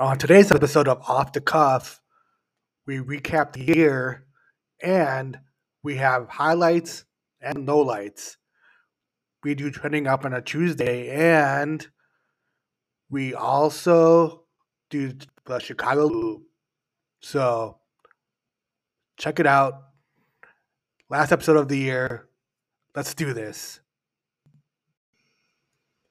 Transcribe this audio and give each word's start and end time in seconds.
On 0.00 0.16
today's 0.16 0.52
episode 0.52 0.86
of 0.86 1.02
Off 1.08 1.32
the 1.32 1.40
Cuff, 1.40 2.00
we 2.86 2.98
recap 2.98 3.52
the 3.52 3.64
year 3.64 4.26
and 4.80 5.36
we 5.82 5.96
have 5.96 6.28
highlights 6.28 7.04
and 7.40 7.66
lowlights. 7.66 8.36
We 9.42 9.56
do 9.56 9.72
trending 9.72 10.06
up 10.06 10.24
on 10.24 10.32
a 10.32 10.40
Tuesday 10.40 11.08
and 11.10 11.84
we 13.10 13.34
also 13.34 14.44
do 14.88 15.14
the 15.46 15.58
Chicago 15.58 16.06
Loop. 16.06 16.42
So 17.20 17.78
check 19.16 19.40
it 19.40 19.48
out. 19.48 19.82
Last 21.10 21.32
episode 21.32 21.56
of 21.56 21.66
the 21.66 21.76
year. 21.76 22.28
Let's 22.94 23.14
do 23.14 23.34
this. 23.34 23.80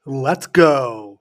Let's 0.05 0.45
go. 0.45 1.16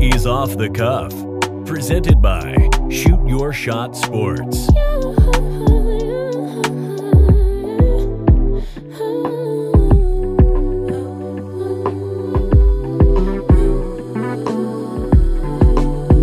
Is 0.00 0.26
Off 0.26 0.58
the 0.58 0.68
Cuff, 0.68 1.10
presented 1.64 2.20
by 2.20 2.54
Shoot 2.90 3.18
Your 3.26 3.50
Shot 3.52 3.96
Sports. 3.96 4.68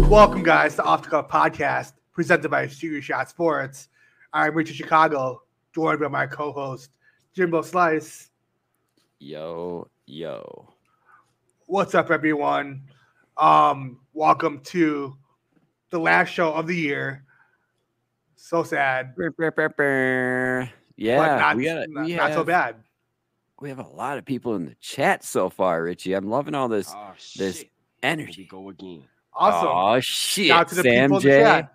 Welcome, 0.08 0.44
guys, 0.44 0.76
to 0.76 0.84
Off 0.84 1.02
the 1.02 1.10
Cuff 1.10 1.28
Podcast, 1.28 1.94
presented 2.14 2.52
by 2.52 2.68
Shoot 2.68 2.92
Your 2.92 3.02
Shot 3.02 3.30
Sports. 3.32 3.90
I'm 4.32 4.54
Richard 4.54 4.76
Chicago, 4.76 5.42
joined 5.74 6.00
by 6.00 6.10
my 6.10 6.28
co-host 6.28 6.92
Jimbo 7.34 7.64
Slice. 7.64 8.30
Yo, 9.18 9.88
yo. 10.06 10.70
What's 11.66 11.96
up, 11.96 12.12
everyone? 12.12 12.84
Um, 13.38 14.00
welcome 14.14 14.60
to 14.66 15.16
the 15.90 16.00
last 16.00 16.30
show 16.30 16.54
of 16.54 16.68
the 16.68 16.76
year. 16.76 17.26
So 18.36 18.64
sad, 18.64 19.16
Brr, 19.16 19.32
brr, 19.32 19.52
brr, 19.52 19.70
brr. 19.70 20.70
Yeah, 20.96 21.18
but 21.18 21.38
not, 21.38 21.56
we 21.56 21.64
got 21.66 21.90
not, 21.90 22.06
we 22.06 22.16
not 22.16 22.34
so 22.34 22.44
bad. 22.44 22.76
We 23.60 23.70
have 23.70 23.80
a 23.80 23.88
lot 23.88 24.18
of 24.18 24.26
people 24.26 24.56
in 24.56 24.66
the 24.66 24.76
chat 24.80 25.24
so 25.24 25.50
far, 25.50 25.82
Richie. 25.82 26.14
I'm 26.14 26.30
loving 26.30 26.54
all 26.54 26.68
this 26.68 26.94
Oh, 26.96 27.14
this 27.38 27.64
energy. 28.04 28.46
go 28.46 28.70
again. 28.70 29.04
Awesome. 29.34 29.70
Oh 29.72 30.00
shit! 30.02 30.48
Shout 30.48 30.68
to 30.68 30.76
the 30.76 30.84
Sam 30.84 31.10
people 31.10 31.18
in 31.18 31.24
the 31.24 31.62
J. 31.64 31.68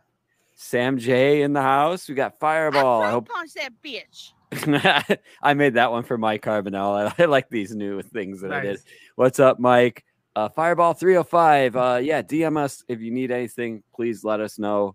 Sam 0.55 0.99
J 0.99 1.43
in 1.43 1.53
the 1.55 1.63
house. 1.63 2.09
We 2.09 2.15
got 2.15 2.39
Fireball. 2.39 3.03
I 3.03 3.09
I 3.09 3.11
hope 3.11 3.29
punch 3.29 3.55
that 3.55 3.73
bitch. 3.83 4.33
I 5.43 5.55
made 5.55 5.75
that 5.75 5.91
one 5.91 6.05
for 6.05 6.17
Mike 6.17 6.45
Carbonell. 6.45 7.13
I, 7.19 7.23
I 7.23 7.27
like 7.27 7.49
these 7.49 7.75
new 7.75 8.03
things 8.03 8.41
that 8.43 8.53
I 8.53 8.61
did. 8.61 8.81
What's 9.17 9.41
up, 9.41 9.59
Mike? 9.59 10.05
Uh, 10.37 10.49
Fireball 10.49 10.95
305. 10.95 11.77
Uh, 11.77 11.99
yeah, 12.03 12.23
DM 12.23 12.57
us 12.57 12.85
if 12.89 13.01
you 13.01 13.11
need 13.11 13.31
anything. 13.31 13.83
Please 13.95 14.23
let 14.25 14.41
us 14.41 14.59
know. 14.59 14.95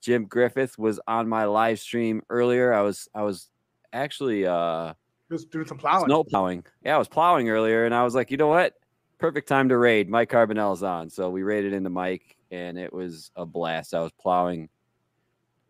Jim 0.00 0.26
Griffith 0.26 0.78
was 0.78 1.00
on 1.08 1.28
my 1.28 1.44
live 1.46 1.80
stream 1.80 2.22
earlier. 2.28 2.72
I 2.74 2.82
was 2.82 3.08
I 3.14 3.22
was 3.22 3.48
actually 3.92 4.46
uh 4.46 4.92
Just 5.30 5.50
doing 5.50 5.66
some 5.66 5.78
plowing. 5.78 6.04
snow 6.04 6.22
plowing. 6.24 6.64
Yeah, 6.84 6.94
I 6.94 6.98
was 6.98 7.08
plowing 7.08 7.48
earlier, 7.48 7.86
and 7.86 7.94
I 7.94 8.04
was 8.04 8.14
like, 8.14 8.30
you 8.30 8.36
know 8.36 8.48
what? 8.48 8.74
Perfect 9.18 9.48
time 9.48 9.68
to 9.70 9.78
raid. 9.78 10.10
Mike 10.10 10.30
Carbonell's 10.30 10.82
on, 10.82 11.08
so 11.08 11.30
we 11.30 11.42
raided 11.42 11.72
into 11.72 11.88
Mike, 11.88 12.36
and 12.50 12.78
it 12.78 12.92
was 12.92 13.30
a 13.34 13.46
blast. 13.46 13.94
I 13.94 14.00
was 14.00 14.12
plowing, 14.20 14.68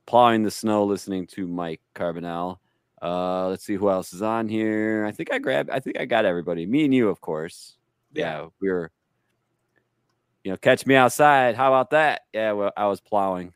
plowing 0.07 0.43
the 0.43 0.51
snow, 0.51 0.85
listening 0.85 1.29
to 1.29 1.47
Mike 1.47 1.81
Carbonell. 1.95 2.59
Uh, 3.01 3.49
let's 3.51 3.65
see 3.65 3.75
who 3.75 3.89
else 3.89 4.13
is 4.13 4.23
on 4.23 4.49
here. 4.49 5.05
I 5.07 5.13
think 5.13 5.33
I 5.33 5.39
grabbed. 5.39 5.71
I 5.71 5.79
think 5.79 6.01
I 6.01 6.07
got 6.07 6.25
everybody. 6.25 6.67
Me 6.67 6.85
and 6.85 6.93
you, 6.95 7.09
of 7.09 7.21
course. 7.21 7.77
Yeah, 8.13 8.47
we 8.61 8.69
were. 8.69 8.91
You 10.45 10.51
know, 10.53 10.57
catch 10.59 10.87
me 10.87 10.95
outside. 10.95 11.57
How 11.57 11.69
about 11.69 11.91
that? 11.91 12.23
Yeah, 12.35 12.53
well, 12.53 12.71
I 12.77 12.87
was 12.87 13.01
plowing. 13.01 13.55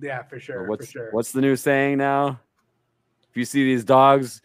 Yeah, 0.00 0.22
for 0.22 0.36
Or 0.36 0.40
sure. 0.40 0.64
what's 0.64 0.86
for 0.86 0.92
sure. 0.92 1.08
what's 1.12 1.32
the 1.32 1.42
new 1.42 1.56
saying 1.56 1.98
now? 1.98 2.40
If 3.30 3.36
you 3.36 3.44
see 3.44 3.62
these 3.64 3.84
dogs, 3.84 4.40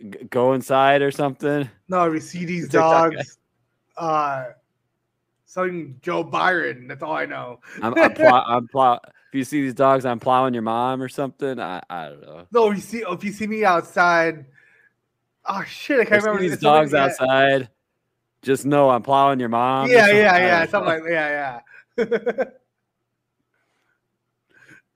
g- 0.00 0.24
go 0.30 0.54
inside 0.54 1.02
or 1.02 1.10
something. 1.10 1.68
no, 1.88 2.04
if 2.08 2.14
you 2.14 2.20
see 2.20 2.44
these 2.46 2.68
dogs. 2.70 3.38
Uh, 3.96 4.44
something 5.44 5.98
Joe 6.00 6.24
Byron. 6.24 6.88
That's 6.88 7.02
all 7.02 7.12
I 7.12 7.26
know. 7.26 7.60
I'm 7.82 7.94
I'm, 7.98 8.14
plow, 8.14 8.42
I'm 8.46 8.68
plow. 8.68 9.00
If 9.04 9.34
you 9.34 9.44
see 9.44 9.60
these 9.60 9.74
dogs, 9.74 10.06
I'm 10.06 10.18
plowing 10.18 10.54
your 10.54 10.62
mom 10.62 11.02
or 11.02 11.08
something. 11.08 11.58
I, 11.60 11.82
I 11.90 12.08
don't 12.08 12.22
know. 12.22 12.46
No, 12.52 12.70
you 12.70 12.80
see, 12.80 13.04
if 13.06 13.22
you 13.22 13.32
see 13.32 13.46
me 13.46 13.64
outside, 13.66 14.46
oh 15.44 15.62
shit, 15.64 16.00
I 16.00 16.04
can't 16.06 16.22
see 16.22 16.28
remember 16.28 16.48
these 16.48 16.58
dogs 16.58 16.94
outside. 16.94 17.68
Just 18.42 18.66
know 18.66 18.90
I'm 18.90 19.02
plowing 19.02 19.40
your 19.40 19.48
mom. 19.48 19.88
Yeah, 19.88 20.08
yeah, 20.08 20.36
yeah, 20.38 20.66
something 20.66 20.88
like 20.88 21.02
yeah, 21.08 21.60
yeah. 21.96 22.44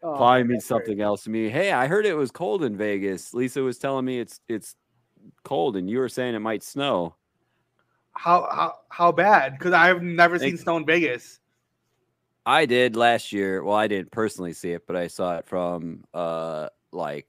Oh, 0.03 0.15
Plowing 0.15 0.47
means 0.47 0.65
something 0.65 1.01
else 1.01 1.25
to 1.25 1.31
me. 1.31 1.49
Hey, 1.49 1.73
I 1.73 1.89
heard 1.89 2.07
it 2.07 2.15
was 2.15 2.31
cold 2.31 2.62
in 2.62 2.77
Vegas. 2.77 3.34
Lisa 3.34 3.62
was 3.62 3.77
telling 3.77 4.05
me 4.05 4.21
it's 4.21 4.41
it's 4.49 4.77
cold, 5.43 5.77
and 5.77 5.91
you 5.91 5.99
were 5.99 6.09
saying 6.09 6.34
it 6.34 6.41
might 6.41 6.62
snow. 6.62 7.17
How 8.12 8.49
how 8.53 8.75
how 8.89 9.11
bad? 9.11 9.59
Because 9.59 9.73
I've 9.73 10.03
never 10.03 10.39
seen 10.39 10.57
snow 10.59 10.77
in 10.77 10.87
Vegas. 10.87 11.41
I 12.45 12.67
did 12.67 12.95
last 12.95 13.33
year. 13.33 13.65
Well, 13.65 13.75
I 13.75 13.89
didn't 13.89 14.13
personally 14.13 14.53
see 14.53 14.73
it, 14.73 14.87
but 14.87 14.95
I 14.95 15.09
saw 15.09 15.39
it 15.39 15.47
from 15.47 16.05
uh 16.15 16.69
like 16.93 17.27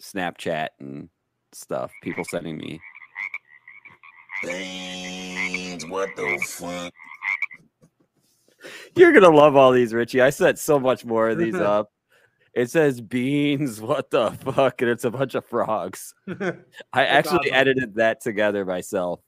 Snapchat 0.00 0.68
and 0.78 1.10
stuff. 1.52 1.92
People 2.02 2.24
sending 2.24 2.56
me. 2.56 2.80
Things, 4.44 5.86
what 5.86 6.14
the 6.16 6.38
fuck? 6.46 6.92
You're 8.96 9.12
gonna 9.12 9.30
love 9.30 9.56
all 9.56 9.72
these, 9.72 9.94
Richie. 9.94 10.20
I 10.20 10.30
set 10.30 10.58
so 10.58 10.78
much 10.78 11.04
more 11.04 11.30
of 11.30 11.38
these 11.38 11.54
up. 11.56 11.92
It 12.52 12.70
says 12.70 13.00
beans. 13.00 13.80
What 13.80 14.10
the 14.10 14.32
fuck? 14.32 14.82
And 14.82 14.90
it's 14.90 15.04
a 15.04 15.10
bunch 15.10 15.34
of 15.34 15.44
frogs. 15.46 16.14
I 16.92 17.06
actually 17.06 17.50
awesome. 17.50 17.54
edited 17.54 17.94
that 17.94 18.20
together 18.20 18.64
myself. 18.64 19.20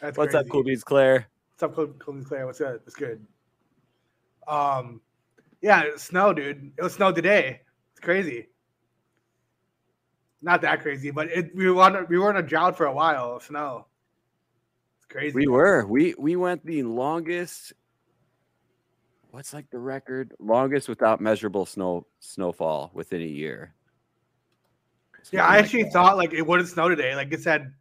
That's 0.00 0.16
What's 0.16 0.34
up. 0.34 0.48
Cool 0.48 0.64
Beans 0.64 0.84
Claire? 0.84 1.28
What's 1.52 1.62
up, 1.62 1.98
Cool 1.98 2.14
Beans 2.14 2.26
Claire? 2.26 2.46
What's 2.46 2.58
good? 2.58 2.80
What's 2.84 2.94
good? 2.94 3.26
Um, 4.48 5.00
yeah, 5.60 5.82
it 5.82 6.00
snowed, 6.00 6.36
dude. 6.36 6.72
It 6.76 6.82
was 6.82 6.94
snow 6.94 7.12
today. 7.12 7.60
It's 7.92 8.00
crazy. 8.00 8.48
Not 10.42 10.60
that 10.62 10.82
crazy, 10.82 11.10
but 11.12 11.30
it 11.30 11.54
we 11.54 11.70
were 11.70 12.06
we 12.08 12.18
were 12.18 12.30
in 12.30 12.36
a 12.36 12.42
drought 12.42 12.76
for 12.76 12.86
a 12.86 12.92
while. 12.92 13.36
of 13.36 13.44
Snow. 13.44 13.86
It's 14.98 15.06
crazy. 15.06 15.34
We 15.34 15.46
were. 15.46 15.86
We 15.86 16.14
we 16.18 16.34
went 16.34 16.66
the 16.66 16.82
longest. 16.82 17.72
What's 19.30 19.54
like 19.54 19.70
the 19.70 19.78
record? 19.78 20.34
Longest 20.40 20.88
without 20.88 21.20
measurable 21.20 21.64
snow 21.64 22.06
snowfall 22.18 22.90
within 22.92 23.22
a 23.22 23.26
year. 23.26 23.72
Yeah, 25.30 25.46
I 25.46 25.58
actually 25.58 25.84
thought 25.84 26.16
like 26.16 26.32
it 26.32 26.46
wouldn't 26.46 26.68
snow 26.68 26.88
today. 26.88 27.14
Like 27.14 27.32
it 27.32 27.40
said, 27.40 27.72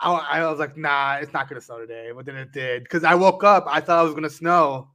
I, 0.00 0.14
I 0.14 0.50
was 0.50 0.58
like, 0.58 0.76
nah, 0.76 1.16
it's 1.20 1.34
not 1.34 1.48
gonna 1.48 1.60
snow 1.60 1.78
today. 1.78 2.10
But 2.14 2.24
then 2.24 2.36
it 2.36 2.52
did 2.52 2.84
because 2.84 3.04
I 3.04 3.14
woke 3.14 3.44
up. 3.44 3.66
I 3.68 3.80
thought 3.80 4.02
it 4.02 4.06
was 4.06 4.14
gonna 4.14 4.30
snow. 4.30 4.88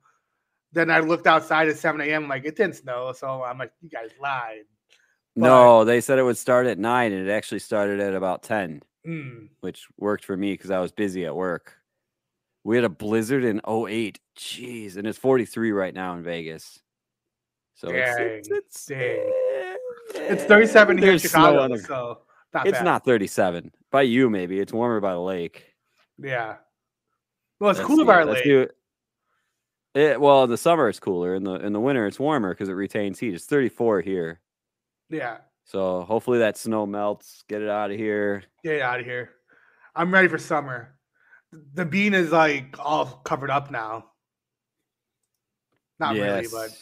Then 0.71 0.89
I 0.89 1.01
looked 1.01 1.27
outside 1.27 1.69
at 1.69 1.77
7 1.77 2.01
a.m. 2.01 2.27
Like 2.27 2.45
it 2.45 2.55
didn't 2.55 2.77
snow. 2.77 3.13
So 3.15 3.43
I'm 3.43 3.59
like, 3.59 3.71
you 3.83 3.89
guys 3.89 4.09
lied. 4.19 4.63
No, 5.35 5.83
they 5.83 5.99
said 6.01 6.19
it 6.19 6.23
would 6.23 6.37
start 6.37 6.67
at 6.67 6.77
nine, 6.77 7.11
and 7.11 7.27
it 7.27 7.31
actually 7.31 7.59
started 7.59 7.99
at 7.99 8.13
about 8.13 8.43
ten, 8.43 8.81
Mm. 9.05 9.49
which 9.61 9.87
worked 9.97 10.23
for 10.25 10.37
me 10.37 10.53
because 10.53 10.69
I 10.71 10.79
was 10.79 10.91
busy 10.91 11.25
at 11.25 11.35
work. 11.35 11.75
We 12.63 12.75
had 12.77 12.85
a 12.85 12.89
blizzard 12.89 13.43
in 13.43 13.59
08. 13.67 14.19
Jeez, 14.37 14.95
and 14.97 15.05
it's 15.07 15.17
43 15.17 15.71
right 15.71 15.93
now 15.93 16.13
in 16.15 16.23
Vegas. 16.23 16.79
So 17.75 17.89
it's 17.89 18.17
it's 18.19 18.49
it's, 18.49 18.85
dang. 18.85 18.99
eh, 18.99 19.75
It's 20.15 20.43
37 20.45 20.97
here 20.97 21.11
in 21.11 21.19
Chicago. 21.19 21.75
So 21.77 22.21
not 22.53 22.67
It's 22.67 22.77
bad. 22.77 22.85
not 22.85 23.03
37 23.05 23.71
by 23.91 24.03
you. 24.03 24.29
Maybe 24.29 24.59
it's 24.59 24.71
warmer 24.71 25.01
by 25.01 25.11
the 25.13 25.19
lake. 25.19 25.73
Yeah. 26.17 26.57
Well, 27.59 27.71
it's 27.71 27.79
Let's 27.79 27.87
cooler 27.87 28.05
by 28.05 28.23
let's 28.23 28.37
lake. 28.37 28.43
do 28.45 28.61
it. 28.61 28.77
It, 29.95 30.21
well, 30.21 30.43
in 30.45 30.49
the 30.49 30.57
summer 30.57 30.87
it's 30.89 30.99
cooler. 30.99 31.35
In 31.35 31.43
the 31.43 31.55
in 31.55 31.73
the 31.73 31.79
winter 31.79 32.05
it's 32.07 32.19
warmer 32.19 32.53
because 32.53 32.69
it 32.69 32.73
retains 32.73 33.19
heat. 33.19 33.33
It's 33.33 33.45
34 33.45 34.01
here. 34.01 34.39
Yeah. 35.13 35.37
So 35.65 36.01
hopefully 36.01 36.39
that 36.39 36.57
snow 36.57 36.85
melts. 36.85 37.43
Get 37.47 37.61
it 37.61 37.69
out 37.69 37.91
of 37.91 37.97
here. 37.97 38.43
Get 38.63 38.81
out 38.81 38.99
of 38.99 39.05
here. 39.05 39.29
I'm 39.95 40.13
ready 40.13 40.27
for 40.27 40.37
summer. 40.37 40.95
The 41.75 41.85
bean 41.85 42.13
is 42.13 42.31
like 42.31 42.75
all 42.79 43.05
covered 43.23 43.51
up 43.51 43.69
now. 43.71 44.05
Not 45.99 46.15
really, 46.15 46.47
but 46.51 46.75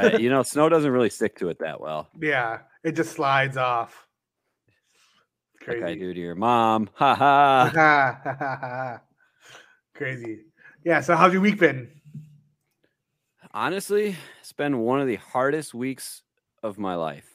Uh, 0.00 0.16
you 0.18 0.30
know, 0.30 0.42
snow 0.42 0.70
doesn't 0.70 0.90
really 0.90 1.10
stick 1.10 1.36
to 1.38 1.50
it 1.50 1.58
that 1.58 1.80
well. 1.80 2.08
yeah, 2.20 2.60
it 2.82 2.92
just 2.92 3.12
slides 3.12 3.58
off. 3.58 4.06
It's 5.60 5.68
Like 5.68 5.82
I 5.82 5.94
do 5.94 6.14
to 6.14 6.20
your 6.20 6.34
mom. 6.34 6.88
Ha 6.94 7.14
ha. 7.14 9.00
Crazy. 9.94 10.44
Yeah. 10.84 11.00
So 11.00 11.14
how's 11.14 11.32
your 11.32 11.42
week 11.42 11.58
been? 11.58 11.90
Honestly, 13.52 14.16
it's 14.40 14.52
been 14.52 14.78
one 14.78 15.00
of 15.00 15.06
the 15.06 15.16
hardest 15.16 15.74
weeks 15.74 16.22
of 16.66 16.78
my 16.78 16.94
life. 16.96 17.30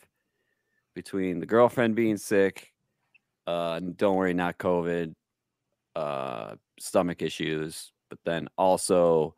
Between 0.94 1.40
the 1.40 1.46
girlfriend 1.46 1.96
being 1.96 2.18
sick, 2.18 2.74
uh, 3.48 3.80
don't 3.80 4.16
worry, 4.18 4.34
not 4.34 4.58
COVID. 4.58 5.14
uh, 5.96 6.56
stomach 6.80 7.22
issues, 7.22 7.92
but 8.10 8.20
then 8.26 8.48
also 8.58 9.36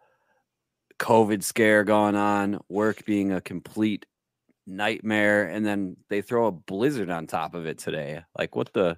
COVID 0.99 1.43
scare 1.43 1.83
going 1.83 2.15
on, 2.15 2.59
work 2.69 3.05
being 3.05 3.31
a 3.33 3.41
complete 3.41 4.05
nightmare, 4.67 5.45
and 5.49 5.65
then 5.65 5.97
they 6.09 6.21
throw 6.21 6.47
a 6.47 6.51
blizzard 6.51 7.09
on 7.09 7.27
top 7.27 7.55
of 7.55 7.65
it 7.65 7.77
today. 7.79 8.23
Like 8.37 8.55
what 8.55 8.71
the 8.73 8.97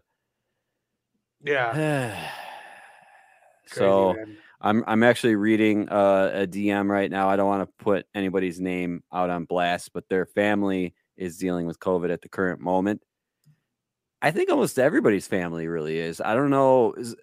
Yeah. 1.75 2.31
so. 3.67 4.15
I'm 4.61 4.83
I'm 4.87 5.03
actually 5.03 5.35
reading 5.35 5.89
uh, 5.89 6.31
a 6.33 6.47
DM 6.47 6.89
right 6.89 7.11
now. 7.11 7.29
I 7.29 7.35
don't 7.35 7.47
want 7.47 7.67
to 7.67 7.83
put 7.83 8.05
anybody's 8.15 8.59
name 8.59 9.03
out 9.13 9.29
on 9.29 9.45
blast, 9.45 9.91
but 9.93 10.07
their 10.09 10.25
family 10.25 10.93
is 11.17 11.37
dealing 11.37 11.65
with 11.65 11.79
COVID 11.79 12.11
at 12.11 12.21
the 12.21 12.29
current 12.29 12.59
moment. 12.61 13.01
I 14.21 14.31
think 14.31 14.49
almost 14.49 14.79
everybody's 14.79 15.27
family 15.27 15.67
really 15.67 15.99
is. 15.99 16.19
I 16.21 16.33
don't 16.33 16.49
know. 16.49 16.93
Is, 16.93 17.15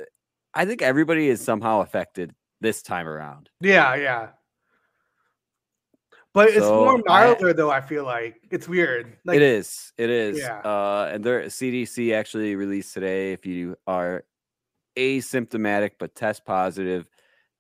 I 0.55 0.67
think 0.67 0.83
everybody 0.83 1.29
is 1.29 1.41
somehow 1.41 1.81
affected 1.81 2.33
this 2.61 2.83
time 2.83 3.09
around. 3.09 3.49
Yeah, 3.61 3.95
yeah. 3.97 4.29
But 6.35 6.49
it's 6.49 6.59
So, 6.61 6.85
more 6.85 7.03
I- 7.09 7.27
milder 7.27 7.53
though. 7.53 7.71
I 7.71 7.81
feel 7.81 8.05
like 8.05 8.37
it's 8.51 8.69
weird. 8.69 9.17
Like 9.25 9.37
it 9.37 9.43
is. 9.43 9.93
It 9.99 10.11
is. 10.11 10.39
Yeah. 10.39 10.59
Uh, 10.59 11.11
and 11.13 11.25
their 11.25 11.43
CDC 11.45 12.15
actually 12.15 12.55
released 12.57 12.95
today. 12.95 13.33
If 13.33 13.45
you 13.47 13.77
are 13.87 14.25
asymptomatic 14.97 15.93
but 15.99 16.15
test 16.15 16.45
positive, 16.45 17.09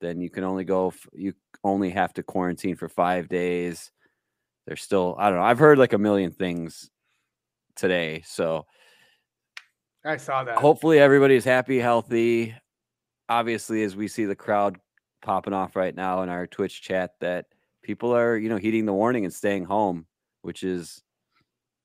then 0.03 0.21
you 0.21 0.29
can 0.29 0.45
only 0.45 0.65
go. 0.65 0.89
f- 0.89 1.07
You 1.15 1.33
only 1.65 1.89
have 1.91 2.13
to 2.15 2.23
quarantine 2.23 2.77
for 2.77 2.89
five 2.89 3.29
days. 3.29 3.91
There's 4.67 4.83
still. 4.83 5.17
I 5.19 5.31
don't 5.31 5.39
know. 5.39 5.45
I've 5.45 5.59
heard 5.59 5.79
like 5.79 5.95
a 5.95 5.99
million 5.99 6.31
things 6.33 6.91
today. 7.77 8.23
So 8.27 8.67
I 10.05 10.17
saw 10.19 10.45
that. 10.45 10.59
hopefully 10.59 10.99
everybody's 10.99 11.45
happy, 11.45 11.79
healthy. 11.79 12.55
Obviously, 13.29 13.83
as 13.83 13.97
we 13.97 14.09
see 14.09 14.25
the 14.27 14.35
crowd 14.37 14.79
popping 15.23 15.55
off 15.55 15.77
right 15.77 15.95
now 15.95 16.23
in 16.23 16.29
our 16.29 16.47
Twitch 16.47 16.83
chat, 16.83 17.13
that 17.21 17.47
people 17.83 18.15
are, 18.15 18.37
you 18.37 18.49
know, 18.49 18.57
heeding 18.57 18.85
the 18.85 18.93
warning 18.93 19.25
and 19.25 19.33
staying 19.33 19.65
home, 19.65 20.07
which 20.43 20.63
is, 20.65 21.03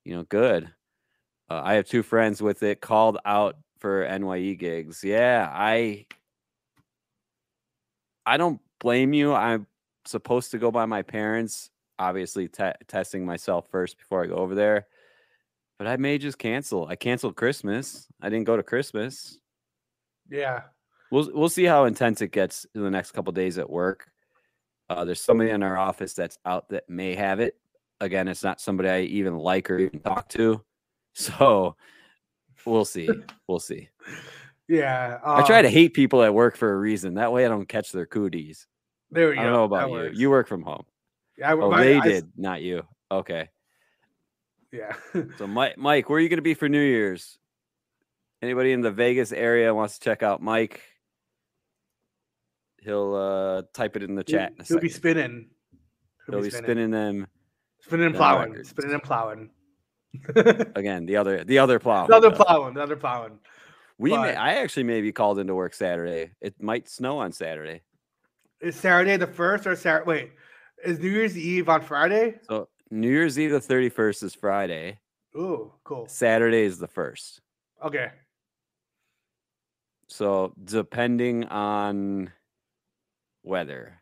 you 0.04 0.16
know, 0.16 0.24
good. 0.24 0.66
Uh, 1.50 1.62
I 1.64 1.76
have 1.76 1.86
two 1.86 2.04
friends 2.04 2.42
with 2.42 2.64
it 2.64 2.82
called 2.82 3.20
out 3.24 3.56
for 3.80 4.04
NYE 4.04 4.56
gigs. 4.56 5.04
Yeah, 5.04 5.50
I, 5.52 6.08
I 8.28 8.38
don't 8.38 8.62
blame 8.80 9.14
you. 9.14 9.34
I'm 9.34 9.66
supposed 10.06 10.52
to 10.52 10.60
go 10.60 10.70
by 10.70 10.86
my 10.86 11.02
parents. 11.02 11.72
Obviously, 11.98 12.48
te- 12.48 12.74
testing 12.88 13.26
myself 13.26 13.68
first 13.72 13.98
before 13.98 14.24
I 14.24 14.28
go 14.28 14.36
over 14.36 14.54
there 14.54 14.86
but 15.78 15.88
I 15.88 15.98
may 15.98 16.18
just 16.18 16.38
cancel. 16.38 16.88
I 16.88 16.96
canceled 16.96 17.36
Christmas. 17.36 18.08
I 18.22 18.30
didn't 18.30 18.46
go 18.46 18.58
to 18.58 18.64
Christmas. 18.64 19.38
Yeah. 20.30 20.64
We'll 21.12 21.30
we'll 21.34 21.50
see 21.50 21.64
how 21.64 21.86
intense 21.86 22.22
it 22.22 22.32
gets 22.32 22.66
in 22.76 22.82
the 22.82 22.90
next 22.90 23.12
couple 23.12 23.32
days 23.32 23.58
at 23.58 23.70
work. 23.70 24.10
Uh, 24.90 25.06
there's 25.06 25.22
somebody 25.22 25.52
in 25.52 25.64
our 25.64 25.78
office 25.78 26.14
that's 26.14 26.38
out 26.46 26.70
that 26.70 26.90
may 26.90 27.16
have 27.16 27.40
it. 27.40 27.56
Again, 28.00 28.28
it's 28.28 28.44
not 28.44 28.62
somebody 28.62 28.90
I 28.90 29.02
even 29.02 29.38
like 29.38 29.70
or 29.70 29.78
even 29.80 30.00
talk 30.00 30.30
to. 30.30 30.62
So 31.20 31.76
we'll 32.64 32.86
see. 32.86 33.10
We'll 33.48 33.58
see. 33.58 33.90
Yeah. 34.68 35.20
I 35.24 35.46
try 35.48 35.62
to 35.62 35.68
um, 35.68 35.74
hate 35.74 35.94
people 35.94 36.24
at 36.24 36.34
work 36.34 36.58
for 36.58 36.72
a 36.74 36.78
reason. 36.78 37.16
That 37.16 37.32
way 37.32 37.46
I 37.46 37.50
don't 37.50 37.68
catch 37.68 37.92
their 37.92 38.06
cooties. 38.06 38.68
There 39.12 39.30
we 39.30 39.38
I 39.38 39.44
don't 39.44 39.54
know 39.54 39.68
that 39.68 39.76
about 39.76 39.88
you. 39.88 39.94
works. 39.94 40.18
You 40.18 40.30
work 40.30 40.48
from 40.48 40.62
home. 40.64 40.84
Yeah, 41.38 41.52
I, 41.52 41.54
Oh, 41.54 41.72
my- 41.72 41.84
they 41.84 41.98
I 41.98 42.04
did, 42.04 42.32
not 42.36 42.62
you. 42.62 42.84
Okay. 43.10 43.50
Yeah. 44.74 44.96
So 45.38 45.48
Mike, 45.48 45.78
Mike, 45.78 46.10
where 46.10 46.18
are 46.18 46.22
you 46.22 46.28
going 46.30 46.38
to 46.40 46.42
be 46.44 46.54
for 46.54 46.68
New 46.68 46.82
Year's? 46.82 47.38
Anybody 48.42 48.74
in 48.74 48.82
the 48.82 48.92
Vegas 48.92 49.32
area 49.32 49.74
wants 49.74 49.98
to 49.98 50.04
check 50.04 50.22
out 50.24 50.42
Mike? 50.42 50.82
He'll 52.82 53.16
uh, 53.16 53.62
type 53.74 53.96
it 53.96 54.04
in 54.04 54.16
the 54.16 54.24
chat. 54.24 54.52
in 54.56 54.62
a 54.62 54.64
He'll 54.66 54.80
be 54.80 54.90
spinning. 54.90 55.50
He'll 56.30 56.42
be 56.42 56.50
spinning 56.50 56.92
them 56.92 57.28
Spinning 57.82 58.08
and 58.08 58.16
plowing. 58.16 58.50
records. 58.52 58.70
Spinning 58.70 58.94
and 58.94 59.04
plowing. 59.04 59.50
again. 60.76 61.06
The 61.06 61.16
other, 61.16 61.44
the 61.44 61.60
other 61.60 61.80
plow. 61.80 62.06
Another 62.06 62.32
plowing. 62.32 62.76
Another 62.76 62.96
plowing. 62.98 63.40
We, 64.00 64.12
may, 64.12 64.36
I 64.36 64.54
actually 64.56 64.84
may 64.84 65.02
be 65.02 65.12
called 65.12 65.40
into 65.40 65.56
work 65.56 65.74
Saturday. 65.74 66.32
It 66.40 66.62
might 66.62 66.88
snow 66.88 67.18
on 67.18 67.32
Saturday. 67.32 67.82
Is 68.62 68.76
Saturday 68.76 69.18
the 69.18 69.28
first 69.28 69.66
or 69.66 69.76
Saturday? 69.76 70.06
Wait, 70.08 70.32
is 70.84 71.00
New 71.00 71.10
Year's 71.10 71.38
Eve 71.38 71.68
on 71.68 71.82
Friday? 71.82 72.36
So 72.48 72.70
New 72.92 73.10
Year's 73.10 73.40
Eve, 73.40 73.52
the 73.52 73.60
thirty 73.60 73.90
first, 73.90 74.22
is 74.22 74.36
Friday. 74.36 75.00
Ooh, 75.36 75.72
cool. 75.84 76.08
Saturday 76.08 76.64
is 76.64 76.78
the 76.78 76.88
first. 76.88 77.42
Okay. 77.84 78.12
So 80.08 80.54
depending 80.64 81.46
on 81.46 82.32
weather. 83.44 84.02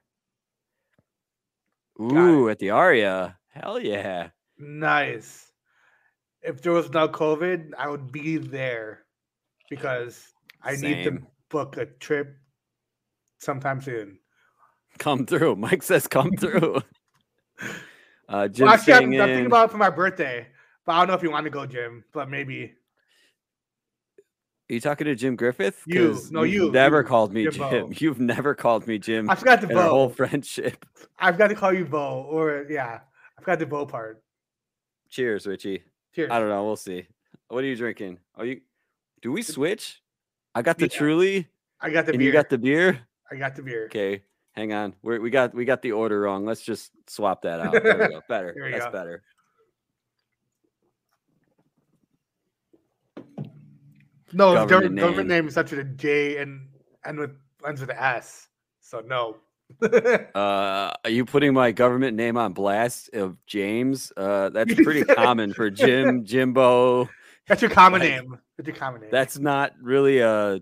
Ooh, 2.02 2.50
at 2.50 2.60
the 2.60 2.72
Aria. 2.72 3.38
Hell 3.50 3.80
yeah. 3.80 4.30
Nice. 4.58 5.50
If 6.42 6.62
there 6.62 6.74
was 6.74 6.90
no 6.92 7.08
COVID, 7.08 7.72
I 7.78 7.90
would 7.90 8.12
be 8.12 8.38
there 8.38 9.05
because 9.70 10.28
I 10.62 10.76
need 10.76 11.04
to 11.06 11.20
book 11.50 11.78
a 11.78 11.86
trip 11.86 12.36
sometime 13.40 13.82
soon. 13.82 14.20
Come 14.98 15.26
through. 15.26 15.56
Mike 15.58 15.84
says 15.84 16.08
come 16.08 16.32
through. 16.38 16.82
Uh 18.28 18.48
Jim 18.48 18.66
Well, 18.66 18.74
actually, 18.74 18.94
I'm, 18.96 19.04
I'm 19.04 19.12
thinking 19.12 19.46
about 19.46 19.66
it 19.70 19.72
for 19.72 19.78
my 19.78 19.92
birthday, 19.92 20.48
but 20.84 20.94
I 20.94 20.98
don't 20.98 21.10
know 21.10 21.14
if 21.14 21.22
you 21.22 21.30
want 21.30 21.44
to 21.44 21.52
go, 21.52 21.68
Jim. 21.68 22.04
But 22.12 22.28
maybe 22.28 22.74
Are 24.68 24.74
you 24.74 24.82
talking 24.82 25.06
to 25.06 25.14
Jim 25.14 25.36
Griffith? 25.36 25.84
You. 25.86 26.20
No, 26.32 26.42
you've. 26.42 26.74
Never 26.74 27.02
You. 27.02 27.04
called 27.04 27.32
me. 27.32 27.48
Jim. 27.48 27.94
You've 27.98 28.20
never 28.20 28.56
called 28.56 28.88
me 28.88 28.98
Jim 28.98 29.30
I 29.30 29.36
forgot 29.36 29.62
the 29.62 29.78
our 29.78 29.90
whole 29.90 30.10
friendship. 30.10 30.88
I've 31.20 31.38
got 31.38 31.50
to 31.50 31.56
call 31.56 31.72
you 31.72 31.86
Bo, 31.86 32.26
or 32.28 32.66
yeah, 32.68 33.02
I've 33.38 33.46
got 33.46 33.60
the 33.60 33.68
Bo 33.68 33.86
part. 33.86 34.24
Cheers, 35.12 35.46
Richie. 35.46 35.84
Cheers. 36.16 36.32
I 36.32 36.40
don't 36.40 36.50
know. 36.50 36.66
We'll 36.66 36.76
see. 36.78 37.06
What 37.50 37.64
are 37.64 37.68
you 37.68 37.76
drinking? 37.76 38.18
Are 38.34 38.46
you 38.46 38.62
do 39.26 39.32
we 39.32 39.42
switch? 39.42 40.04
I 40.54 40.62
got 40.62 40.78
the 40.78 40.86
Yeah. 40.86 40.98
truly 41.00 41.48
I 41.82 41.90
got 41.90 42.06
the 42.06 42.12
and 42.12 42.20
beer. 42.20 42.28
you 42.28 42.32
got 42.32 42.48
the 42.48 42.60
beer? 42.60 43.00
I 43.32 43.36
got 43.36 43.56
the 43.56 43.64
beer. 43.64 43.86
Okay, 43.86 44.22
hang 44.52 44.72
on. 44.72 44.94
We're, 45.02 45.20
we 45.20 45.32
got 45.32 45.52
we 45.56 45.66
got 45.66 45.82
the 45.82 45.94
order 45.94 46.22
wrong. 46.22 46.46
Let's 46.46 46.62
just 46.62 46.92
swap 47.10 47.42
that 47.42 47.60
out. 47.60 47.74
There 47.74 47.98
we 47.98 48.08
go. 48.10 48.22
Better. 48.30 48.54
That's 48.72 48.86
go. 48.86 48.92
better. 48.92 49.24
No, 54.32 54.54
Government 54.54 54.68
the 54.68 54.70
government, 54.70 54.96
government 55.00 55.28
name. 55.30 55.46
name 55.46 55.50
starts 55.50 55.72
with 55.72 55.80
a 55.80 55.84
J 55.86 56.38
and 56.38 56.68
and 57.04 57.18
with 57.18 57.32
ends 57.68 57.82
with 57.82 57.90
an 57.90 57.98
S. 57.98 58.48
So 58.82 59.00
no. 59.00 59.38
Uh, 60.36 60.94
are 61.04 61.10
you 61.10 61.26
putting 61.26 61.52
my 61.52 61.72
government 61.72 62.16
name 62.16 62.38
on 62.38 62.54
blast 62.54 63.10
of 63.16 63.38
James? 63.48 64.14
Uh, 64.16 64.50
that's 64.50 64.76
pretty 64.84 65.04
common 65.04 65.52
for 65.52 65.72
Jim, 65.72 66.24
Jimbo. 66.26 67.10
That's 67.48 67.62
your 67.62 67.72
common 67.72 68.02
Like, 68.02 68.10
name. 68.10 68.40
That's 68.58 68.68
your 68.68 68.76
common 68.76 69.02
name. 69.02 69.12
That's 69.12 69.38
not 69.38 69.74
really 69.82 70.20
a 70.20 70.62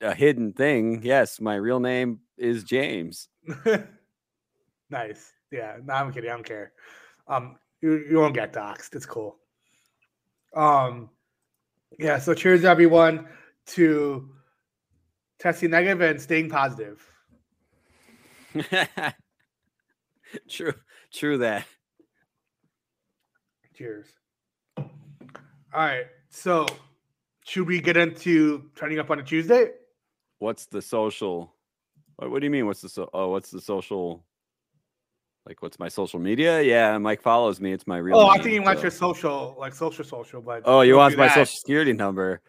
a 0.00 0.14
hidden 0.14 0.52
thing. 0.52 1.00
Yes, 1.02 1.40
my 1.40 1.54
real 1.54 1.80
name 1.80 2.20
is 2.36 2.64
James. 2.64 3.28
nice. 4.90 5.32
Yeah. 5.50 5.76
No, 5.84 5.94
I'm 5.94 6.12
kidding. 6.12 6.30
I 6.30 6.34
don't 6.34 6.44
care. 6.44 6.72
Um, 7.28 7.56
you, 7.80 8.04
you 8.10 8.18
won't 8.18 8.34
get 8.34 8.52
doxxed. 8.52 8.94
It's 8.94 9.06
cool. 9.06 9.36
Um, 10.54 11.10
yeah. 11.98 12.18
So 12.18 12.34
cheers, 12.34 12.64
everyone, 12.64 13.28
to 13.66 14.28
testing 15.38 15.70
negative 15.70 16.00
and 16.00 16.20
staying 16.20 16.50
positive. 16.50 17.06
true, 20.48 20.74
true 21.12 21.38
that. 21.38 21.64
Cheers. 23.74 24.08
All 25.74 25.82
right. 25.82 26.06
So, 26.28 26.66
should 27.44 27.66
we 27.66 27.80
get 27.80 27.96
into 27.96 28.70
turning 28.76 28.98
up 28.98 29.10
on 29.10 29.18
a 29.18 29.22
Tuesday? 29.22 29.70
What's 30.38 30.66
the 30.66 30.82
social? 30.82 31.54
What, 32.16 32.30
what 32.30 32.40
do 32.40 32.46
you 32.46 32.50
mean? 32.50 32.66
What's 32.66 32.82
the 32.82 32.90
so? 32.90 33.08
Oh, 33.14 33.30
what's 33.30 33.50
the 33.50 33.60
social? 33.60 34.22
Like, 35.46 35.62
what's 35.62 35.78
my 35.78 35.88
social 35.88 36.20
media? 36.20 36.60
Yeah, 36.60 36.98
Mike 36.98 37.22
follows 37.22 37.60
me. 37.60 37.72
It's 37.72 37.86
my 37.86 37.96
real. 37.96 38.18
Oh, 38.18 38.28
I 38.28 38.34
name, 38.34 38.42
think 38.42 38.54
you 38.54 38.62
want 38.62 38.82
your 38.82 38.90
social, 38.90 39.56
like 39.58 39.74
social, 39.74 40.04
social. 40.04 40.42
But 40.42 40.62
Oh, 40.66 40.82
you 40.82 40.96
want 40.96 41.16
my 41.16 41.26
that. 41.26 41.34
social 41.34 41.46
security 41.46 41.92
number? 41.94 42.40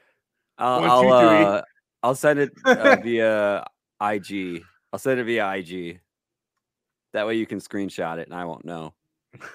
I'll 0.57 0.81
One, 0.81 0.89
I'll, 0.91 1.13
uh, 1.13 1.61
I'll 2.03 2.15
send 2.15 2.39
it 2.39 2.51
uh, 2.65 2.97
via 2.97 3.65
IG. 4.01 4.63
I'll 4.91 4.99
send 4.99 5.19
it 5.19 5.23
via 5.23 5.49
IG. 5.53 6.01
That 7.13 7.25
way 7.25 7.35
you 7.35 7.45
can 7.45 7.59
screenshot 7.59 8.19
it 8.19 8.27
and 8.27 8.35
I 8.35 8.45
won't 8.45 8.65
know. 8.65 8.93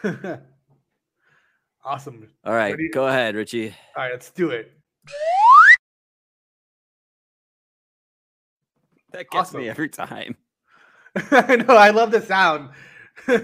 awesome. 1.88 2.28
All 2.45 2.52
right, 2.52 2.73
Ready? 2.73 2.90
go 2.90 3.09
ahead, 3.09 3.35
Richie. 3.35 3.75
All 3.97 4.02
right, 4.02 4.12
let's 4.12 4.30
do 4.30 4.50
it. 4.50 4.73
That 9.12 9.30
gets 9.30 9.54
me 9.54 9.68
every 9.68 9.88
time. 9.88 10.37
I 11.30 11.57
know. 11.57 11.75
I 11.75 11.90
love 11.90 12.11
the 12.11 12.21
sound. 12.21 12.71
All 13.28 13.37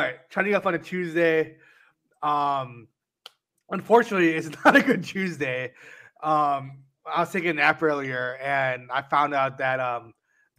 right, 0.00 0.16
turning 0.30 0.54
up 0.54 0.66
on 0.66 0.74
a 0.74 0.78
Tuesday. 0.78 1.56
Um, 2.20 2.88
unfortunately, 3.70 4.30
it's 4.30 4.50
not 4.64 4.74
a 4.74 4.82
good 4.82 5.04
Tuesday. 5.04 5.72
Um, 6.20 6.82
I 7.06 7.20
was 7.20 7.30
taking 7.30 7.50
a 7.50 7.54
nap 7.54 7.80
earlier, 7.80 8.36
and 8.42 8.90
I 8.92 9.02
found 9.02 9.34
out 9.34 9.58
that 9.58 9.78
um, 9.78 10.14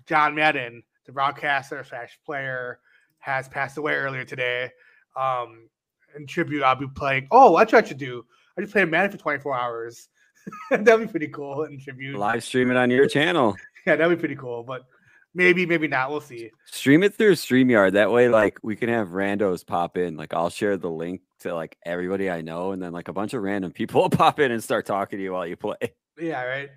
John 0.08 0.36
Madden, 0.36 0.84
the 1.06 1.12
broadcaster 1.12 1.84
slash 1.84 2.18
player, 2.26 2.80
has 3.20 3.50
passed 3.50 3.78
away 3.78 3.94
earlier 3.94 4.24
today. 4.24 4.72
Um, 5.18 5.70
in 6.18 6.28
tribute, 6.28 6.64
I'll 6.64 6.76
be 6.76 6.88
playing. 6.88 7.28
Oh, 7.32 7.52
what 7.52 7.74
I 7.74 7.84
should 7.84 7.98
do? 7.98 8.26
I 8.58 8.62
just 8.62 8.74
played 8.74 8.90
Madden 8.90 9.12
for 9.12 9.18
24 9.18 9.58
hours. 9.58 10.10
that'd 10.70 11.00
be 11.00 11.08
pretty 11.08 11.28
cool 11.30 11.64
in 11.64 11.80
tribute. 11.80 12.18
Live 12.18 12.44
stream 12.44 12.70
it 12.72 12.78
on 12.78 12.90
your 12.90 13.08
channel. 13.08 13.56
Yeah, 13.86 13.98
that'd 13.98 14.18
be 14.18 14.22
pretty 14.22 14.38
cool. 14.38 14.64
But 14.64 14.86
maybe, 15.34 15.66
maybe 15.66 15.90
not. 15.90 16.10
We'll 16.10 16.22
see. 16.22 16.52
Stream 16.68 17.04
it 17.04 17.16
through 17.16 17.34
StreamYard. 17.34 17.92
That 17.92 18.14
way, 18.14 18.30
like 18.30 18.58
we 18.64 18.78
can 18.78 18.88
have 18.88 19.10
randos 19.10 19.68
pop 19.68 19.98
in. 19.98 20.16
Like 20.16 20.34
I'll 20.34 20.50
share 20.50 20.78
the 20.78 20.90
link 20.90 21.20
to 21.42 21.54
like 21.54 21.78
everybody 21.86 22.30
I 22.30 22.40
know, 22.40 22.72
and 22.72 22.82
then 22.82 22.94
like 22.94 23.10
a 23.10 23.14
bunch 23.14 23.34
of 23.34 23.44
random 23.44 23.74
people 23.74 24.04
will 24.04 24.10
pop 24.24 24.40
in 24.40 24.54
and 24.54 24.64
start 24.64 24.86
talking 24.86 25.20
to 25.20 25.24
you 25.24 25.34
while 25.34 25.46
you 25.46 25.58
play. 25.58 25.76
Yeah, 26.18 26.44
right. 26.44 26.70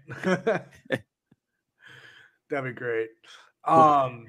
That'd 2.50 2.74
be 2.74 2.78
great. 2.78 3.10
Um, 3.64 4.26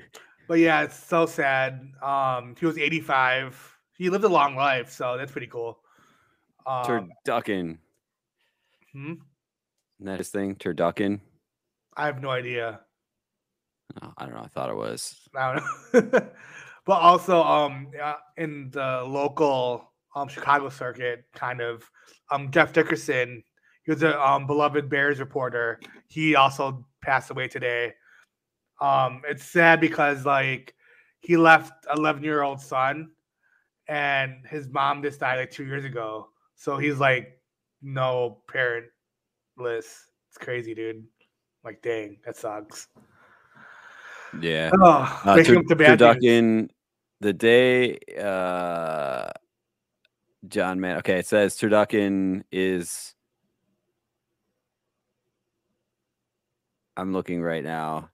but 0.48 0.60
yeah, 0.60 0.84
it's 0.84 1.04
so 1.04 1.26
sad. 1.26 1.92
Um, 2.02 2.56
he 2.60 2.66
was 2.68 2.78
85. 2.78 3.77
He 3.98 4.10
lived 4.10 4.24
a 4.24 4.30
long 4.30 4.56
life, 4.56 4.92
so 4.92 5.18
that's 5.18 5.32
pretty 5.32 5.48
cool. 5.48 5.80
Um, 6.66 7.10
Turducken. 7.26 7.78
hmm? 8.94 9.14
Isn't 10.00 10.06
that 10.06 10.20
his 10.20 10.30
thing? 10.30 10.56
Turducken. 10.56 11.20
I 11.96 12.06
have 12.06 12.22
no 12.22 12.30
idea. 12.30 12.82
Oh, 14.02 14.14
I 14.18 14.26
don't 14.26 14.36
know. 14.36 14.42
I 14.42 14.48
thought 14.48 14.70
it 14.70 14.76
was. 14.76 15.16
I 15.36 15.54
don't 15.94 16.14
know. 16.14 16.30
but 16.86 16.94
also, 16.94 17.42
um, 17.42 17.88
in 18.38 18.70
the 18.72 19.04
local 19.08 19.92
um 20.16 20.28
Chicago 20.28 20.70
circuit, 20.70 21.26
kind 21.34 21.62
of, 21.62 21.90
um, 22.32 22.52
Jeff 22.52 22.74
Dickerson, 22.74 23.44
he 23.84 23.92
was 23.92 24.04
a 24.04 24.20
um 24.22 24.46
beloved 24.46 24.90
Bears 24.90 25.20
reporter. 25.20 25.80
He 26.08 26.36
also 26.36 26.86
passed 27.02 27.32
away 27.32 27.48
today. 27.48 27.94
Um, 28.80 29.22
it's 29.28 29.44
sad 29.44 29.82
because 29.82 30.26
like 30.26 30.76
he 31.22 31.38
left 31.38 31.74
11 31.96 32.24
year 32.24 32.44
old 32.44 32.62
son, 32.62 33.10
and 33.88 34.46
his 34.48 34.68
mom 34.70 35.02
just 35.02 35.20
died 35.20 35.38
like 35.38 35.52
two 35.52 35.66
years 35.66 35.86
ago. 35.86 36.30
So 36.56 36.78
he's 36.78 36.98
like 37.00 37.40
no 37.82 38.40
parentless. 38.48 38.90
It's 39.58 40.38
crazy, 40.40 40.74
dude. 40.74 41.06
Like, 41.64 41.82
dang, 41.82 42.18
that 42.26 42.36
sucks. 42.36 42.88
Yeah. 44.42 44.72
Oh, 44.82 45.22
Uh, 45.26 45.34
waking 45.38 45.54
Tur- 45.56 45.60
up 45.60 45.66
to 45.68 45.76
bad 45.76 46.00
news. 46.00 46.00
Turducken, 46.00 46.70
the 47.22 47.34
day 47.34 48.00
uh, 48.20 49.30
John 50.48 50.80
Man. 50.80 50.98
Okay, 50.98 51.20
it 51.20 51.28
says 51.28 51.56
Turducken 51.58 52.44
is. 52.52 53.14
I'm 56.96 57.14
looking 57.14 57.42
right 57.42 57.64
now. 57.64 58.10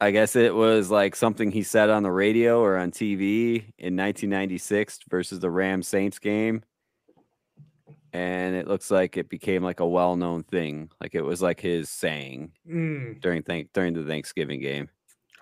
I 0.00 0.10
guess 0.12 0.36
it 0.36 0.54
was 0.54 0.90
like 0.90 1.16
something 1.16 1.50
he 1.50 1.62
said 1.62 1.90
on 1.90 2.04
the 2.04 2.10
radio 2.10 2.60
or 2.60 2.76
on 2.76 2.92
TV 2.92 3.56
in 3.78 3.96
1996 3.96 5.00
versus 5.08 5.40
the 5.40 5.50
Rams 5.50 5.88
Saints 5.88 6.18
game. 6.18 6.62
And 8.12 8.54
it 8.54 8.68
looks 8.68 8.90
like 8.90 9.16
it 9.16 9.28
became 9.28 9.62
like 9.62 9.80
a 9.80 9.86
well-known 9.86 10.44
thing. 10.44 10.90
Like 11.00 11.14
it 11.14 11.22
was 11.22 11.42
like 11.42 11.60
his 11.60 11.90
saying 11.90 12.52
Mm, 12.68 13.20
during 13.20 13.42
thank 13.42 13.72
during 13.72 13.94
the 13.94 14.04
Thanksgiving 14.04 14.60
game 14.60 14.88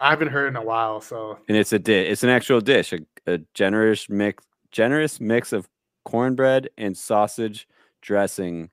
I 0.01 0.11
haven't 0.11 0.29
heard 0.29 0.49
in 0.49 0.57
a 0.57 0.63
while, 0.63 1.01
so 1.01 1.39
and 1.49 1.57
it's 1.57 1.73
a 1.73 1.79
dish. 1.79 2.11
It's 2.11 2.23
an 2.23 2.29
actual 2.29 2.61
dish, 2.61 2.93
a, 2.93 3.01
a 3.27 3.39
generous 3.55 4.09
mix, 4.09 4.45
generous 4.71 5.21
mix 5.21 5.53
of 5.53 5.69
cornbread 6.05 6.69
and 6.77 6.97
sausage 6.97 7.67
dressing, 8.03 8.71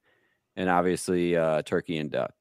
and 0.55 0.69
obviously 0.69 1.37
uh, 1.37 1.61
turkey 1.61 1.97
and 1.97 2.11
duck. 2.11 2.33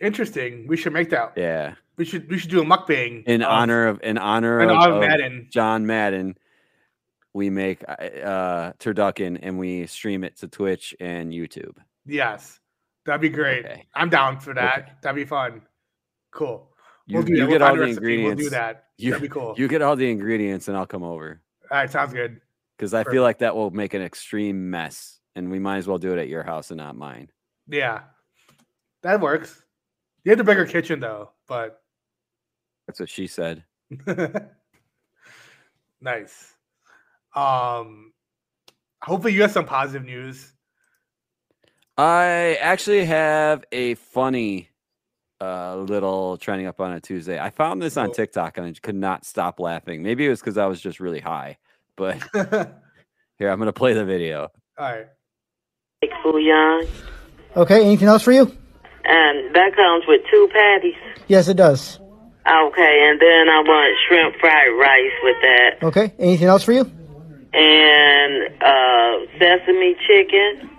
Interesting. 0.00 0.66
We 0.66 0.76
should 0.76 0.92
make 0.92 1.10
that. 1.10 1.32
Yeah, 1.36 1.74
We 1.96 2.04
should 2.04 2.28
we 2.30 2.38
should 2.38 2.50
do 2.50 2.60
a 2.60 2.64
mukbang 2.64 3.24
in 3.26 3.42
of- 3.42 3.48
honor 3.48 3.86
of 3.86 4.00
in 4.02 4.18
honor 4.18 4.60
in 4.60 4.70
of, 4.70 4.76
honor 4.76 4.90
of 4.96 5.02
of 5.02 5.08
Madden. 5.08 5.48
John 5.50 5.86
Madden. 5.86 6.36
We 7.32 7.50
make 7.50 7.82
uh, 7.88 7.92
uh, 7.92 8.72
turducken 8.78 9.40
and 9.42 9.58
we 9.58 9.86
stream 9.86 10.22
it 10.22 10.36
to 10.38 10.46
Twitch 10.48 10.94
and 11.00 11.32
YouTube. 11.32 11.76
Yes, 12.06 12.60
that'd 13.06 13.20
be 13.20 13.28
great. 13.28 13.64
Okay. 13.66 13.86
I'm 13.92 14.08
down 14.08 14.38
for 14.38 14.54
that. 14.54 14.78
Okay. 14.78 14.92
That'd 15.02 15.16
be 15.16 15.24
fun. 15.24 15.62
Cool. 16.32 16.70
You, 17.06 17.16
We'll 17.18 17.26
do 17.26 17.32
you 17.32 17.38
that. 17.40 17.48
We'll 17.48 17.58
get 17.58 17.62
all 17.62 17.74
the 17.74 17.80
recipe. 17.80 17.96
ingredients. 17.96 18.36
We'll 18.40 18.46
do 18.46 18.50
that. 18.50 18.84
You, 18.98 19.10
that'd 19.10 19.22
be 19.22 19.28
cool. 19.28 19.54
you 19.58 19.66
get 19.66 19.82
all 19.82 19.96
the 19.96 20.08
ingredients, 20.08 20.68
and 20.68 20.76
I'll 20.76 20.86
come 20.86 21.02
over 21.02 21.40
All 21.72 21.76
right, 21.78 21.90
sounds 21.90 22.12
good. 22.14 22.40
because 22.78 22.94
I 22.94 23.00
Perfect. 23.02 23.14
feel 23.14 23.22
like 23.24 23.38
that 23.38 23.56
will 23.56 23.72
make 23.72 23.94
an 23.94 24.02
extreme 24.02 24.70
mess, 24.70 25.18
and 25.34 25.50
we 25.50 25.58
might 25.58 25.78
as 25.78 25.88
well 25.88 25.98
do 25.98 26.12
it 26.12 26.20
at 26.20 26.28
your 26.28 26.44
house 26.44 26.70
and 26.70 26.78
not 26.78 26.94
mine. 26.96 27.30
Yeah, 27.68 28.02
that 29.02 29.20
works. 29.20 29.60
You 30.24 30.30
had 30.30 30.38
the 30.38 30.44
bigger 30.44 30.66
kitchen 30.66 31.00
though, 31.00 31.30
but 31.46 31.80
That's 32.86 33.00
what 33.00 33.08
she 33.10 33.26
said. 33.26 33.64
nice. 36.00 36.52
Um, 37.34 38.12
hopefully 39.02 39.34
you 39.34 39.42
have 39.42 39.50
some 39.52 39.66
positive 39.66 40.04
news. 40.06 40.52
I 41.96 42.58
actually 42.60 43.04
have 43.04 43.64
a 43.70 43.94
funny 43.94 44.70
uh, 45.40 45.76
little 45.76 46.36
trending 46.38 46.66
up 46.66 46.80
on 46.80 46.92
a 46.92 47.00
Tuesday. 47.00 47.38
I 47.38 47.50
found 47.50 47.80
this 47.82 47.96
on 47.96 48.06
Cool. 48.06 48.14
TikTok 48.14 48.58
and 48.58 48.66
I 48.66 48.72
could 48.82 48.94
not 48.96 49.24
stop 49.24 49.60
laughing. 49.60 50.02
Maybe 50.02 50.26
it 50.26 50.30
was 50.30 50.40
because 50.40 50.58
I 50.58 50.66
was 50.66 50.80
just 50.80 51.00
really 51.00 51.20
high. 51.20 51.58
But 51.96 52.16
here, 52.34 53.50
I'm 53.50 53.58
going 53.58 53.66
to 53.66 53.72
play 53.72 53.92
the 53.92 54.04
video. 54.04 54.48
right. 54.78 55.06
Like 56.02 56.10
Fouillon. 56.24 56.88
Okay, 57.56 57.84
anything 57.84 58.08
else 58.08 58.22
for 58.22 58.32
you? 58.32 58.56
And 59.06 59.54
that 59.54 59.74
comes 59.76 60.04
with 60.08 60.22
two 60.30 60.48
patties. 60.52 60.94
Yes, 61.28 61.48
it 61.48 61.56
does. 61.56 61.98
Okay, 62.46 63.06
and 63.08 63.20
then 63.20 63.48
I 63.48 63.60
want 63.64 63.96
shrimp 64.08 64.36
fried 64.40 64.68
rice 64.78 65.16
with 65.22 65.36
that. 65.42 65.70
Okay, 65.88 66.14
anything 66.18 66.48
else 66.48 66.62
for 66.62 66.72
you? 66.72 66.90
And 67.52 68.62
uh, 68.62 69.38
sesame 69.38 69.96
chicken 70.06 70.70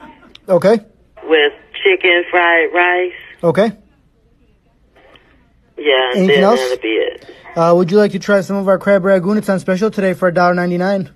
Okay, 0.49 0.79
with 1.23 1.53
chicken 1.83 2.23
fried 2.29 2.73
rice. 2.73 3.13
okay. 3.43 3.77
Yeah, 5.77 6.11
Anything 6.15 6.27
then 6.27 6.43
else? 6.43 6.59
that'll 6.59 6.77
be 6.81 6.87
it. 6.87 7.29
Uh, 7.55 7.73
would 7.75 7.91
you 7.91 7.97
like 7.97 8.11
to 8.13 8.19
try 8.19 8.41
some 8.41 8.55
of 8.57 8.67
our 8.67 8.77
crab 8.79 9.03
rangoon? 9.03 9.37
It's 9.37 9.49
on 9.49 9.59
special 9.59 9.91
today 9.91 10.13
for 10.13 10.31
$1.99. 10.31 11.09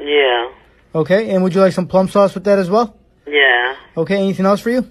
Yeah, 0.00 0.50
Okay, 0.94 1.30
and 1.30 1.42
would 1.42 1.54
you 1.54 1.60
like 1.60 1.72
some 1.72 1.86
plum 1.86 2.08
sauce 2.08 2.34
with 2.34 2.44
that 2.44 2.58
as 2.58 2.70
well? 2.70 2.96
yeah. 3.26 3.74
Okay, 3.96 4.16
anything 4.16 4.46
else 4.46 4.60
for 4.60 4.70
you? 4.70 4.88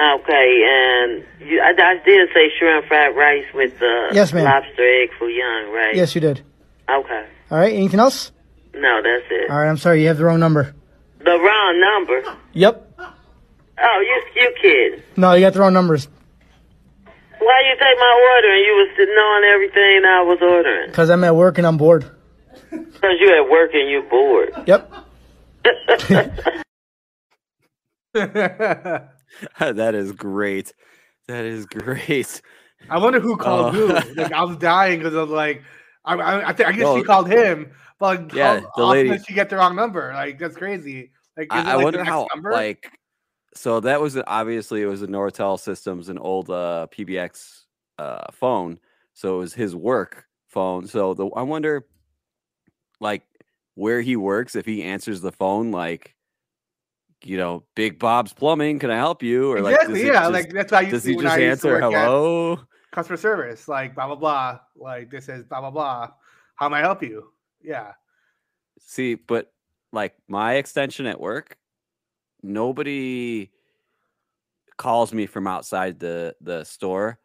Okay, 0.00 0.64
and 0.66 1.24
you, 1.46 1.60
I, 1.60 1.72
I 1.76 1.94
did 2.04 2.28
say 2.32 2.48
shrimp 2.58 2.86
fried 2.86 3.14
rice 3.14 3.44
with 3.52 3.78
the 3.78 4.08
Yes, 4.12 4.32
ma'am. 4.32 4.44
lobster 4.44 4.82
egg 5.02 5.10
young 5.20 5.72
right? 5.74 5.94
Yes, 5.94 6.14
you 6.14 6.22
did. 6.22 6.40
Okay. 6.88 7.26
All 7.50 7.58
right, 7.58 7.74
anything 7.74 8.00
else? 8.00 8.32
No, 8.74 9.02
that's 9.02 9.26
it. 9.30 9.50
All 9.50 9.58
right, 9.58 9.68
I'm 9.68 9.76
sorry, 9.76 10.00
you 10.02 10.08
have 10.08 10.16
the 10.16 10.24
wrong 10.24 10.40
number. 10.40 10.74
The 11.18 11.38
wrong 11.38 11.80
number. 11.80 12.22
Yep. 12.54 12.86
Oh, 12.98 14.00
you 14.00 14.22
you 14.40 14.54
kidding? 14.62 15.02
No, 15.16 15.34
you 15.34 15.40
got 15.40 15.52
the 15.54 15.60
wrong 15.60 15.72
numbers 15.74 16.08
Why 17.38 17.62
you 17.68 17.74
take 17.74 17.98
my 17.98 18.32
order 18.34 18.48
and 18.54 18.64
you 18.64 18.72
was 18.76 18.88
sitting 18.96 19.14
on 19.14 19.44
everything 19.54 20.04
I 20.06 20.22
was 20.22 20.38
ordering? 20.42 20.88
because 20.90 21.10
I'm 21.10 21.24
at 21.24 21.34
work 21.36 21.58
and 21.58 21.66
I'm 21.66 21.76
bored. 21.76 22.04
Because 22.70 23.16
you 23.20 23.34
at 23.36 23.50
work 23.50 23.70
and 23.74 23.88
you 23.90 24.02
bored. 24.08 24.52
Yep. 24.66 24.92
that 29.58 29.94
is 29.94 30.12
great. 30.12 30.72
That 31.28 31.44
is 31.44 31.66
great. 31.66 32.40
I 32.88 32.98
wonder 32.98 33.20
who 33.20 33.36
called 33.36 33.74
Oh. 33.74 33.88
who. 33.88 34.14
Like 34.20 34.32
I 34.32 34.42
was 34.42 34.56
dying 34.56 34.98
because 35.00 35.14
of 35.14 35.30
like 35.30 35.62
I 36.04 36.14
I, 36.14 36.48
I, 36.48 36.52
think, 36.52 36.68
I 36.68 36.72
guess 36.72 36.84
Well, 36.84 36.96
she 36.98 37.04
called 37.04 37.28
him, 37.28 37.70
but 37.98 38.22
like, 38.22 38.34
yeah, 38.34 38.60
the 38.76 38.84
lady- 38.86 39.10
did 39.10 39.26
she 39.26 39.34
get 39.34 39.50
the 39.50 39.56
wrong 39.56 39.76
number? 39.76 40.12
Like 40.14 40.38
that's 40.38 40.56
crazy. 40.56 41.12
Like 41.36 41.52
is 41.52 41.60
it, 41.60 41.66
I, 41.66 41.72
I 41.74 41.76
wonder 41.76 42.02
how, 42.02 42.26
number? 42.34 42.52
like, 42.52 42.90
so 43.54 43.80
that 43.80 44.00
was 44.00 44.16
obviously 44.26 44.82
it 44.82 44.86
was 44.86 45.02
a 45.02 45.06
Nortel 45.06 45.58
Systems, 45.58 46.08
an 46.08 46.18
old 46.18 46.50
uh, 46.50 46.86
PBX 46.90 47.62
uh, 47.98 48.30
phone. 48.32 48.78
So 49.14 49.36
it 49.36 49.38
was 49.38 49.54
his 49.54 49.74
work 49.76 50.24
phone. 50.48 50.86
So 50.86 51.14
the 51.14 51.26
I 51.30 51.42
wonder, 51.42 51.86
like, 53.00 53.22
where 53.74 54.00
he 54.00 54.16
works 54.16 54.54
if 54.56 54.66
he 54.66 54.82
answers 54.82 55.20
the 55.20 55.32
phone, 55.32 55.70
like, 55.70 56.14
you 57.24 57.36
know, 57.36 57.64
Big 57.74 57.98
Bob's 57.98 58.32
Plumbing, 58.32 58.78
can 58.78 58.90
I 58.90 58.96
help 58.96 59.22
you? 59.22 59.52
Or 59.52 59.60
like, 59.60 59.74
exactly, 59.74 60.06
yeah. 60.06 60.12
just- 60.20 60.32
like 60.32 60.50
that's 60.52 60.72
what 60.72 60.84
you 60.86 60.90
does 60.90 61.04
he 61.04 61.14
just 61.14 61.26
I 61.26 61.38
used 61.38 61.62
to 61.62 61.68
answer 61.68 61.80
hello? 61.80 62.60
customer 62.92 63.16
service, 63.16 63.68
like 63.68 63.94
blah 63.94 64.06
blah 64.06 64.16
blah. 64.16 64.60
Like 64.76 65.10
this 65.10 65.28
is 65.28 65.44
blah 65.44 65.60
blah 65.60 65.70
blah. 65.70 66.10
How 66.56 66.68
may 66.68 66.78
I 66.78 66.80
help 66.80 67.02
you? 67.02 67.32
Yeah. 67.62 67.92
See, 68.80 69.14
but 69.14 69.52
like 69.92 70.14
my 70.28 70.54
extension 70.54 71.06
at 71.06 71.20
work, 71.20 71.56
nobody 72.42 73.50
calls 74.76 75.12
me 75.12 75.26
from 75.26 75.46
outside 75.46 75.98
the 75.98 76.34
the 76.40 76.64
store. 76.64 77.18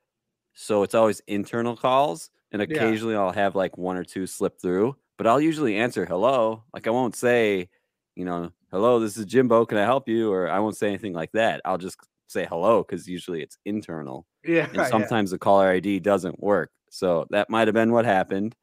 So 0.54 0.84
it's 0.84 0.96
always 0.96 1.22
internal 1.28 1.76
calls 1.76 2.30
and 2.52 2.62
Yeah. 2.62 2.68
occasionally 2.78 3.16
I'll 3.16 3.32
have 3.32 3.56
like 3.56 3.78
one 3.78 3.98
or 3.98 4.04
two 4.04 4.28
slip 4.28 4.60
through, 4.62 4.96
but 5.18 5.28
I'll 5.28 5.42
usually 5.42 5.76
answer 5.78 6.06
hello. 6.06 6.64
Like 6.74 6.88
I 6.88 6.92
won't 6.92 7.16
say, 7.16 7.70
you 8.16 8.26
know, 8.26 8.52
hello, 8.76 9.00
this 9.00 9.16
is 9.16 9.24
Jimbo, 9.26 9.66
can 9.66 9.78
I 9.78 9.84
help 9.84 10.10
you? 10.10 10.30
Or 10.34 10.50
I 10.50 10.60
won't 10.60 10.76
say 10.76 10.88
anything 10.90 11.14
like 11.14 11.32
that. 11.32 11.62
I'll 11.64 11.78
just 11.78 11.98
say 12.28 12.46
hello 12.46 12.84
because 12.84 13.08
usually 13.08 13.42
it's 13.42 13.58
internal, 13.64 14.26
Yeah. 14.44 14.66
and 14.68 14.76
yeah. 14.76 14.88
sometimes 14.88 15.32
the 15.32 15.38
caller 15.38 15.70
ID 15.70 16.02
doesn't 16.02 16.42
work. 16.44 16.72
So 16.90 17.26
that 17.30 17.50
might 17.50 17.70
have 17.70 17.74
been 17.74 17.94
what 17.94 18.04
happened. 18.04 18.54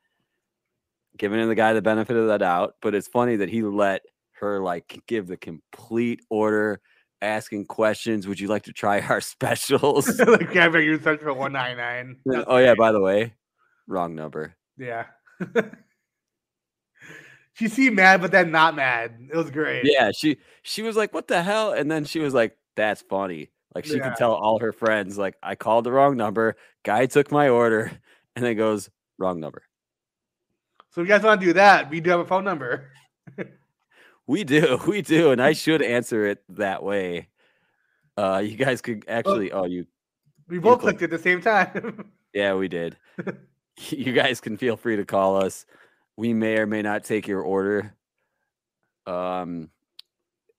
Giving 1.17 1.47
the 1.49 1.55
guy 1.55 1.73
the 1.73 1.81
benefit 1.81 2.17
of 2.17 2.27
the 2.27 2.37
doubt, 2.37 2.75
but 2.83 2.95
it's 2.95 3.09
funny 3.09 3.37
that 3.37 3.49
he 3.49 3.63
let 3.63 4.03
her 4.33 4.61
like 4.61 5.01
give 5.07 5.29
the 5.29 5.37
complete 5.39 6.21
order, 6.29 6.81
asking 7.23 7.65
questions. 7.67 8.29
Would 8.29 8.39
you 8.41 8.49
like 8.49 8.65
to 8.65 8.73
try 8.75 9.01
our 9.01 9.21
specials? 9.23 10.19
like 10.27 10.53
yeah, 10.55 10.77
you 10.77 11.01
search 11.01 11.21
for 11.21 11.33
one 11.33 11.53
nine 11.53 11.79
nine. 11.79 12.17
oh 12.47 12.59
yeah, 12.59 12.75
by 12.75 12.93
the 12.93 13.01
way, 13.01 13.33
wrong 13.87 14.15
number. 14.15 14.55
Yeah. 14.77 15.07
She 17.55 17.69
seemed 17.69 17.97
mad, 17.97 18.21
but 18.21 18.31
then 18.33 18.51
not 18.51 18.75
mad. 18.75 19.29
It 19.33 19.37
was 19.37 19.51
great. 19.51 19.83
Yeah, 19.85 20.11
she 20.17 20.39
she 20.63 20.83
was 20.83 20.97
like, 20.97 21.13
"What 21.13 21.29
the 21.29 21.43
hell?" 21.43 21.73
And 21.73 21.91
then 21.91 22.05
she 22.05 22.19
was 22.21 22.33
like, 22.35 22.57
"That's 22.77 23.03
funny." 23.03 23.51
Like 23.75 23.85
she 23.85 23.97
Yeah. 23.97 24.09
could 24.11 24.17
tell 24.19 24.33
all 24.35 24.59
her 24.61 24.73
friends, 24.73 25.17
like, 25.19 25.37
"I 25.43 25.55
called 25.55 25.85
the 25.85 25.93
wrong 25.93 26.17
number. 26.17 26.57
Guy 26.85 27.07
took 27.07 27.31
my 27.33 27.49
order," 27.49 27.91
and 28.37 28.45
then 28.45 28.57
goes, 28.57 28.91
"Wrong 29.19 29.41
number." 29.41 29.63
So 30.91 31.01
if 31.01 31.09
you 31.09 31.15
guys 31.15 31.23
want 31.23 31.41
to 31.41 31.47
do 31.47 31.53
that, 31.55 31.89
we 31.91 32.01
do 32.01 32.11
have 32.11 32.21
a 32.21 32.27
phone 32.27 32.45
number. 32.45 32.91
We 34.27 34.45
do, 34.45 34.79
we 34.87 35.03
do, 35.03 35.31
and 35.33 35.43
I 35.43 35.53
should 35.53 35.83
answer 35.83 36.27
it 36.27 36.43
that 36.51 36.83
way. 36.83 37.29
Uh, 38.17 38.43
you 38.45 38.57
guys 38.57 38.81
could 38.83 39.05
actually. 39.09 39.53
Oh, 39.53 39.65
you. 39.65 39.87
We 40.49 40.59
both 40.59 40.81
click- 40.81 40.99
clicked 40.99 41.13
at 41.13 41.17
the 41.19 41.23
same 41.23 41.41
time. 41.41 42.11
Yeah, 42.35 42.55
we 42.55 42.67
did. 42.67 42.97
you 43.91 44.15
guys 44.15 44.41
can 44.41 44.57
feel 44.57 44.79
free 44.79 44.97
to 44.97 45.05
call 45.05 45.37
us. 45.37 45.67
We 46.17 46.35
may 46.35 46.59
or 46.59 46.67
may 46.67 46.83
not 46.83 47.05
take 47.05 47.27
your 47.27 47.41
order. 47.43 47.95
Um, 49.07 49.71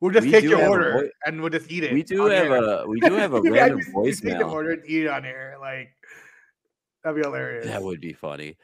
we'll 0.02 0.12
just 0.12 0.26
We 0.26 0.32
take 0.32 0.44
your 0.44 0.68
order 0.68 0.92
voi- 0.92 1.10
and 1.26 1.40
we'll 1.42 1.50
just 1.50 1.72
eat 1.72 1.84
it. 1.84 1.94
we 1.94 2.04
do 2.04 2.26
have 2.26 2.52
air. 2.52 2.56
a 2.82 2.88
we 2.88 3.00
do 3.00 3.14
have 3.14 3.34
a 3.34 3.42
Yeah, 3.44 3.52
random 3.52 3.82
we- 3.96 4.02
we 4.04 4.12
take 4.14 4.38
the 4.40 4.44
order 4.46 4.72
and 4.72 4.84
eat 4.86 5.06
it 5.06 5.08
on 5.10 5.26
air. 5.26 5.58
Like 5.60 5.90
that'd 7.04 7.16
be 7.22 7.26
hilarious. 7.26 7.66
That 7.68 7.84
would 7.84 8.02
be 8.02 8.14
funny. 8.14 8.58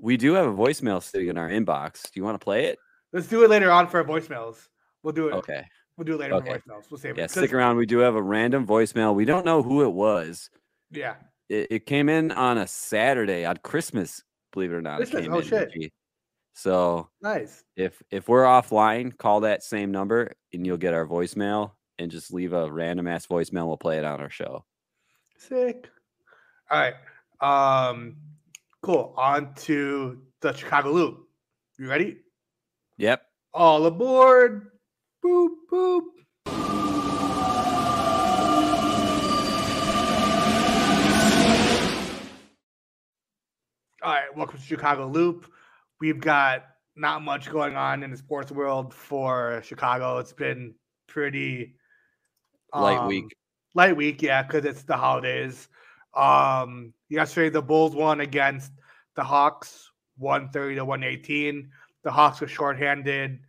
We 0.00 0.16
do 0.16 0.34
have 0.34 0.46
a 0.46 0.52
voicemail 0.54 1.02
sitting 1.02 1.28
in 1.28 1.36
our 1.38 1.48
inbox. 1.50 2.04
Do 2.04 2.10
you 2.20 2.24
want 2.24 2.40
to 2.40 2.44
play 2.44 2.66
it? 2.66 2.78
Let's 3.12 3.26
do 3.26 3.42
it 3.44 3.50
later 3.50 3.70
on 3.70 3.88
for 3.88 4.02
voicemails. 4.04 4.68
We'll 5.02 5.12
do 5.14 5.28
it. 5.28 5.32
Okay. 5.34 5.64
We'll 5.96 6.04
do 6.04 6.14
it 6.14 6.20
later 6.20 6.34
Okay. 6.34 6.52
for 6.52 6.58
voicemails. 6.60 6.90
We'll 6.90 6.98
save 6.98 7.16
Yeah, 7.18 7.24
it. 7.24 7.26
'Cause- 7.28 7.32
stick 7.42 7.52
around. 7.52 7.76
We 7.76 7.86
do 7.86 7.98
have 7.98 8.14
a 8.14 8.22
random 8.22 8.64
voicemail. 8.66 9.14
We 9.14 9.24
don't 9.24 9.44
know 9.44 9.62
who 9.62 9.82
it 9.82 9.90
was. 9.92 10.48
Yeah. 10.92 11.16
It, 11.48 11.66
it 11.70 11.86
came 11.86 12.08
in 12.08 12.30
on 12.30 12.58
a 12.58 12.66
Saturday 12.68 13.44
on 13.44 13.56
Christmas. 13.58 14.22
Believe 14.52 14.70
it 14.72 14.76
or 14.76 14.82
not, 14.82 15.00
it 15.00 15.10
Christmas? 15.10 15.22
came 15.24 15.32
Oh, 15.34 15.38
in. 15.38 15.44
shit. 15.44 15.92
So 16.58 17.08
Nice. 17.22 17.62
if 17.76 18.02
if 18.10 18.28
we're 18.28 18.42
offline, 18.42 19.16
call 19.16 19.40
that 19.40 19.62
same 19.62 19.92
number 19.92 20.32
and 20.52 20.66
you'll 20.66 20.76
get 20.76 20.92
our 20.92 21.06
voicemail 21.06 21.70
and 22.00 22.10
just 22.10 22.32
leave 22.32 22.52
a 22.52 22.68
random 22.70 23.06
ass 23.06 23.28
voicemail. 23.28 23.68
We'll 23.68 23.76
play 23.76 23.98
it 23.98 24.04
on 24.04 24.20
our 24.20 24.28
show. 24.28 24.64
Sick. 25.36 25.88
All 26.68 26.80
right. 26.80 26.94
Um 27.40 28.16
cool. 28.82 29.14
On 29.16 29.54
to 29.54 30.20
the 30.40 30.52
Chicago 30.52 30.90
Loop. 30.90 31.28
You 31.78 31.88
ready? 31.88 32.16
Yep. 32.96 33.22
All 33.54 33.86
aboard. 33.86 34.72
Boop 35.24 35.50
boop. 35.70 36.02
All 44.02 44.12
right, 44.12 44.36
welcome 44.36 44.58
to 44.58 44.64
Chicago 44.64 45.08
Loop. 45.08 45.50
We've 46.00 46.20
got 46.20 46.64
not 46.96 47.22
much 47.22 47.50
going 47.50 47.76
on 47.76 48.02
in 48.02 48.10
the 48.10 48.16
sports 48.16 48.50
world 48.50 48.92
for 48.92 49.62
Chicago. 49.64 50.18
It's 50.18 50.32
been 50.32 50.74
pretty 51.06 51.74
Light 52.74 52.98
um, 52.98 53.08
week. 53.08 53.36
Light 53.74 53.96
week, 53.96 54.22
yeah, 54.22 54.42
because 54.42 54.64
it's 54.64 54.82
the 54.82 54.96
holidays. 54.96 55.68
Um, 56.14 56.92
yesterday 57.08 57.50
the 57.50 57.62
Bulls 57.62 57.94
won 57.94 58.20
against 58.20 58.72
the 59.14 59.22
Hawks, 59.22 59.90
one 60.16 60.50
thirty 60.50 60.74
to 60.76 60.84
one 60.84 61.02
eighteen. 61.02 61.70
The 62.04 62.10
Hawks 62.10 62.40
were 62.40 62.48
shorthanded 62.48 63.40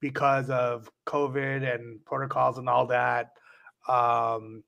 because 0.00 0.50
of 0.50 0.90
COVID 1.06 1.74
and 1.74 2.04
protocols 2.04 2.58
and 2.58 2.68
all 2.68 2.86
that. 2.86 3.32
Um, 3.88 4.62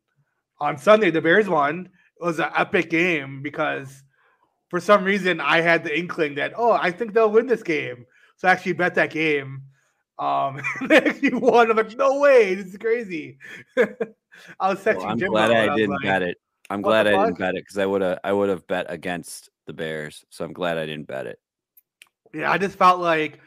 on 0.61 0.79
Sunday, 0.79 1.11
the 1.11 1.21
Bears 1.21 1.49
won. 1.49 1.89
It 2.21 2.25
was 2.25 2.39
an 2.39 2.51
epic 2.57 2.91
game 2.91 3.43
because 3.43 4.03
for 4.69 4.81
some 4.81 5.05
reason 5.05 5.41
I 5.41 5.61
had 5.61 5.85
the 5.85 5.97
inkling 5.97 6.35
that 6.37 6.53
oh, 6.57 6.73
I 6.73 6.91
think 6.91 7.15
they'll 7.15 7.31
win 7.31 7.47
this 7.47 7.63
game. 7.63 8.07
So 8.37 8.49
I 8.49 8.53
actually 8.53 8.75
bet 8.75 8.95
that 8.97 9.11
game. 9.11 9.63
Um, 10.19 10.61
they 10.89 10.99
actually 10.99 11.35
won. 11.35 11.71
I'm 11.71 11.77
like, 11.77 11.97
no 11.97 12.21
way, 12.21 12.55
this 12.55 12.67
is 12.67 12.77
crazy. 12.79 13.39
I 14.61 14.69
was 14.69 14.81
texting 14.81 14.99
Well, 14.99 15.07
I'm 15.07 15.19
Jimbo, 15.19 15.33
glad 15.33 15.51
I 15.51 15.77
didn't 15.77 15.91
like, 15.91 16.03
bet 16.03 16.23
it. 16.23 16.39
I'm 16.69 16.83
glad 16.83 17.07
I 17.07 17.11
didn't 17.11 17.39
bet 17.39 17.55
it 17.55 17.65
because 17.65 17.79
I 17.79 17.87
would 17.87 18.03
have 18.03 18.19
I 18.25 18.33
would 18.33 18.49
have 18.49 18.67
bet 18.67 18.87
against 18.89 19.51
the 19.67 19.73
Bears. 19.73 20.25
So 20.31 20.45
I'm 20.45 20.53
glad 20.53 20.79
I 20.79 20.87
didn't 20.87 21.07
bet 21.07 21.27
it. 21.27 21.39
Yeah, 22.35 22.51
I 22.51 22.59
just 22.59 22.77
felt 22.77 23.01
like 23.01 23.41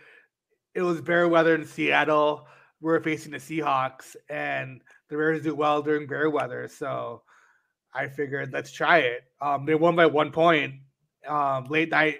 it 0.74 0.82
was 0.82 1.02
bear 1.02 1.28
weather 1.28 1.56
in 1.56 1.66
Seattle. 1.66 2.48
We're 2.82 3.02
facing 3.02 3.34
the 3.34 3.40
Seahawks, 3.40 4.16
and 4.30 4.82
the 5.10 5.18
Bears 5.18 5.44
do 5.44 5.54
well 5.54 5.82
during 5.82 6.08
bear 6.08 6.30
weather. 6.30 6.68
So 6.70 7.24
I 7.94 8.08
figured 8.08 8.54
let's 8.54 8.72
try 8.72 9.00
it. 9.00 9.24
Um, 9.42 9.66
they 9.66 9.76
won 9.76 9.96
by 9.96 10.06
one 10.06 10.32
point. 10.32 10.76
Um, 11.30 11.66
late 11.66 11.90
night 11.90 12.20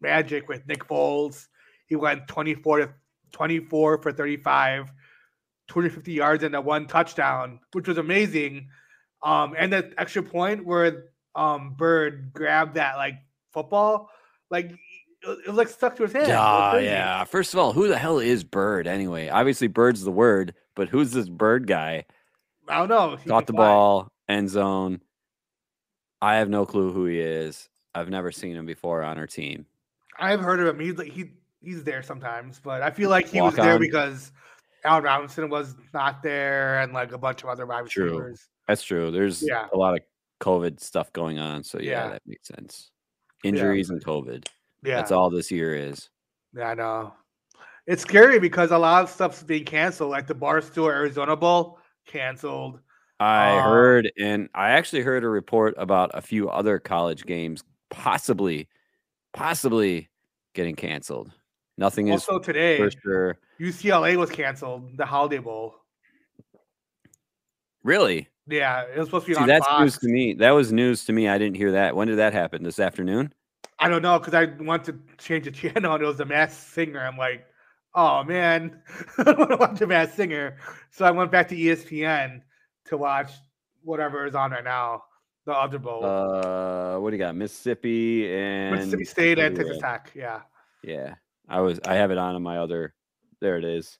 magic 0.00 0.48
with 0.48 0.66
Nick 0.66 0.86
Foles. 0.86 1.48
He 1.86 1.96
went 1.96 2.28
24 2.28 2.78
to 2.78 2.94
24 3.32 4.02
for 4.02 4.12
35, 4.12 4.92
250 5.68 6.12
yards 6.12 6.44
and 6.44 6.54
a 6.54 6.60
one 6.60 6.86
touchdown, 6.86 7.60
which 7.72 7.88
was 7.88 7.98
amazing. 7.98 8.68
Um, 9.22 9.54
and 9.58 9.72
the 9.72 9.92
extra 9.98 10.22
point 10.22 10.64
where 10.64 11.06
um 11.34 11.74
Bird 11.76 12.32
grabbed 12.32 12.74
that 12.74 12.96
like 12.96 13.14
football, 13.52 14.10
like 14.50 14.72
it, 15.22 15.48
was 15.48 15.56
like 15.56 15.68
stuck 15.68 15.96
to 15.96 16.02
his 16.04 16.12
hand. 16.12 16.26
It 16.26 16.84
Yeah, 16.84 17.24
First 17.24 17.54
of 17.54 17.58
all, 17.58 17.72
who 17.72 17.88
the 17.88 17.98
hell 17.98 18.18
is 18.18 18.44
Bird 18.44 18.86
anyway? 18.86 19.28
Obviously, 19.28 19.66
Bird's 19.68 20.02
the 20.02 20.12
word, 20.12 20.54
but 20.74 20.88
who's 20.88 21.12
this 21.12 21.28
Bird 21.28 21.66
guy? 21.66 22.04
I 22.68 22.78
don't 22.78 22.88
know. 22.88 23.16
He 23.16 23.28
Caught 23.28 23.46
the 23.46 23.52
fly. 23.52 23.66
ball, 23.66 24.12
end 24.28 24.50
zone. 24.50 25.00
I 26.22 26.36
have 26.36 26.48
no 26.48 26.64
clue 26.64 26.92
who 26.92 27.04
he 27.06 27.20
is. 27.20 27.68
I've 27.94 28.08
never 28.08 28.32
seen 28.32 28.56
him 28.56 28.66
before 28.66 29.02
on 29.02 29.18
our 29.18 29.26
team. 29.26 29.66
I've 30.18 30.40
heard 30.40 30.60
of 30.60 30.66
him. 30.68 30.80
He's 30.80 30.96
like 30.96 31.10
he 31.12 31.30
he's 31.62 31.82
there 31.84 32.02
sometimes, 32.02 32.60
but 32.62 32.82
I 32.82 32.90
feel 32.90 33.10
like 33.10 33.28
he 33.28 33.40
was 33.40 33.56
Walk 33.56 33.64
there 33.64 33.78
because 33.78 34.32
Allen 34.84 35.04
Robinson 35.04 35.48
was 35.48 35.74
not 35.92 36.22
there, 36.22 36.80
and 36.80 36.92
like 36.92 37.12
a 37.12 37.18
bunch 37.18 37.42
of 37.42 37.48
other 37.48 37.66
wide 37.66 37.86
True. 37.86 38.04
receivers. 38.04 38.48
That's 38.68 38.82
true. 38.82 39.10
There's 39.10 39.42
Yeah. 39.42 39.66
a 39.72 39.76
lot 39.76 39.94
of 39.94 40.00
COVID 40.40 40.80
stuff 40.80 41.12
going 41.12 41.38
on. 41.38 41.62
So 41.64 41.78
yeah, 41.78 41.90
Yeah. 42.04 42.08
that 42.10 42.22
makes 42.26 42.48
sense. 42.48 42.90
Injuries 43.44 43.90
and 43.90 44.02
COVID. 44.04 44.46
Yeah, 44.82 44.96
That's 44.96 45.10
all 45.12 45.30
this 45.30 45.50
year 45.50 45.74
is. 45.74 46.08
yeah, 46.54 46.68
I 46.70 46.74
know. 46.74 47.14
It's 47.86 48.02
scary 48.02 48.38
because 48.38 48.70
a 48.70 48.78
lot 48.78 49.02
of 49.02 49.10
stuff's 49.10 49.42
being 49.42 49.64
canceled, 49.64 50.10
like 50.10 50.26
the 50.26 50.34
Barstool 50.34 50.88
Arizona 50.90 51.36
Bowl 51.36 51.78
canceled. 52.06 52.80
I 53.20 53.56
Um, 53.58 53.62
heard, 53.70 54.12
and 54.18 54.48
I 54.54 54.70
actually 54.70 55.02
heard 55.02 55.24
a 55.24 55.28
report 55.28 55.74
about 55.76 56.10
a 56.14 56.20
few 56.22 56.48
other 56.48 56.78
college 56.78 57.24
games 57.26 57.62
possibly, 57.90 58.68
possibly 59.32 60.08
getting 60.54 60.74
canceled. 60.76 61.30
Nothing 61.76 62.08
is 62.08 62.26
Also 62.28 62.38
today, 62.38 62.76
for 62.76 62.90
sure. 62.90 63.38
UCLA 63.60 64.16
was 64.16 64.30
canceled. 64.30 64.96
The 64.96 65.06
Holiday 65.06 65.38
Bowl. 65.38 65.74
Really? 67.82 68.28
Yeah, 68.46 68.82
it 68.82 68.98
was 68.98 69.08
supposed 69.08 69.26
to 69.26 69.30
be 69.30 69.34
See, 69.34 69.40
on 69.40 69.48
that's 69.48 69.66
Fox. 69.66 69.80
news 69.80 69.98
to 69.98 70.08
me. 70.08 70.34
That 70.34 70.50
was 70.50 70.72
news 70.72 71.04
to 71.06 71.12
me. 71.12 71.28
I 71.28 71.38
didn't 71.38 71.56
hear 71.56 71.72
that. 71.72 71.96
When 71.96 72.08
did 72.08 72.18
that 72.18 72.32
happen? 72.32 72.62
This 72.62 72.78
afternoon? 72.78 73.32
I 73.78 73.88
don't 73.88 74.02
know 74.02 74.18
because 74.18 74.34
I 74.34 74.44
want 74.62 74.84
to 74.84 74.98
change 75.18 75.44
the 75.44 75.50
channel 75.50 75.94
and 75.94 76.02
it 76.02 76.06
was 76.06 76.18
the 76.18 76.24
Masked 76.24 76.72
Singer. 76.72 77.00
I'm 77.00 77.16
like, 77.16 77.46
oh 77.94 78.22
man, 78.24 78.80
I 79.18 79.32
want 79.32 79.50
to 79.50 79.56
watch 79.56 79.80
a 79.80 79.86
Masked 79.86 80.16
Singer. 80.16 80.56
So 80.90 81.04
I 81.04 81.10
went 81.10 81.32
back 81.32 81.48
to 81.48 81.56
ESPN 81.56 82.42
to 82.86 82.96
watch 82.96 83.32
whatever 83.82 84.26
is 84.26 84.34
on 84.34 84.52
right 84.52 84.64
now, 84.64 85.04
the 85.46 85.52
other 85.52 85.78
bowl, 85.78 86.04
Uh, 86.04 86.98
what 86.98 87.10
do 87.10 87.16
you 87.16 87.22
got? 87.22 87.34
Mississippi 87.36 88.32
and 88.34 88.74
Mississippi 88.74 89.04
State 89.04 89.38
and 89.38 89.54
Texas 89.56 89.78
Tech. 89.78 90.10
Yeah, 90.14 90.40
Yeah, 90.82 91.14
I 91.48 91.60
was. 91.60 91.80
I 91.86 91.94
have 91.94 92.10
it 92.10 92.18
on 92.18 92.36
in 92.36 92.42
my 92.42 92.58
other. 92.58 92.94
There 93.40 93.58
it 93.58 93.64
is. 93.64 93.98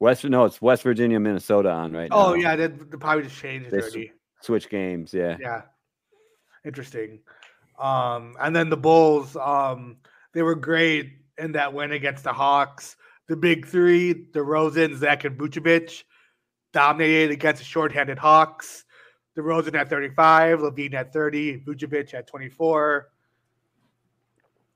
West. 0.00 0.24
No, 0.24 0.44
it's 0.44 0.60
West 0.62 0.82
Virginia, 0.82 1.18
Minnesota 1.18 1.70
on 1.70 1.92
right 1.92 2.10
now. 2.10 2.16
Oh 2.16 2.34
yeah, 2.34 2.54
they, 2.56 2.66
they 2.68 2.96
probably 2.96 3.24
just 3.24 3.40
changed 3.40 3.72
it 3.72 3.92
They 3.92 4.06
sw- 4.06 4.10
Switch 4.46 4.68
games. 4.68 5.12
Yeah. 5.14 5.36
Yeah, 5.40 5.62
interesting. 6.64 7.20
Um, 7.78 8.36
and 8.40 8.54
then 8.54 8.70
the 8.70 8.76
Bulls, 8.76 9.36
um, 9.36 9.96
they 10.32 10.42
were 10.42 10.54
great 10.54 11.10
in 11.38 11.52
that 11.52 11.72
win 11.72 11.92
against 11.92 12.24
the 12.24 12.32
Hawks. 12.32 12.96
The 13.26 13.36
big 13.36 13.66
three, 13.66 14.28
the 14.32 14.42
Rosen, 14.42 14.96
Zach, 14.96 15.24
and 15.24 15.36
Vucevic, 15.38 16.04
dominated 16.72 17.32
against 17.32 17.60
the 17.60 17.64
shorthanded 17.64 18.18
Hawks. 18.18 18.84
DeRozan 19.36 19.74
at 19.74 19.88
35, 19.90 20.60
LaVine 20.60 20.94
at 20.94 21.12
30, 21.12 21.60
Vucevic 21.60 22.14
at 22.14 22.26
24. 22.26 23.08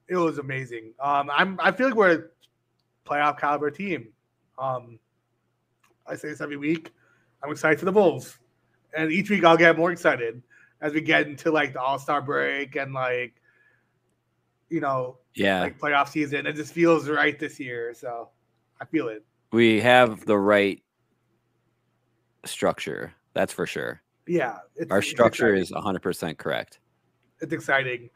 It 0.08 0.16
was 0.16 0.38
amazing. 0.38 0.92
Um, 1.00 1.30
I'm 1.34 1.58
I 1.62 1.70
feel 1.70 1.88
like 1.88 1.96
we're 1.96 2.14
a 2.14 3.08
playoff 3.08 3.38
caliber 3.38 3.70
team. 3.70 4.08
Um, 4.58 4.98
I 6.06 6.16
say 6.16 6.28
this 6.30 6.40
every 6.40 6.56
week. 6.56 6.92
I'm 7.42 7.50
excited 7.52 7.78
for 7.78 7.84
the 7.84 7.92
Bulls. 7.92 8.38
and 8.96 9.12
each 9.12 9.30
week 9.30 9.44
I'll 9.44 9.56
get 9.56 9.76
more 9.76 9.92
excited 9.92 10.42
as 10.80 10.92
we 10.92 11.00
get 11.02 11.26
into 11.26 11.50
like 11.52 11.72
the 11.74 11.80
All 11.80 11.98
Star 11.98 12.22
break 12.22 12.74
and 12.76 12.92
like, 12.94 13.34
you 14.70 14.80
know, 14.80 15.18
Yeah, 15.34 15.60
like 15.60 15.78
playoff 15.78 16.08
season. 16.08 16.46
It 16.46 16.54
just 16.56 16.72
feels 16.72 17.08
right 17.08 17.38
this 17.38 17.60
year, 17.60 17.92
so 17.94 18.30
I 18.80 18.86
feel 18.86 19.08
it. 19.08 19.24
we 19.52 19.80
have 19.80 20.24
the 20.24 20.38
right 20.38 20.82
structure. 22.44 23.12
That's 23.34 23.52
for 23.52 23.66
sure. 23.66 24.00
Yeah, 24.28 24.58
Our 24.90 25.02
structure 25.02 25.54
is 25.54 25.72
100% 25.72 26.36
correct. 26.38 26.80
it's 27.40 27.52
exciting. 27.52 28.10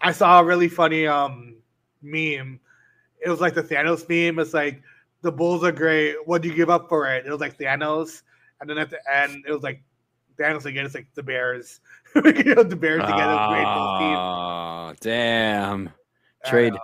I 0.00 0.12
saw 0.12 0.40
a 0.40 0.44
really 0.44 0.68
funny 0.68 1.06
um 1.06 1.56
meme. 2.02 2.60
It 3.24 3.30
was 3.30 3.40
like 3.40 3.54
the 3.54 3.62
Thanos 3.62 4.08
meme. 4.08 4.38
It's 4.38 4.52
like 4.52 4.82
the 5.22 5.32
Bulls 5.32 5.64
are 5.64 5.72
great. 5.72 6.16
What 6.26 6.42
do 6.42 6.48
you 6.48 6.54
give 6.54 6.68
up 6.68 6.88
for 6.88 7.06
it? 7.12 7.24
It 7.26 7.30
was 7.30 7.40
like 7.40 7.56
Thanos, 7.56 8.22
and 8.60 8.68
then 8.68 8.76
at 8.76 8.90
the 8.90 8.98
end, 9.10 9.44
it 9.48 9.52
was 9.52 9.62
like 9.62 9.82
Thanos 10.36 10.66
again. 10.66 10.84
It's 10.84 10.94
like 10.94 11.06
the 11.14 11.22
Bears. 11.22 11.80
you 12.14 12.54
know, 12.54 12.62
the 12.62 12.76
Bears 12.76 13.00
to 13.02 13.08
get 13.08 13.48
great 13.48 13.64
Bulls 13.64 13.98
team. 13.98 14.16
Oh, 14.16 14.92
damn. 15.00 15.90
Trade. 16.44 16.74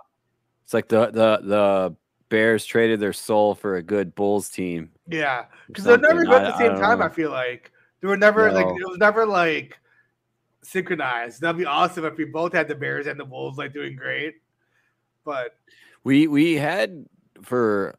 It's 0.64 0.72
like 0.72 0.88
the 0.88 1.06
the 1.10 1.40
the 1.42 1.96
Bears 2.30 2.64
traded 2.64 3.00
their 3.00 3.12
soul 3.12 3.54
for 3.54 3.76
a 3.76 3.82
good 3.82 4.14
Bulls 4.14 4.48
team. 4.48 4.90
Yeah, 5.08 5.46
because 5.66 5.84
they're 5.84 5.98
never 5.98 6.24
good 6.24 6.42
at 6.42 6.52
the 6.52 6.58
same 6.58 6.76
time. 6.80 7.00
know. 7.00 7.06
I 7.06 7.08
feel 7.08 7.30
like 7.30 7.69
they 8.00 8.08
were 8.08 8.16
never 8.16 8.50
like 8.52 8.66
it 8.66 8.88
was 8.88 8.98
never 8.98 9.26
like 9.26 9.78
synchronized. 10.62 11.40
That'd 11.40 11.58
be 11.58 11.64
awesome 11.66 12.04
if 12.04 12.16
we 12.16 12.24
both 12.24 12.52
had 12.52 12.68
the 12.68 12.74
Bears 12.74 13.06
and 13.06 13.18
the 13.18 13.24
Wolves 13.24 13.58
like 13.58 13.72
doing 13.72 13.96
great. 13.96 14.34
But 15.24 15.56
We 16.04 16.26
we 16.26 16.54
had 16.54 17.06
for 17.42 17.96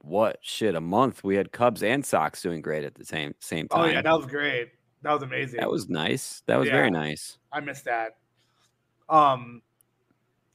what 0.00 0.38
shit 0.40 0.74
a 0.74 0.80
month. 0.80 1.24
We 1.24 1.36
had 1.36 1.50
Cubs 1.52 1.82
and 1.82 2.04
Sox 2.04 2.40
doing 2.42 2.60
great 2.62 2.84
at 2.84 2.94
the 2.94 3.04
same 3.04 3.34
same 3.40 3.68
time. 3.68 3.80
oh 3.80 3.84
yeah, 3.86 4.02
that 4.02 4.16
was 4.16 4.26
great. 4.26 4.70
That 5.02 5.12
was 5.12 5.22
amazing. 5.22 5.60
that 5.60 5.70
was 5.70 5.88
nice. 5.88 6.42
That 6.46 6.56
was 6.58 6.68
very 6.68 6.90
nice. 6.90 7.38
I 7.52 7.60
missed 7.60 7.84
that. 7.84 8.16
Um, 9.08 9.62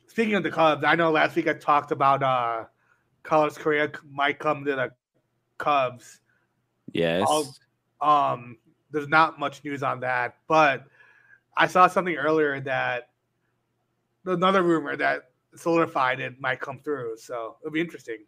speaking 0.07 0.35
of 0.35 0.43
the 0.43 0.51
Cubs, 0.51 0.83
I 0.83 0.95
know 0.95 1.11
last 1.11 1.35
week 1.35 1.47
I 1.47 1.53
talked 1.53 1.91
about 1.91 2.21
uh, 2.21 2.65
Carlos 3.23 3.57
Correa 3.57 3.91
might 4.09 4.39
come 4.39 4.65
to 4.65 4.75
the 4.75 4.91
Cubs. 5.57 6.19
Yes. 6.91 7.25
Um, 8.01 8.57
there's 8.91 9.07
not 9.07 9.39
much 9.39 9.63
news 9.63 9.83
on 9.83 9.99
that, 10.01 10.37
but 10.47 10.85
I 11.55 11.67
saw 11.67 11.87
something 11.87 12.15
earlier 12.15 12.59
that 12.61 13.09
another 14.25 14.63
rumor 14.63 14.95
that 14.97 15.31
solidified 15.55 16.19
it 16.19 16.39
might 16.39 16.59
come 16.59 16.79
through. 16.79 17.17
So 17.17 17.57
it'll 17.61 17.71
be 17.71 17.81
interesting. 17.81 18.25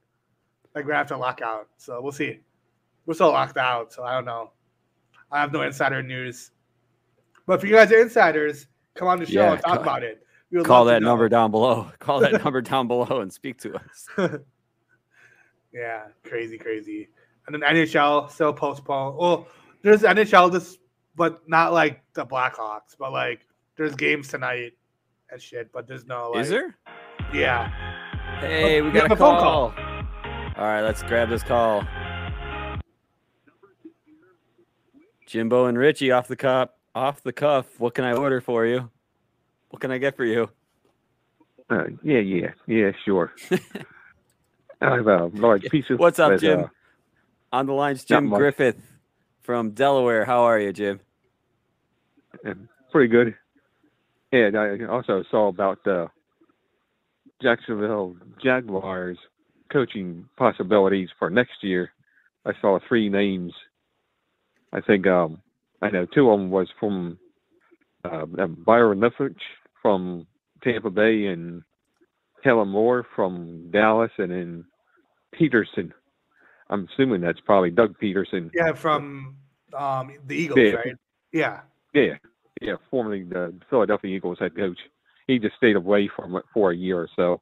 Like 0.75 0.85
we 0.85 0.93
have 0.93 1.07
to 1.07 1.17
lock 1.17 1.41
out. 1.41 1.67
So 1.77 2.01
we'll 2.01 2.11
see. 2.11 2.39
We're 3.05 3.13
still 3.13 3.31
locked 3.31 3.57
out, 3.57 3.91
so 3.91 4.03
I 4.03 4.13
don't 4.13 4.25
know. 4.25 4.51
I 5.31 5.41
have 5.41 5.51
no 5.51 5.61
insider 5.61 6.01
news. 6.01 6.51
But 7.45 7.59
if 7.59 7.69
you 7.69 7.75
guys 7.75 7.91
are 7.91 7.99
insiders, 8.01 8.67
come 8.95 9.07
on 9.07 9.19
the 9.19 9.25
show 9.25 9.41
Yeah, 9.41 9.53
and 9.53 9.61
talk 9.61 9.75
ca- 9.77 9.81
about 9.81 10.03
it. 10.03 10.25
Call 10.63 10.85
that 10.85 11.01
number 11.01 11.27
down 11.27 11.51
below. 11.51 11.91
Call 11.99 12.19
that 12.21 12.33
number 12.43 12.61
down 12.61 12.87
below 12.87 13.21
and 13.21 13.31
speak 13.33 13.59
to 13.61 13.75
us. 13.75 14.07
Yeah, 15.73 16.03
crazy, 16.23 16.57
crazy. 16.57 17.09
And 17.47 17.53
then 17.53 17.61
NHL 17.61 18.29
still 18.29 18.53
postponed. 18.53 19.17
Well, 19.17 19.47
there's 19.83 20.01
NHL 20.01 20.51
this, 20.51 20.77
but 21.15 21.47
not 21.47 21.73
like 21.73 22.01
the 22.13 22.25
Blackhawks, 22.25 22.97
but 22.97 23.11
like 23.11 23.45
there's 23.77 23.93
games 23.95 24.29
tonight 24.29 24.73
and 25.29 25.41
shit. 25.41 25.71
But 25.71 25.87
there's 25.87 26.05
no 26.05 26.31
like. 26.31 26.43
Is 26.43 26.49
there? 26.49 26.75
Yeah. 27.33 27.69
Hey, 28.39 28.81
we 28.81 28.89
we 28.89 28.93
got 28.93 29.11
a 29.11 29.13
a 29.13 29.17
phone 29.17 29.39
call. 29.39 29.71
call. 29.71 29.83
All 30.55 30.63
right, 30.65 30.81
let's 30.81 31.03
grab 31.03 31.29
this 31.29 31.43
call. 31.43 31.83
Jimbo 35.27 35.65
and 35.65 35.77
Richie 35.77 36.11
off 36.11 36.27
the 36.27 36.35
cup, 36.35 36.77
off 36.93 37.21
the 37.23 37.33
cuff. 37.33 37.79
What 37.79 37.93
can 37.95 38.05
I 38.05 38.13
order 38.13 38.39
for 38.39 38.65
you? 38.65 38.89
What 39.69 39.81
can 39.81 39.91
I 39.91 39.97
get 39.97 40.15
for 40.15 40.25
you? 40.25 40.49
Uh, 41.69 41.85
yeah, 42.03 42.19
yeah, 42.19 42.51
yeah, 42.67 42.91
sure. 43.03 43.33
I 44.81 44.95
have 44.95 45.07
a 45.07 45.25
large 45.33 45.63
piece 45.63 45.85
of. 45.89 45.97
What's 45.97 46.19
up, 46.19 46.33
with, 46.33 46.41
Jim? 46.41 46.65
uh, 46.65 46.67
On 47.51 47.65
the 47.65 47.73
line's 47.73 48.03
Jim. 48.03 48.29
Griffith 48.29 48.77
from 49.43 49.71
Delaware. 49.71 50.25
How 50.25 50.43
are 50.43 50.59
you, 50.59 50.73
Jim? 50.73 50.99
pretty 52.91 53.09
good. 53.09 53.35
And 54.31 54.57
I 54.57 54.77
also 54.89 55.23
saw 55.29 55.47
about 55.47 55.83
the 55.83 56.07
Jacksonville 57.41 58.15
Jaguars 58.43 59.17
coaching 59.71 60.25
possibilities 60.37 61.09
for 61.19 61.29
next 61.29 61.63
year. 61.63 61.91
I 62.45 62.51
saw 62.61 62.79
three 62.87 63.09
names. 63.09 63.53
I 64.71 64.81
think 64.81 65.05
um, 65.07 65.41
I 65.81 65.89
know 65.89 66.05
two 66.05 66.29
of 66.29 66.39
them 66.39 66.49
was 66.49 66.67
from 66.79 67.17
uh, 68.05 68.25
Byron 68.25 68.99
Leftwich 68.99 69.35
from 69.81 70.25
Tampa 70.63 70.89
Bay 70.89 71.27
and 71.27 71.61
Kellen 72.43 72.69
Moore 72.69 73.05
from 73.15 73.69
Dallas, 73.71 74.11
and 74.17 74.31
then 74.31 74.65
Pederson. 75.39 75.91
I'm 76.73 76.89
assuming 76.91 77.21
that's 77.21 77.39
probably 77.39 77.69
Doug 77.69 77.95
Pederson. 77.99 78.49
Yeah, 78.53 78.73
from 78.73 79.35
um 79.77 80.11
the 80.25 80.35
Eagles, 80.35 80.59
Yeah. 80.59 80.71
right? 80.73 80.95
Yeah. 81.31 81.61
Yeah, 81.93 82.15
yeah, 82.61 82.75
formerly 82.89 83.23
the 83.23 83.53
Philadelphia 83.69 84.15
Eagles 84.15 84.39
head 84.39 84.55
coach. 84.55 84.79
He 85.27 85.37
just 85.37 85.55
stayed 85.55 85.75
away 85.75 86.09
from 86.13 86.35
it 86.35 86.43
for 86.53 86.71
a 86.71 86.75
year 86.75 86.97
or 86.99 87.07
so. 87.15 87.41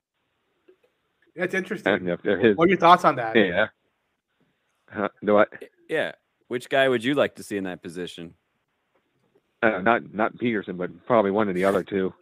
That's 1.36 1.54
interesting. 1.54 2.08
If 2.10 2.22
his, 2.22 2.58
What 2.58 2.66
are 2.66 2.70
your 2.70 2.78
thoughts 2.78 3.06
on 3.06 3.16
that? 3.16 3.36
yeah. 3.38 3.68
Uh, 4.94 5.08
no, 5.22 5.40
I, 5.40 5.46
Yeah. 5.88 6.12
Which 6.50 6.68
guy 6.68 6.90
would 6.90 7.02
you 7.02 7.16
like 7.16 7.36
to 7.36 7.44
see 7.44 7.56
in 7.56 7.64
that 7.64 7.82
position? 7.82 8.34
uh, 9.64 9.80
not 9.80 10.14
not 10.14 10.36
Pederson, 10.38 10.76
but 10.78 10.90
probably 11.06 11.32
one 11.32 11.48
of 11.48 11.56
the 11.56 11.64
other 11.64 11.84
two, 11.84 12.14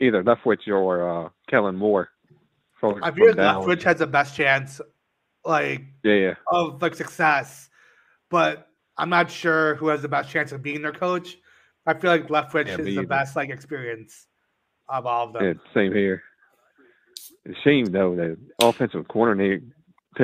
either 0.00 0.22
Leftwich 0.24 0.66
or 0.68 1.26
uh, 1.26 1.28
Kellen 1.50 1.76
Moore. 1.76 2.08
From, 2.80 3.02
I 3.02 3.10
feel 3.10 3.26
like 3.26 3.34
from 3.34 3.44
Leftwich 3.44 3.82
has 3.82 3.98
the 3.98 4.06
best 4.06 4.34
chance, 4.36 4.80
like 5.48 5.82
Yeah, 6.04 6.14
yeah, 6.14 6.34
of 6.46 6.80
like 6.82 6.94
success, 6.94 7.68
but 8.30 8.68
I'm 8.96 9.08
not 9.10 9.30
sure 9.30 9.74
who 9.76 9.88
has 9.88 10.02
the 10.02 10.08
best 10.08 10.30
chance 10.30 10.52
of 10.52 10.62
being 10.62 10.82
their 10.82 10.92
coach. 10.92 11.36
I 11.86 11.94
feel 11.94 12.10
like 12.10 12.28
Leftwich 12.28 12.66
Yeah, 12.66 12.72
is 12.74 12.78
the 12.84 12.90
either. 12.90 13.06
best 13.06 13.34
like 13.34 13.50
experience 13.50 14.26
of 14.88 15.06
all 15.06 15.26
of 15.28 15.32
them. 15.32 15.44
yeah, 15.44 15.52
same 15.74 15.92
here. 15.94 16.22
Shame 17.64 17.86
though 17.86 18.14
the 18.14 18.36
offensive 18.58 19.06
coordinator, 19.08 19.62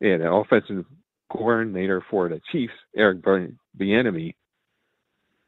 yeah, 0.00 0.18
the 0.18 0.30
offensive 0.30 0.84
coordinator 1.32 2.04
for 2.10 2.28
the 2.28 2.40
Chiefs, 2.52 2.74
Eric 2.96 3.22
Bieniemy. 3.22 4.34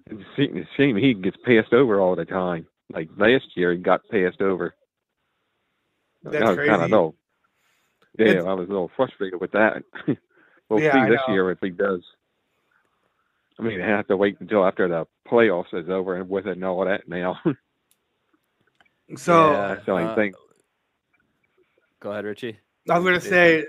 It's 0.06 0.22
shame- 0.36 0.56
it's 0.56 0.68
a 0.70 0.76
shame 0.76 0.96
he 0.96 1.12
gets 1.14 1.36
passed 1.44 1.72
over 1.74 2.00
all 2.00 2.16
the 2.16 2.24
time. 2.24 2.66
Like 2.90 3.10
last 3.18 3.44
year, 3.56 3.72
he 3.72 3.78
got 3.78 4.00
passed 4.10 4.40
over. 4.40 4.74
That's 6.22 6.36
I 6.44 6.50
was 6.50 6.56
kind 6.56 6.82
of 6.82 6.90
little. 6.90 7.14
Yeah, 8.18 8.26
It's- 8.26 8.44
I 8.44 8.52
was 8.52 8.68
a 8.68 8.72
little 8.72 8.90
frustrated 8.96 9.40
with 9.40 9.52
that. 9.52 9.82
we'll 10.68 10.80
Yeah, 10.80 11.04
see 11.04 11.10
this 11.10 11.20
year 11.28 11.50
if 11.50 11.58
he 11.60 11.70
does. 11.70 12.02
I 13.58 13.62
mean, 13.62 13.80
I 13.80 13.88
have 13.88 14.06
to 14.06 14.16
wait 14.16 14.36
until 14.40 14.64
after 14.64 14.86
the 14.86 15.06
playoffs 15.26 15.74
is 15.74 15.88
over 15.88 16.14
and 16.14 16.28
with 16.28 16.46
it 16.46 16.52
and 16.52 16.64
all 16.64 16.84
that 16.84 17.08
now. 17.08 17.38
So 19.16 19.52
Yeah. 19.52 19.68
That's 19.68 19.86
the 19.86 19.92
only 19.92 20.04
uh, 20.04 20.14
thing. 20.14 20.34
Go 22.00 22.12
ahead, 22.12 22.26
Richie. 22.26 22.58
I 22.90 22.98
was 22.98 23.04
gonna 23.06 23.20
say, 23.20 23.64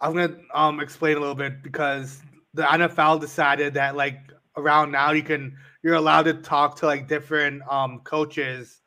I'm 0.00 0.14
gonna 0.14 0.38
um 0.54 0.80
explain 0.80 1.18
a 1.18 1.20
little 1.20 1.34
bit 1.34 1.62
because 1.62 2.22
the 2.54 2.62
NFL 2.62 3.20
decided 3.20 3.74
that 3.74 3.96
like 3.96 4.18
around 4.56 4.92
now 4.92 5.12
you 5.12 5.22
can 5.22 5.56
you're 5.82 5.94
allowed 5.94 6.22
to 6.22 6.34
talk 6.34 6.76
to 6.78 6.86
like 6.86 7.06
different 7.06 7.62
um 7.70 8.00
coaches 8.00 8.80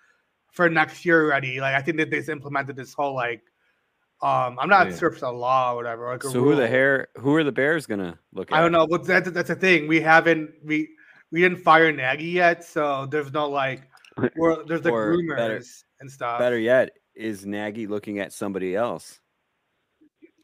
for 0.51 0.69
next 0.69 1.05
year 1.05 1.23
already. 1.23 1.61
Like 1.61 1.75
I 1.75 1.81
think 1.81 1.97
that 1.97 2.09
they've 2.09 2.27
implemented 2.29 2.75
this 2.75 2.93
whole 2.95 3.13
like 3.13 3.43
um 4.23 4.57
I'm 4.59 4.69
not 4.69 4.89
Yeah. 4.89 4.97
sure 4.97 5.09
if 5.09 5.15
it's 5.15 5.23
a 5.23 5.29
law 5.29 5.73
or 5.73 5.75
whatever. 5.77 6.07
Like 6.07 6.23
So 6.23 6.31
who 6.31 6.51
the 6.55 6.61
rule. 6.61 6.67
hair? 6.67 7.07
Who 7.17 7.35
are 7.35 7.43
the 7.43 7.51
Bears 7.51 7.85
gonna 7.85 8.17
look 8.33 8.51
at? 8.51 8.57
I 8.57 8.61
don't 8.61 8.71
know, 8.71 8.87
but 8.87 9.03
that's 9.05 9.29
that's 9.31 9.47
the 9.49 9.55
thing. 9.55 9.87
We 9.87 9.99
haven't 10.01 10.51
we 10.63 10.89
we 11.31 11.41
didn't 11.41 11.59
fire 11.59 11.91
Nagy 11.91 12.25
yet, 12.25 12.63
so 12.63 13.05
there's 13.07 13.31
no 13.33 13.49
like 13.49 13.83
there's 14.17 14.83
like 14.85 14.93
rumors 14.93 15.37
better- 15.37 15.63
and 16.01 16.11
stuff. 16.11 16.39
Better 16.39 16.59
yet, 16.59 16.91
is 17.15 17.45
Nagy 17.45 17.87
looking 17.87 18.19
at 18.19 18.33
somebody 18.33 18.75
else? 18.75 19.19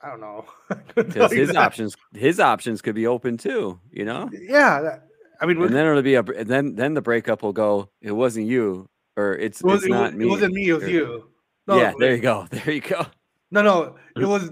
I 0.02 0.10
don't 0.10 0.22
know. 0.22 0.46
Because 0.96 1.32
his 1.32 1.56
options, 1.56 1.96
his 2.14 2.40
options 2.40 2.82
could 2.82 2.96
be 2.96 3.08
open 3.08 3.38
too. 3.38 3.80
You 3.92 4.06
know, 4.06 4.30
Yeah, 4.32 4.82
that- 4.82 5.04
I 5.42 5.46
mean, 5.46 5.62
and 5.62 5.74
then 5.76 5.86
it'll 5.86 6.02
be 6.02 6.16
a. 6.16 6.24
Then 6.24 6.74
then 6.76 6.94
the 6.96 7.02
breakup 7.02 7.44
will 7.44 7.54
go. 7.54 7.90
It 8.02 8.12
wasn't 8.12 8.48
you, 8.48 8.90
or 9.16 9.36
it's 9.36 9.62
It, 9.62 9.68
it's 9.70 9.86
it, 9.86 9.90
not 9.90 10.14
was, 10.14 10.14
me. 10.16 10.26
it 10.26 10.30
wasn't 10.30 10.54
me. 10.54 10.68
It 10.70 10.74
was 10.74 10.84
or- 10.84 10.90
you. 10.90 11.30
No, 11.68 11.78
yeah, 11.78 11.94
there 12.00 12.16
you 12.16 12.22
go. 12.22 12.48
There 12.50 12.72
you 12.72 12.82
go. 12.82 13.06
No, 13.52 13.62
no, 13.62 13.96
it 14.16 14.26
was. 14.26 14.52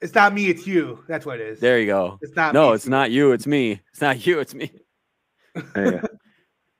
It's 0.00 0.14
not 0.14 0.32
me. 0.32 0.46
It's 0.46 0.66
you. 0.66 1.04
That's 1.08 1.26
what 1.26 1.40
it 1.40 1.46
is. 1.48 1.60
There 1.60 1.78
you 1.78 1.86
go. 1.86 2.18
It's 2.22 2.34
not. 2.34 2.54
No, 2.54 2.68
me, 2.70 2.74
it's 2.74 2.86
not 2.86 3.10
you. 3.10 3.32
It's 3.32 3.46
me. 3.46 3.80
It's 3.90 4.00
not 4.00 4.26
you. 4.26 4.38
It's 4.40 4.54
me. 4.54 4.72
Yeah. 5.76 6.02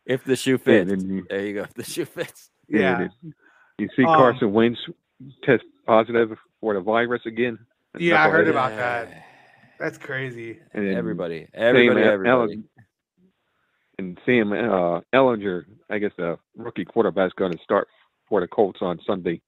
If 0.06 0.24
the 0.24 0.34
shoe 0.34 0.58
fits, 0.58 0.90
then 0.90 1.08
you, 1.08 1.24
there 1.30 1.46
you 1.46 1.54
go. 1.54 1.62
If 1.62 1.74
the 1.74 1.84
shoe 1.84 2.04
fits. 2.04 2.50
Yeah. 2.68 2.98
then 2.98 3.34
You 3.78 3.88
see 3.94 4.02
Um, 4.02 4.16
Carson 4.16 4.52
Wentz 4.52 4.80
test 5.44 5.62
positive 5.86 6.36
for 6.60 6.74
the 6.74 6.80
virus 6.80 7.22
again. 7.26 7.58
Yeah, 7.96 8.24
I 8.24 8.28
heard 8.28 8.46
Knucklehead. 8.48 8.50
about 8.50 8.76
that. 8.76 9.24
That's 9.78 9.98
crazy. 9.98 10.58
And 10.74 10.84
then 10.88 10.94
Everybody, 10.96 11.46
everybody, 11.54 12.00
Ale- 12.00 12.08
everybody. 12.08 12.62
and 13.98 14.18
Sam 14.26 14.52
uh, 14.52 15.00
Ehlinger, 15.14 15.64
I 15.90 15.98
guess 15.98 16.12
the 16.16 16.38
rookie 16.56 16.84
quarterback's 16.86 17.34
going 17.34 17.52
to 17.52 17.58
start 17.62 17.86
for 18.28 18.40
the 18.40 18.48
Colts 18.48 18.80
on 18.82 18.98
Sunday. 19.06 19.40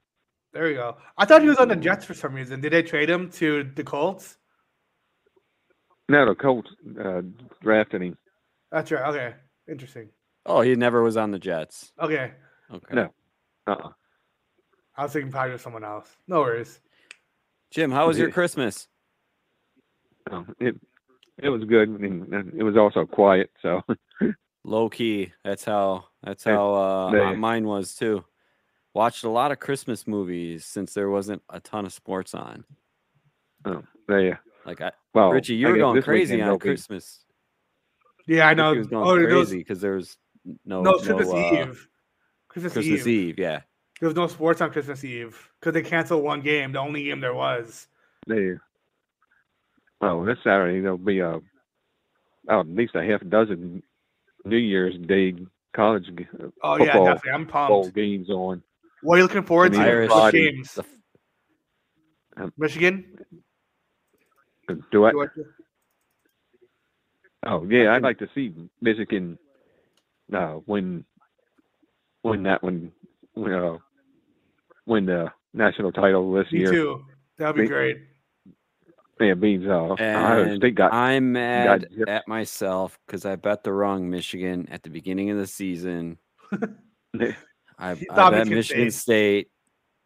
There 0.53 0.69
you 0.69 0.75
go. 0.75 0.97
I 1.17 1.25
thought 1.25 1.41
he 1.41 1.47
was 1.47 1.57
on 1.57 1.67
the 1.67 1.75
Jets 1.75 2.05
for 2.05 2.13
some 2.13 2.33
reason. 2.33 2.61
Did 2.61 2.73
they 2.73 2.83
trade 2.83 3.09
him 3.09 3.29
to 3.31 3.63
the 3.75 3.83
Colts? 3.83 4.37
No, 6.09 6.27
the 6.27 6.35
Colts 6.35 6.69
uh, 7.03 7.21
drafted 7.61 8.03
him. 8.03 8.17
That's 8.71 8.91
right. 8.91 9.07
Okay. 9.09 9.35
Interesting. 9.67 10.09
Oh, 10.45 10.61
he 10.61 10.75
never 10.75 11.01
was 11.01 11.17
on 11.17 11.31
the 11.31 11.39
Jets. 11.39 11.91
Okay. 11.99 12.31
Okay. 12.71 12.95
No. 12.95 13.09
Uh-uh. 13.65 13.89
I 14.95 15.03
was 15.03 15.13
thinking 15.13 15.31
probably 15.31 15.57
someone 15.57 15.83
else. 15.83 16.07
No 16.27 16.41
worries. 16.41 16.79
Jim, 17.71 17.89
how 17.89 18.07
was 18.07 18.19
your 18.19 18.29
Christmas? 18.29 18.87
Oh, 20.29 20.45
it 20.59 20.75
it 21.39 21.49
was 21.49 21.63
good, 21.63 21.89
and 21.89 22.31
and 22.31 22.53
it 22.55 22.61
was 22.63 22.77
also 22.77 23.05
quiet. 23.05 23.49
So 23.61 23.81
Low 24.63 24.89
key. 24.89 25.33
That's 25.43 25.65
how. 25.65 26.05
That's 26.23 26.45
Yeah. 26.45 26.53
how 26.55 26.73
uh, 26.73 27.31
uh, 27.31 27.35
mine 27.35 27.65
was 27.65 27.95
too. 27.95 28.23
Watched 28.93 29.23
a 29.23 29.29
lot 29.29 29.51
of 29.51 29.59
Christmas 29.59 30.05
movies 30.05 30.65
since 30.65 30.93
there 30.93 31.09
wasn't 31.09 31.41
a 31.49 31.59
ton 31.59 31.85
of 31.85 31.93
sports 31.93 32.33
on. 32.35 32.63
they 34.07 34.33
Like 34.65 34.81
I, 34.81 34.91
well, 35.13 35.31
Richie, 35.31 35.55
you 35.55 35.67
I 35.67 35.71
were 35.71 35.77
going 35.77 36.01
crazy 36.03 36.35
on 36.35 36.39
there'll 36.41 36.57
be- 36.57 36.69
Christmas. 36.69 37.19
Yeah, 38.27 38.45
I 38.45 38.49
Richie 38.49 38.57
know. 38.61 38.73
was 38.75 38.87
going 38.87 39.07
Oh, 39.07 39.27
crazy 39.27 39.57
because 39.57 39.81
there 39.81 39.93
was 39.95 40.17
n- 40.45 40.59
no 40.65 40.81
no 40.81 40.93
Christmas 40.99 41.27
uh, 41.29 41.37
Eve. 41.37 41.87
Christmas, 42.47 42.73
Christmas 42.73 42.99
Eve. 43.01 43.07
Eve. 43.07 43.39
Yeah. 43.39 43.61
There 43.99 44.07
was 44.07 44.15
no 44.15 44.27
sports 44.27 44.61
on 44.61 44.69
Christmas 44.71 45.03
Eve 45.03 45.49
because 45.59 45.73
they 45.73 45.81
canceled 45.81 46.23
one 46.23 46.41
game, 46.41 46.71
the 46.71 46.79
only 46.79 47.03
game 47.05 47.19
there 47.19 47.33
was. 47.33 47.87
They 48.27 48.53
well, 50.01 50.23
this 50.23 50.37
Saturday 50.43 50.81
there'll 50.81 50.97
be 50.97 51.19
a 51.19 51.39
oh, 52.49 52.59
at 52.59 52.67
least 52.67 52.95
a 52.95 53.03
half 53.03 53.27
dozen 53.27 53.81
New 54.45 54.57
Year's 54.57 54.97
Day 55.07 55.33
college 55.75 56.05
g- 56.15 56.27
Oh 56.61 56.77
yeah, 56.77 56.85
Football. 56.93 57.05
definitely. 57.05 57.31
I'm 57.31 57.45
pumped. 57.47 57.95
games 57.95 58.29
on. 58.29 58.61
What 59.03 59.15
are 59.15 59.17
you 59.17 59.23
looking 59.23 59.43
forward 59.43 59.73
to? 59.73 59.77
the 59.77 59.83
Irish. 59.83 60.09
What 60.09 60.33
games? 60.33 60.73
The 60.73 60.83
f- 62.37 62.49
Michigan. 62.57 63.05
Do 64.91 65.05
it. 65.07 65.11
Georgia? 65.11 65.31
Oh 67.45 67.65
yeah, 67.69 67.93
I'd 67.93 68.01
like 68.01 68.19
to 68.19 68.27
see 68.33 68.53
Michigan 68.81 69.37
uh, 70.33 70.59
win 70.65 71.03
win 72.23 72.43
that 72.43 72.63
one 72.63 72.91
uh, 73.37 73.77
win 74.85 75.05
the 75.05 75.31
national 75.53 75.91
title 75.91 76.31
this 76.31 76.49
Me 76.51 76.59
year. 76.59 76.71
too. 76.71 77.05
That'd 77.37 77.55
be 77.57 77.63
Me- 77.63 77.67
great. 77.67 77.97
Yeah, 79.19 79.35
beans 79.35 79.67
off. 79.67 79.99
Ohio 80.01 80.55
State 80.57 80.75
got 80.75 80.93
I'm 80.93 81.33
mad 81.33 81.87
gypped. 81.95 82.09
at 82.09 82.27
myself 82.27 82.97
because 83.05 83.25
I 83.25 83.35
bet 83.35 83.63
the 83.63 83.71
wrong 83.71 84.09
Michigan 84.09 84.67
at 84.71 84.83
the 84.83 84.89
beginning 84.89 85.29
of 85.29 85.37
the 85.37 85.45
season. 85.47 86.17
I, 87.79 87.91
I 87.91 87.95
thought 87.95 88.31
bet 88.31 88.47
Michigan 88.47 88.55
Michigan 88.57 88.91
State, 88.91 89.47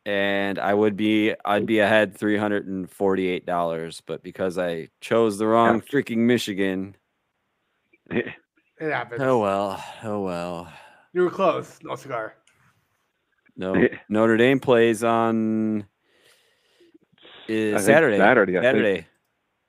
and 0.05 0.57
I 0.59 0.73
would 0.73 0.95
be 0.97 1.33
I'd 1.45 1.65
be 1.65 1.79
ahead 1.79 2.15
three 2.17 2.37
hundred 2.37 2.67
and 2.67 2.89
forty 2.89 3.27
eight 3.27 3.45
dollars, 3.45 4.01
but 4.05 4.23
because 4.23 4.57
I 4.57 4.89
chose 5.01 5.37
the 5.37 5.47
wrong 5.47 5.81
freaking 5.81 6.19
Michigan, 6.19 6.95
It 8.09 8.33
happens. 8.79 9.21
oh 9.21 9.39
well, 9.39 9.83
oh 10.03 10.21
well. 10.21 10.71
You 11.13 11.21
were 11.23 11.31
close. 11.31 11.79
No 11.83 11.95
cigar. 11.95 12.35
No, 13.55 13.73
Notre 14.09 14.37
Dame 14.37 14.59
plays 14.59 15.03
on 15.03 15.81
I 15.81 17.51
is 17.51 17.85
Saturday. 17.85 18.17
Saturday, 18.17 18.57
I 18.57 18.61
think. 18.61 18.65
Saturday 18.65 19.07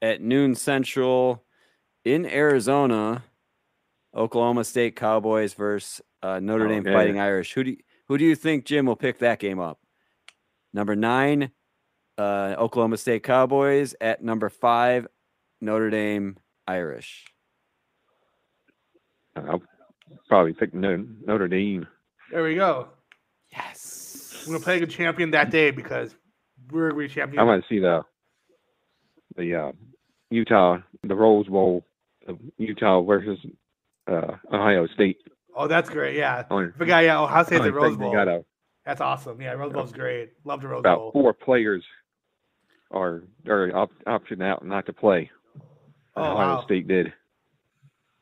at 0.03 0.21
noon 0.21 0.55
Central 0.55 1.43
in 2.05 2.27
Arizona. 2.27 3.25
Oklahoma 4.15 4.65
State 4.65 4.97
Cowboys 4.97 5.53
versus 5.55 6.01
uh, 6.23 6.41
Notre 6.41 6.65
Oh, 6.67 6.69
Dame 6.69 6.87
yeah. 6.87 6.93
Fighting 6.93 7.21
Irish. 7.21 7.53
Who 7.53 7.65
do 7.65 7.71
you, 7.71 7.77
who 8.09 8.19
do 8.19 8.25
you 8.25 8.35
think 8.35 8.65
Jim 8.65 8.87
will 8.87 8.97
pick 8.97 9.19
that 9.19 9.39
game 9.39 9.61
up? 9.61 9.79
Number 10.73 10.97
nine, 10.97 11.51
uh, 12.17 12.55
Oklahoma 12.59 12.97
State 12.97 13.23
Cowboys 13.23 13.95
at 14.01 14.23
number 14.23 14.49
five, 14.49 15.07
Notre 15.61 15.91
Dame 15.91 16.39
Irish. 16.67 17.25
I'll 19.37 19.63
probably 20.29 20.53
pick 20.53 20.75
Notre, 20.75 21.05
Notre 21.27 21.49
Dame. 21.49 21.87
There 22.31 22.43
we 22.43 22.55
go. 22.55 22.89
Yes. 23.53 24.45
I'm 24.47 24.53
gonna 24.53 24.65
play 24.65 24.77
a 24.77 24.81
good 24.81 24.91
champion 24.91 25.31
that 25.33 25.51
day 25.51 25.71
because 25.71 26.15
we're 26.71 26.91
gonna 26.91 27.03
be 27.03 27.09
champion. 27.09 27.41
I 27.41 27.45
want 27.45 27.63
to 27.63 27.69
see 27.69 27.81
the 27.81 28.03
the 29.37 29.55
uh, 29.55 29.73
Utah 30.31 30.79
the 31.03 31.15
Rose 31.15 31.47
Bowl, 31.47 31.85
Utah 32.57 33.03
versus 33.03 33.39
uh, 34.11 34.37
Ohio 34.53 34.87
State. 34.95 35.19
Oh, 35.59 35.67
that's 35.69 35.91
great. 35.91 36.17
Yeah. 36.17 36.45
I 36.51 36.55
I 36.55 36.71
forgot. 36.77 37.05
Yeah. 37.05 37.21
Ohio 37.21 37.45
State's 37.45 37.61
only 37.61 37.71
the 37.71 37.77
Rose 37.77 37.97
Bowl. 37.97 38.13
got 38.13 38.29
a, 38.29 38.45
That's 38.87 39.01
awesome. 39.01 39.41
Yeah, 39.41 39.53
Rose 39.53 39.73
Bowl's 39.73 39.93
great. 39.93 40.33
Love 40.45 40.63
the 40.63 40.69
Rose 40.69 40.81
about 40.81 40.99
Bowl. 40.99 41.13
four 41.13 41.33
players 41.35 41.85
are 42.91 43.25
are 43.47 43.71
op- 43.77 43.93
option 44.07 44.41
out 44.41 44.65
not 44.65 44.87
to 44.87 44.93
play. 44.93 45.31
Oh, 46.17 46.23
Ohio 46.23 46.57
wow. 46.57 46.65
State 46.65 46.89
did. 46.89 47.13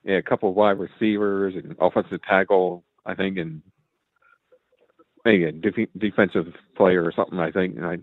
Yeah, 0.05 0.17
a 0.17 0.23
couple 0.23 0.49
of 0.49 0.55
wide 0.55 0.79
receivers 0.79 1.55
and 1.57 1.75
offensive 1.81 2.21
tackle, 2.23 2.85
I 3.05 3.15
think, 3.15 3.39
and 3.39 3.63
maybe 5.25 5.45
a 5.45 5.53
def- 5.53 5.89
defensive 5.99 6.47
player 6.77 7.05
or 7.05 7.13
something. 7.13 7.39
I 7.39 7.51
think 7.51 7.77
and 7.77 7.85
I 7.87 7.99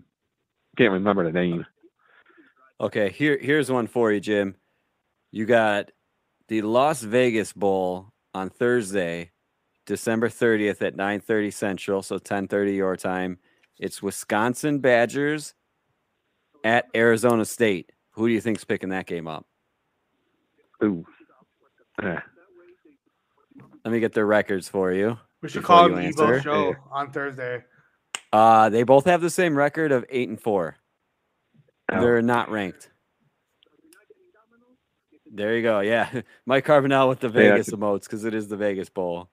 can't 0.76 0.92
remember 0.92 1.24
the 1.24 1.32
name. 1.32 1.64
Okay, 2.80 3.10
here 3.10 3.38
here's 3.40 3.70
one 3.70 3.86
for 3.86 4.12
you, 4.12 4.20
Jim. 4.20 4.56
You 5.30 5.46
got 5.46 5.90
the 6.48 6.62
Las 6.62 7.02
Vegas 7.02 7.52
Bowl 7.52 8.12
on 8.34 8.50
Thursday, 8.50 9.30
December 9.86 10.28
30th 10.28 10.82
at 10.82 10.96
9:30 10.96 11.50
Central, 11.52 12.02
so 12.02 12.18
10:30 12.18 12.74
your 12.74 12.96
time. 12.96 13.38
It's 13.78 14.02
Wisconsin 14.02 14.78
Badgers 14.80 15.54
at 16.64 16.86
Arizona 16.94 17.44
State. 17.44 17.92
Who 18.12 18.28
do 18.28 18.34
you 18.34 18.40
think's 18.40 18.64
picking 18.64 18.90
that 18.90 19.06
game 19.06 19.26
up? 19.28 19.46
Ooh, 20.82 21.04
Uh, 22.02 22.20
Let 23.84 23.92
me 23.92 24.00
get 24.00 24.12
their 24.14 24.26
records 24.26 24.68
for 24.68 24.92
you. 24.92 25.16
We 25.42 25.48
should 25.48 25.62
call 25.62 25.88
you 25.88 25.96
him 25.96 26.06
answer. 26.06 26.24
Evo 26.24 26.42
Show 26.42 26.68
Yeah. 26.70 26.74
on 26.90 27.12
Thursday. 27.12 27.64
Uh, 28.32 28.68
they 28.70 28.82
both 28.82 29.04
have 29.04 29.20
the 29.20 29.30
same 29.30 29.54
record 29.56 29.92
of 29.92 30.04
eight 30.08 30.28
and 30.28 30.40
four. 30.40 30.76
oh, 31.92 32.00
They're 32.00 32.22
not 32.22 32.50
ranked. 32.50 32.90
There 35.36 35.56
you 35.56 35.62
go. 35.62 35.80
Yeah, 35.80 36.20
Mike 36.46 36.64
Carbonell 36.64 37.08
with 37.08 37.18
the 37.20 37.26
Yeah, 37.28 37.32
Vegas 37.54 37.66
that's 37.66 37.76
emotes 37.76 38.02
because 38.04 38.24
it 38.24 38.34
is 38.34 38.46
the 38.48 38.56
Vegas 38.56 38.88
Bowl. 38.88 39.28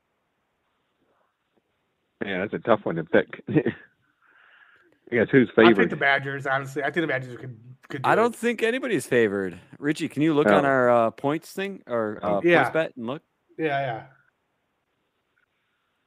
yeah, 2.25 2.39
that's 2.39 2.53
a 2.53 2.59
tough 2.59 2.79
one 2.83 2.95
to 2.95 3.03
pick. 3.03 3.43
I 3.49 5.15
guess 5.15 5.27
who's 5.31 5.49
favorite? 5.55 5.71
I 5.71 5.77
think 5.77 5.89
the 5.91 5.95
Badgers. 5.97 6.47
Honestly, 6.47 6.81
I 6.83 6.85
think 6.85 7.03
the 7.03 7.07
Badgers 7.07 7.35
could. 7.37 7.57
could 7.89 8.01
do 8.01 8.09
I 8.09 8.15
don't 8.15 8.33
It. 8.33 8.37
think 8.39 8.63
anybody's 8.63 9.05
favored. 9.05 9.59
Richie, 9.77 10.07
can 10.07 10.21
you 10.21 10.33
look 10.33 10.47
on 10.47 10.65
Oh. 10.65 10.67
our 10.67 10.89
uh, 10.89 11.11
points 11.11 11.51
thing 11.51 11.83
or 11.85 12.17
uh. 12.23 12.41
Yeah. 12.43 12.71
PointsBet 12.71 12.95
and 12.97 13.07
look? 13.07 13.21
Yeah, 13.59 13.65
yeah. 13.79 14.03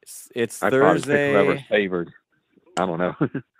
It's, 0.01 0.29
it's 0.35 0.63
I 0.63 0.69
probably 0.69 0.79
whoever's 1.01 1.05
Thursday. 1.05 1.65
favored. 1.69 2.11
I 2.77 2.85
don't 2.85 2.97
know. 2.99 3.15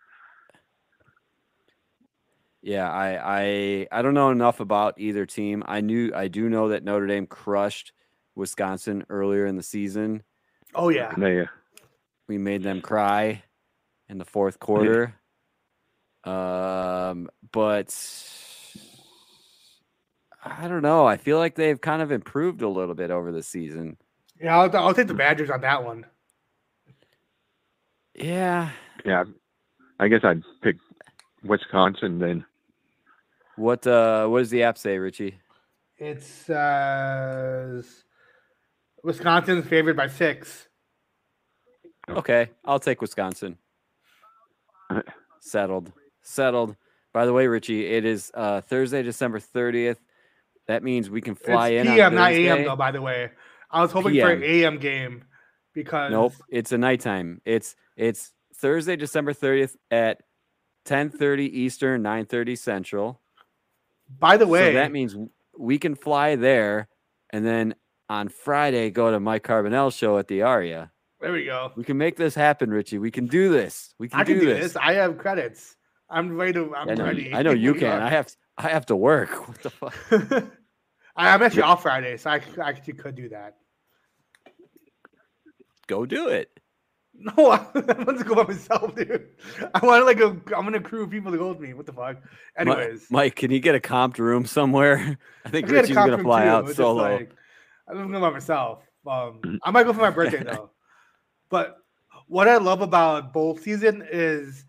Yeah, 2.65 2.91
I, 2.91 3.19
I 3.21 3.87
I 3.91 4.01
don't 4.01 4.15
know 4.15 4.31
enough 4.31 4.59
about 4.59 4.95
either 4.97 5.27
team. 5.27 5.63
I 5.67 5.81
knew 5.81 6.11
I 6.15 6.27
do 6.27 6.49
know 6.49 6.69
that 6.69 6.83
Notre 6.83 7.05
Dame 7.05 7.27
crushed 7.27 7.93
Wisconsin 8.33 9.05
earlier 9.07 9.45
in 9.45 9.55
the 9.55 9.61
season. 9.61 10.23
Oh 10.73 10.89
yeah. 10.89 11.13
yeah, 11.15 11.45
We 12.27 12.39
made 12.39 12.63
them 12.63 12.81
cry 12.81 13.43
in 14.09 14.17
the 14.17 14.25
fourth 14.25 14.59
quarter. 14.59 15.13
Um, 16.23 17.29
but 17.51 17.95
I 20.43 20.67
don't 20.67 20.81
know. 20.81 21.05
I 21.05 21.17
feel 21.17 21.37
like 21.37 21.53
they've 21.53 21.79
kind 21.79 22.01
of 22.01 22.11
improved 22.11 22.63
a 22.63 22.67
little 22.67 22.95
bit 22.95 23.11
over 23.11 23.31
the 23.31 23.43
season. 23.43 23.97
Yeah, 24.41 24.57
I'll, 24.57 24.75
I'll 24.75 24.93
take 24.95 25.05
the 25.05 25.13
Badgers 25.13 25.51
on 25.51 25.61
that 25.61 25.85
one. 25.85 26.07
Yeah. 28.15 28.71
yeah. 29.05 29.25
I 29.99 30.07
guess 30.07 30.21
I'd 30.23 30.41
pick 30.63 30.77
Wisconsin 31.43 32.17
then. 32.17 32.43
What 33.55 33.87
uh 33.87 34.27
what 34.27 34.39
does 34.39 34.49
the 34.49 34.63
app 34.63 34.77
say, 34.77 34.97
Richie? 34.97 35.39
It 35.97 36.21
says 36.21 38.03
Wisconsin's 39.03 39.65
favored 39.65 39.95
by 39.95 40.07
six. 40.07 40.67
Okay, 42.09 42.49
I'll 42.65 42.79
take 42.79 43.01
Wisconsin. 43.01 43.57
Settled. 45.39 45.91
Settled. 46.21 46.75
By 47.13 47.25
the 47.25 47.33
way, 47.33 47.47
Richie, 47.47 47.85
it 47.87 48.05
is 48.05 48.31
uh 48.33 48.61
Thursday, 48.61 49.03
December 49.03 49.39
30th. 49.39 49.97
That 50.67 50.83
means 50.83 51.09
we 51.09 51.21
can 51.21 51.35
fly 51.35 51.69
it's 51.69 51.87
in 51.87 51.93
PM, 51.95 52.07
on 52.07 52.15
not 52.15 52.31
AM 52.31 52.63
though. 52.63 52.75
By 52.75 52.91
the 52.91 53.01
way, 53.01 53.31
I 53.71 53.81
was 53.81 53.91
hoping 53.91 54.19
for 54.19 54.31
an 54.31 54.43
AM 54.43 54.79
game 54.79 55.23
because 55.73 56.11
Nope, 56.11 56.33
it's 56.49 56.71
a 56.71 56.77
nighttime. 56.77 57.41
It's 57.45 57.75
it's 57.95 58.33
Thursday, 58.55 58.95
December 58.95 59.33
30th 59.33 59.75
at 59.91 60.21
10:30 60.85 61.49
Eastern, 61.53 62.03
9:30 62.03 62.57
Central. 62.57 63.21
By 64.07 64.37
the 64.37 64.47
way, 64.47 64.69
so 64.69 64.73
that 64.73 64.91
means 64.91 65.15
we 65.57 65.77
can 65.77 65.95
fly 65.95 66.35
there 66.35 66.87
and 67.31 67.45
then 67.45 67.75
on 68.09 68.29
Friday 68.29 68.89
go 68.91 69.11
to 69.11 69.19
Mike 69.19 69.43
Carbonell's 69.45 69.95
show 69.95 70.17
at 70.17 70.27
the 70.27 70.41
Aria. 70.43 70.91
There 71.21 71.31
we 71.31 71.45
go. 71.45 71.71
We 71.75 71.83
can 71.83 71.97
make 71.97 72.17
this 72.17 72.35
happen, 72.35 72.69
Richie. 72.69 72.99
We 72.99 73.09
can 73.09 73.25
do 73.25 73.51
this. 73.51 73.93
We 73.97 74.09
can, 74.09 74.19
I 74.19 74.23
can 74.23 74.35
do, 74.35 74.41
do 74.41 74.45
this. 74.47 74.73
this. 74.73 74.75
I 74.75 74.93
have 74.93 75.17
credits. 75.17 75.75
I'm 76.09 76.37
ready 76.37 76.53
to. 76.53 76.75
I'm 76.75 76.89
I 76.89 76.93
know, 76.93 77.05
ready. 77.05 77.33
I 77.33 77.41
know 77.41 77.51
you 77.51 77.73
can. 77.81 78.01
I 78.01 78.09
have 78.09 78.29
I 78.57 78.69
have 78.69 78.85
to 78.87 78.95
work. 78.95 79.29
What 79.47 79.63
the 79.63 79.69
fuck? 79.69 79.95
I, 81.17 81.33
I'm 81.33 81.41
actually 81.41 81.63
off 81.63 81.81
Friday, 81.81 82.17
so 82.17 82.29
I, 82.29 82.41
actually 82.61 82.93
could 82.93 83.15
do 83.15 83.29
that. 83.29 83.55
Go 85.87 86.05
do 86.05 86.27
it. 86.27 86.54
No, 87.37 87.49
I 87.49 87.57
want 87.73 88.17
to 88.19 88.23
go 88.23 88.35
by 88.35 88.43
myself, 88.43 88.93
dude. 88.93 89.29
I 89.73 89.85
want 89.85 90.05
like 90.05 90.19
a. 90.19 90.27
I'm 90.55 90.63
gonna 90.65 90.81
crew 90.81 91.03
of 91.03 91.09
people 91.09 91.31
to 91.31 91.37
go 91.37 91.49
with 91.49 91.59
me. 91.59 91.73
What 91.73 91.85
the 91.85 91.93
fuck? 91.93 92.17
Anyways, 92.57 93.07
Mike, 93.09 93.35
can 93.35 93.51
you 93.51 93.59
get 93.59 93.73
a 93.73 93.79
comped 93.79 94.19
room 94.19 94.45
somewhere? 94.45 95.17
I 95.45 95.49
think 95.49 95.65
I 95.65 95.69
get 95.69 95.77
a 95.77 95.81
Richie's 95.81 95.95
gonna 95.95 96.21
fly 96.21 96.43
too, 96.43 96.49
out 96.49 96.67
it's 96.67 96.77
solo. 96.77 97.03
like- 97.15 97.31
I'm 97.87 97.97
gonna 97.97 98.11
go 98.11 98.19
by 98.19 98.29
myself. 98.31 98.83
Um, 99.07 99.59
I 99.63 99.71
might 99.71 99.83
go 99.83 99.93
for 99.93 100.01
my 100.01 100.09
birthday 100.09 100.43
though. 100.43 100.71
But 101.49 101.77
what 102.27 102.47
I 102.47 102.57
love 102.57 102.81
about 102.81 103.33
bowl 103.33 103.55
season 103.57 104.05
is 104.11 104.65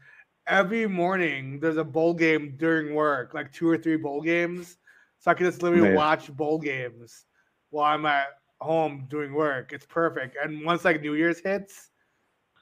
every 0.47 0.87
morning 0.87 1.59
there's 1.61 1.79
a 1.79 1.85
bowl 1.85 2.15
game 2.15 2.55
during 2.57 2.95
work, 2.95 3.35
like 3.35 3.53
two 3.53 3.69
or 3.69 3.77
three 3.77 3.97
bowl 3.97 4.23
games. 4.23 4.77
So 5.19 5.31
I 5.31 5.35
can 5.35 5.47
just 5.47 5.63
literally 5.63 5.89
Man. 5.89 5.97
watch 5.97 6.35
bowl 6.35 6.59
games 6.59 7.25
while 7.71 7.93
I'm 7.93 8.07
at 8.07 8.29
home 8.61 9.07
doing 9.11 9.33
work. 9.35 9.73
It's 9.73 9.87
perfect. 9.87 10.37
And 10.43 10.65
once 10.65 10.85
like 10.85 11.01
New 11.01 11.15
Year's 11.15 11.41
hits, 11.41 11.91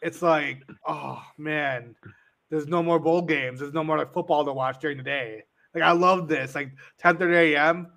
it's 0.05 0.21
like, 0.21 0.63
oh 0.87 1.23
man, 1.39 1.97
there's 2.51 2.69
no 2.69 2.83
more 2.83 2.99
bowl 3.01 3.23
games. 3.23 3.59
There's 3.59 3.73
no 3.73 3.83
more 3.83 3.97
like 3.97 4.13
football 4.13 4.45
to 4.45 4.53
watch 4.53 4.79
during 4.79 4.99
the 4.99 5.03
day. 5.03 5.45
Like 5.75 5.83
I 5.83 5.93
love 5.93 6.29
this. 6.29 6.55
Like 6.55 6.73
10 6.99 7.17
30 7.17 7.55
a.m. 7.55 7.89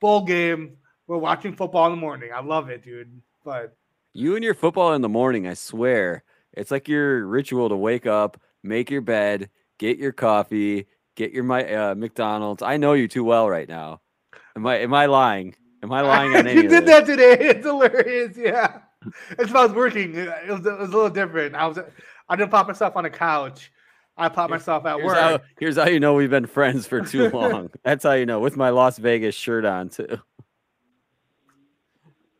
bowl 0.00 0.24
game. 0.24 0.76
We're 1.06 1.18
watching 1.18 1.54
football 1.54 1.86
in 1.86 1.92
the 1.92 2.00
morning. 2.00 2.30
I 2.34 2.40
love 2.40 2.68
it, 2.68 2.82
dude. 2.82 3.22
But 3.44 3.76
You 4.12 4.34
and 4.34 4.44
your 4.44 4.54
football 4.54 4.92
in 4.94 5.02
the 5.02 5.08
morning, 5.08 5.46
I 5.46 5.54
swear. 5.54 6.24
It's 6.52 6.70
like 6.70 6.88
your 6.88 7.26
ritual 7.26 7.68
to 7.68 7.76
wake 7.76 8.06
up, 8.06 8.40
make 8.62 8.90
your 8.90 9.00
bed, 9.00 9.48
get 9.78 9.98
your 9.98 10.12
coffee, 10.12 10.86
get 11.14 11.32
your 11.32 11.44
my 11.44 11.72
uh, 11.72 11.94
McDonald's. 11.94 12.62
I 12.62 12.76
know 12.76 12.92
you 12.92 13.06
too 13.06 13.24
well 13.24 13.48
right 13.48 13.68
now. 13.68 14.00
Am 14.56 14.66
I 14.66 14.78
am 14.78 14.92
I 14.92 15.06
lying? 15.06 15.54
Am 15.82 15.92
I 15.92 16.00
lying 16.00 16.34
on 16.34 16.46
any 16.48 16.62
you 16.62 16.68
did 16.68 16.86
that 16.86 17.06
today. 17.06 17.36
It's 17.40 17.64
hilarious. 17.64 18.36
Yeah. 18.36 18.80
It's 19.38 19.50
about 19.50 19.70
I 19.70 19.74
working. 19.74 20.14
It 20.14 20.48
was, 20.48 20.64
it 20.66 20.78
was 20.78 20.90
a 20.90 20.92
little 20.92 21.10
different. 21.10 21.54
I 21.54 21.66
was 21.66 21.78
I 22.28 22.36
didn't 22.36 22.50
pop 22.50 22.66
myself 22.68 22.96
on 22.96 23.04
a 23.04 23.10
couch. 23.10 23.72
I 24.16 24.28
popped 24.28 24.50
myself 24.50 24.84
at 24.84 24.96
Here's 24.96 25.06
work. 25.06 25.16
how, 25.16 25.40
here's 25.58 25.76
how 25.76 25.86
you 25.86 25.98
know 25.98 26.14
we've 26.14 26.30
been 26.30 26.46
friends 26.46 26.86
for 26.86 27.00
too 27.00 27.30
long. 27.34 27.70
That's 27.84 28.04
how 28.04 28.12
you 28.12 28.26
know 28.26 28.40
with 28.40 28.56
my 28.56 28.68
Las 28.70 28.98
Vegas 28.98 29.34
shirt 29.34 29.64
on 29.64 29.88
too. 29.88 30.18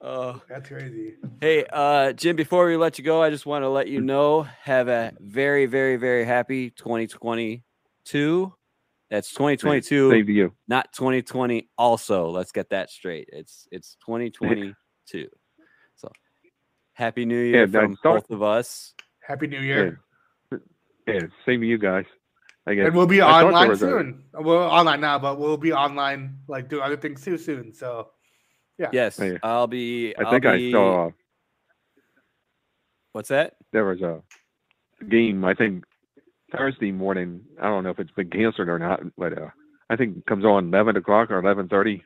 Oh, 0.00 0.40
That's 0.48 0.68
crazy. 0.68 1.14
hey, 1.40 1.64
uh, 1.72 2.12
Jim. 2.12 2.36
Before 2.36 2.66
we 2.66 2.76
let 2.76 2.98
you 2.98 3.04
go, 3.04 3.22
I 3.22 3.30
just 3.30 3.46
want 3.46 3.62
to 3.62 3.68
let 3.68 3.88
you 3.88 4.00
know 4.00 4.42
have 4.62 4.88
a 4.88 5.12
very, 5.20 5.66
very, 5.66 5.96
very 5.96 6.24
happy 6.24 6.70
2022. 6.70 8.52
That's 9.10 9.30
2022. 9.30 10.10
Same 10.10 10.26
to 10.26 10.32
you. 10.32 10.52
not 10.68 10.92
2020 10.94 11.68
also 11.76 12.30
let's 12.30 12.50
get 12.50 12.70
that 12.70 12.88
straight 12.90 13.28
it's 13.30 13.68
it's 13.70 13.96
2022 14.06 14.74
so 15.04 15.18
happy 16.94 17.24
new 17.24 17.38
year 17.40 17.66
Yeah, 17.66 17.80
from 17.80 17.96
start- 17.96 18.22
both 18.28 18.30
of 18.30 18.42
us 18.42 18.94
Happy 19.26 19.46
New 19.46 19.60
Year. 19.60 20.00
Yeah, 21.06 21.20
same 21.46 21.60
to 21.60 21.66
you 21.66 21.78
guys. 21.78 22.04
I 22.66 22.74
guess. 22.74 22.86
And 22.86 22.96
we'll 22.96 23.06
be 23.06 23.20
I 23.20 23.42
online 23.44 23.68
was 23.68 23.82
a- 23.82 23.86
soon. 23.86 24.24
We're 24.34 24.66
online 24.66 25.00
now, 25.00 25.18
but 25.18 25.38
we'll 25.38 25.56
be 25.56 25.72
online, 25.72 26.38
like 26.48 26.68
do 26.68 26.80
other 26.80 26.96
things 26.96 27.22
too 27.24 27.38
soon. 27.38 27.72
So 27.72 28.10
yeah. 28.78 28.90
yes 28.92 29.18
Yeah. 29.22 29.38
i'll 29.42 29.66
be 29.66 30.14
I 30.16 30.22
I'll 30.22 30.30
think 30.30 30.46
I 30.46 30.70
saw 30.72 31.10
what's 33.12 33.28
that 33.28 33.54
there 33.72 33.84
was 33.84 34.00
a 34.02 34.22
game. 35.08 35.44
I 35.44 35.54
think 35.54 35.84
Thursday 36.56 36.90
morning. 36.92 37.42
I 37.60 37.64
don't 37.68 37.84
know 37.84 37.90
if 37.90 37.98
it's 37.98 38.10
been 38.12 38.30
canceled 38.30 38.68
or 38.68 38.78
not, 38.78 39.00
but 39.16 39.36
uh, 39.38 39.48
I 39.90 39.96
think 39.96 40.18
it 40.18 40.26
comes 40.26 40.44
on 40.44 40.68
eleven 40.68 40.96
o'clock 40.96 41.30
or 41.30 41.38
eleven 41.38 41.68
thirty. 41.68 42.02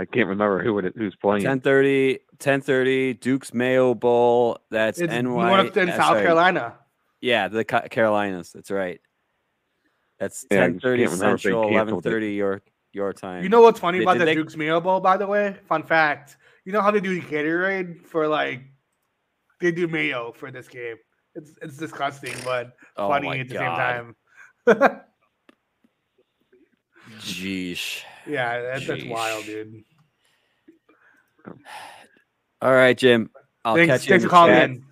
I 0.00 0.04
can't 0.06 0.28
remember 0.28 0.62
who 0.62 0.78
it 0.78 0.94
who's 0.96 1.14
playing. 1.16 1.42
10:30 1.44 2.18
10:30 2.38 3.20
Duke's 3.20 3.52
Mayo 3.52 3.94
Bowl 3.94 4.58
that's 4.70 4.98
it's 5.00 5.12
NY 5.12 5.22
North 5.22 5.76
and 5.76 5.90
uh, 5.90 5.96
South 5.96 6.06
sorry, 6.08 6.22
Carolina. 6.22 6.74
yeah 7.20 7.48
the 7.48 7.64
Carolinas 7.64 8.52
that's 8.52 8.70
right 8.70 9.00
that's 10.18 10.46
Yeah, 10.50 10.68
10:30 10.68 10.70
can't 10.70 10.82
remember 10.82 11.04
if 11.04 11.10
they 11.10 11.16
Central 11.50 11.68
canceled 11.68 12.06
it. 12.06 12.10
11:30 12.12 12.36
your 12.36 12.62
your 12.92 13.12
time 13.12 13.42
You 13.42 13.48
know 13.50 13.60
what's 13.60 13.78
funny 13.80 13.98
Did- 13.98 14.04
about 14.04 14.12
did 14.14 14.20
the 14.22 14.24
they- 14.26 14.34
Duke's 14.34 14.56
Mayo 14.56 14.80
Bowl, 14.80 15.00
by 15.00 15.16
the 15.16 15.26
way? 15.26 15.56
Fun 15.68 15.82
fact. 15.84 16.36
You 16.64 16.72
know 16.72 16.80
how 16.82 16.90
they 16.90 17.00
do 17.00 17.14
the 17.14 17.20
Gatorade 17.26 18.04
for 18.06 18.26
like 18.28 18.62
they 19.60 19.70
do 19.72 19.86
mayo 19.88 20.32
for 20.32 20.50
this 20.50 20.68
game. 20.68 20.96
It's 21.34 21.52
it's 21.62 21.76
disgusting, 21.76 22.34
but 22.44 22.72
oh 22.96 23.08
funny 23.08 23.40
at 23.40 23.48
the 23.48 23.54
God. 23.54 24.14
same 24.66 24.76
time. 24.76 25.00
Jeesh. 27.20 28.02
yeah, 28.26 28.60
that's, 28.62 28.86
that's 28.86 29.04
wild, 29.04 29.44
dude. 29.44 29.82
All 32.62 32.72
right, 32.72 32.96
Jim. 32.96 33.30
I'll 33.64 33.76
Thanks, 33.76 33.92
catch 33.92 34.08
you. 34.08 34.14
in 34.14 34.20
thanks 34.20 34.24
for 34.24 34.28
the 34.28 34.30
calling 34.30 34.54
chat. 34.54 34.70
in. 34.70 34.84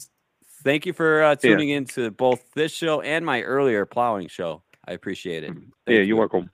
Thank 0.65 0.87
you 0.87 0.93
for 0.93 1.23
uh, 1.23 1.37
tuning 1.37 1.69
in 1.71 1.85
to 1.87 2.11
both 2.11 2.43
this 2.55 2.73
show 2.73 3.01
and 3.01 3.25
my 3.25 3.43
earlier 3.43 3.87
plowing 3.87 4.29
show. 4.29 4.63
I 4.87 4.93
appreciate 4.93 5.45
it. 5.45 5.49
yeah, 5.49 5.55
Thank 5.55 5.71
you're 5.87 6.03
you. 6.03 6.17
welcome. 6.17 6.51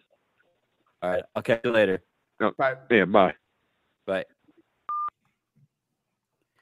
All 1.02 1.11
right. 1.11 1.22
I'll 1.35 1.42
catch 1.42 1.61
you 1.64 1.70
later. 1.72 2.02
But 2.38 2.87
Yeah, 2.90 3.04
bye. 3.07 3.35
Bye. 4.07 4.24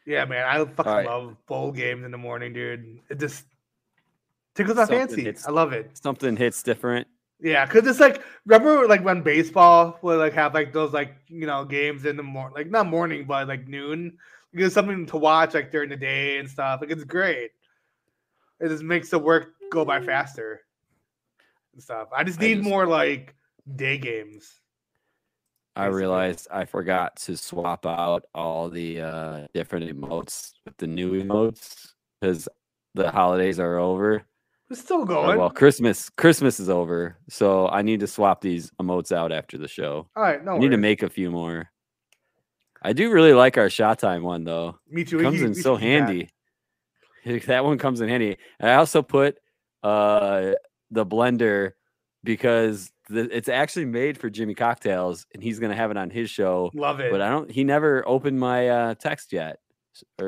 yeah, 0.06 0.24
man, 0.24 0.44
I 0.46 0.58
fucking 0.64 0.90
All 0.90 0.96
right. 0.96 1.06
love 1.06 1.36
bowl 1.46 1.72
games 1.72 2.04
in 2.04 2.10
the 2.10 2.18
morning, 2.18 2.52
dude. 2.52 3.00
It 3.10 3.18
just 3.18 3.44
tickles 4.54 4.76
my 4.76 4.86
fancy. 4.86 5.24
hits- 5.24 5.46
I 5.46 5.50
love 5.50 5.72
it. 5.72 5.90
Something 5.96 6.36
hits 6.36 6.62
different. 6.62 7.06
Yeah, 7.42 7.66
because 7.66 7.86
it's 7.88 7.98
like 7.98 8.22
remember 8.46 8.86
like 8.86 9.04
when 9.04 9.20
baseball 9.22 9.98
would 10.02 10.18
like 10.18 10.32
have 10.34 10.54
like 10.54 10.72
those 10.72 10.92
like 10.92 11.16
you 11.26 11.44
know 11.46 11.64
games 11.64 12.04
in 12.04 12.16
the 12.16 12.22
morning, 12.22 12.54
like 12.54 12.70
not 12.70 12.86
morning, 12.86 13.24
but 13.26 13.48
like 13.48 13.66
noon. 13.66 14.16
It's 14.54 14.74
something 14.74 15.06
to 15.06 15.16
watch 15.16 15.54
like 15.54 15.72
during 15.72 15.88
the 15.90 15.96
day 15.96 16.38
and 16.38 16.48
stuff. 16.48 16.80
Like 16.80 16.90
it's 16.90 17.04
great. 17.04 17.50
It 18.60 18.68
just 18.68 18.84
makes 18.84 19.10
the 19.10 19.18
work 19.18 19.54
go 19.72 19.84
by 19.84 20.00
faster 20.00 20.60
and 21.72 21.82
stuff. 21.82 22.08
I 22.16 22.22
just 22.22 22.38
I 22.38 22.44
need 22.46 22.54
just- 22.58 22.68
more 22.68 22.86
like 22.86 23.34
day 23.74 23.98
games. 23.98 24.60
I 25.74 25.86
Basically. 25.86 25.98
realized 26.00 26.48
I 26.50 26.64
forgot 26.66 27.16
to 27.16 27.36
swap 27.36 27.86
out 27.86 28.26
all 28.34 28.68
the 28.68 29.00
uh, 29.00 29.46
different 29.54 29.86
emotes 29.90 30.52
with 30.66 30.76
the 30.76 30.86
new 30.86 31.12
emotes 31.24 31.92
because 32.20 32.46
the 32.94 33.10
holidays 33.10 33.58
are 33.58 33.78
over. 33.78 34.22
It's 34.72 34.80
still 34.80 35.02
Or, 35.02 35.06
going. 35.06 35.38
well, 35.38 35.50
Christmas 35.50 36.08
Christmas 36.10 36.58
is 36.58 36.68
over, 36.70 37.16
so 37.28 37.68
I 37.68 37.82
need 37.82 38.00
to 38.00 38.06
swap 38.06 38.40
these 38.40 38.70
emotes 38.80 39.12
out 39.12 39.30
after 39.32 39.58
the 39.58 39.68
show. 39.68 40.08
All 40.16 40.22
right, 40.22 40.42
no. 40.44 40.52
I 40.54 40.58
need 40.58 40.70
to 40.70 40.76
make 40.78 41.02
a 41.02 41.08
few 41.10 41.30
more. 41.30 41.70
I 42.82 42.92
do 42.92 43.12
really 43.12 43.32
like 43.34 43.56
our 43.58 43.70
shot 43.70 43.98
time 43.98 44.22
one 44.22 44.44
though. 44.44 44.78
Me 44.88 45.04
too. 45.04 45.20
It 45.20 45.22
comes 45.22 45.38
we- 45.40 45.46
in 45.46 45.52
we 45.52 45.60
so 45.62 45.74
that. 45.76 45.82
handy. 45.82 46.28
That 47.46 47.64
one 47.64 47.78
comes 47.78 48.00
in 48.00 48.08
handy. 48.08 48.36
And 48.58 48.68
I 48.70 48.74
also 48.74 49.00
put 49.02 49.38
uh 49.84 50.52
the 50.90 51.06
blender 51.06 51.72
because 52.24 52.90
the, 53.08 53.28
it's 53.36 53.48
actually 53.48 53.84
made 53.84 54.18
for 54.18 54.28
Jimmy 54.28 54.54
Cocktails 54.54 55.26
and 55.32 55.40
he's 55.42 55.60
gonna 55.60 55.76
have 55.76 55.90
it 55.92 55.96
on 55.96 56.10
his 56.10 56.30
show. 56.30 56.70
Love 56.74 56.98
it. 56.98 57.12
But 57.12 57.20
I 57.22 57.30
don't 57.30 57.48
he 57.50 57.62
never 57.62 58.02
opened 58.08 58.40
my 58.40 58.68
uh 58.68 58.94
text 58.96 59.32
yet. 59.32 59.58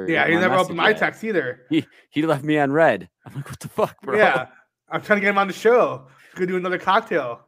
Yeah, 0.06 0.26
he 0.28 0.34
never 0.36 0.56
opened 0.56 0.76
my 0.76 0.88
yet. 0.88 0.98
text 0.98 1.24
either. 1.24 1.62
He 1.70 1.86
he 2.10 2.22
left 2.22 2.44
me 2.44 2.58
on 2.58 2.72
red. 2.72 3.08
I'm 3.26 3.34
like, 3.34 3.48
what 3.48 3.60
the 3.60 3.68
fuck, 3.68 4.00
bro? 4.02 4.16
Yeah, 4.18 4.46
I'm 4.88 5.00
trying 5.02 5.18
to 5.18 5.20
get 5.20 5.30
him 5.30 5.38
on 5.38 5.46
the 5.48 5.52
show. 5.54 6.06
Could 6.34 6.48
do 6.48 6.56
another 6.56 6.78
cocktail 6.78 7.40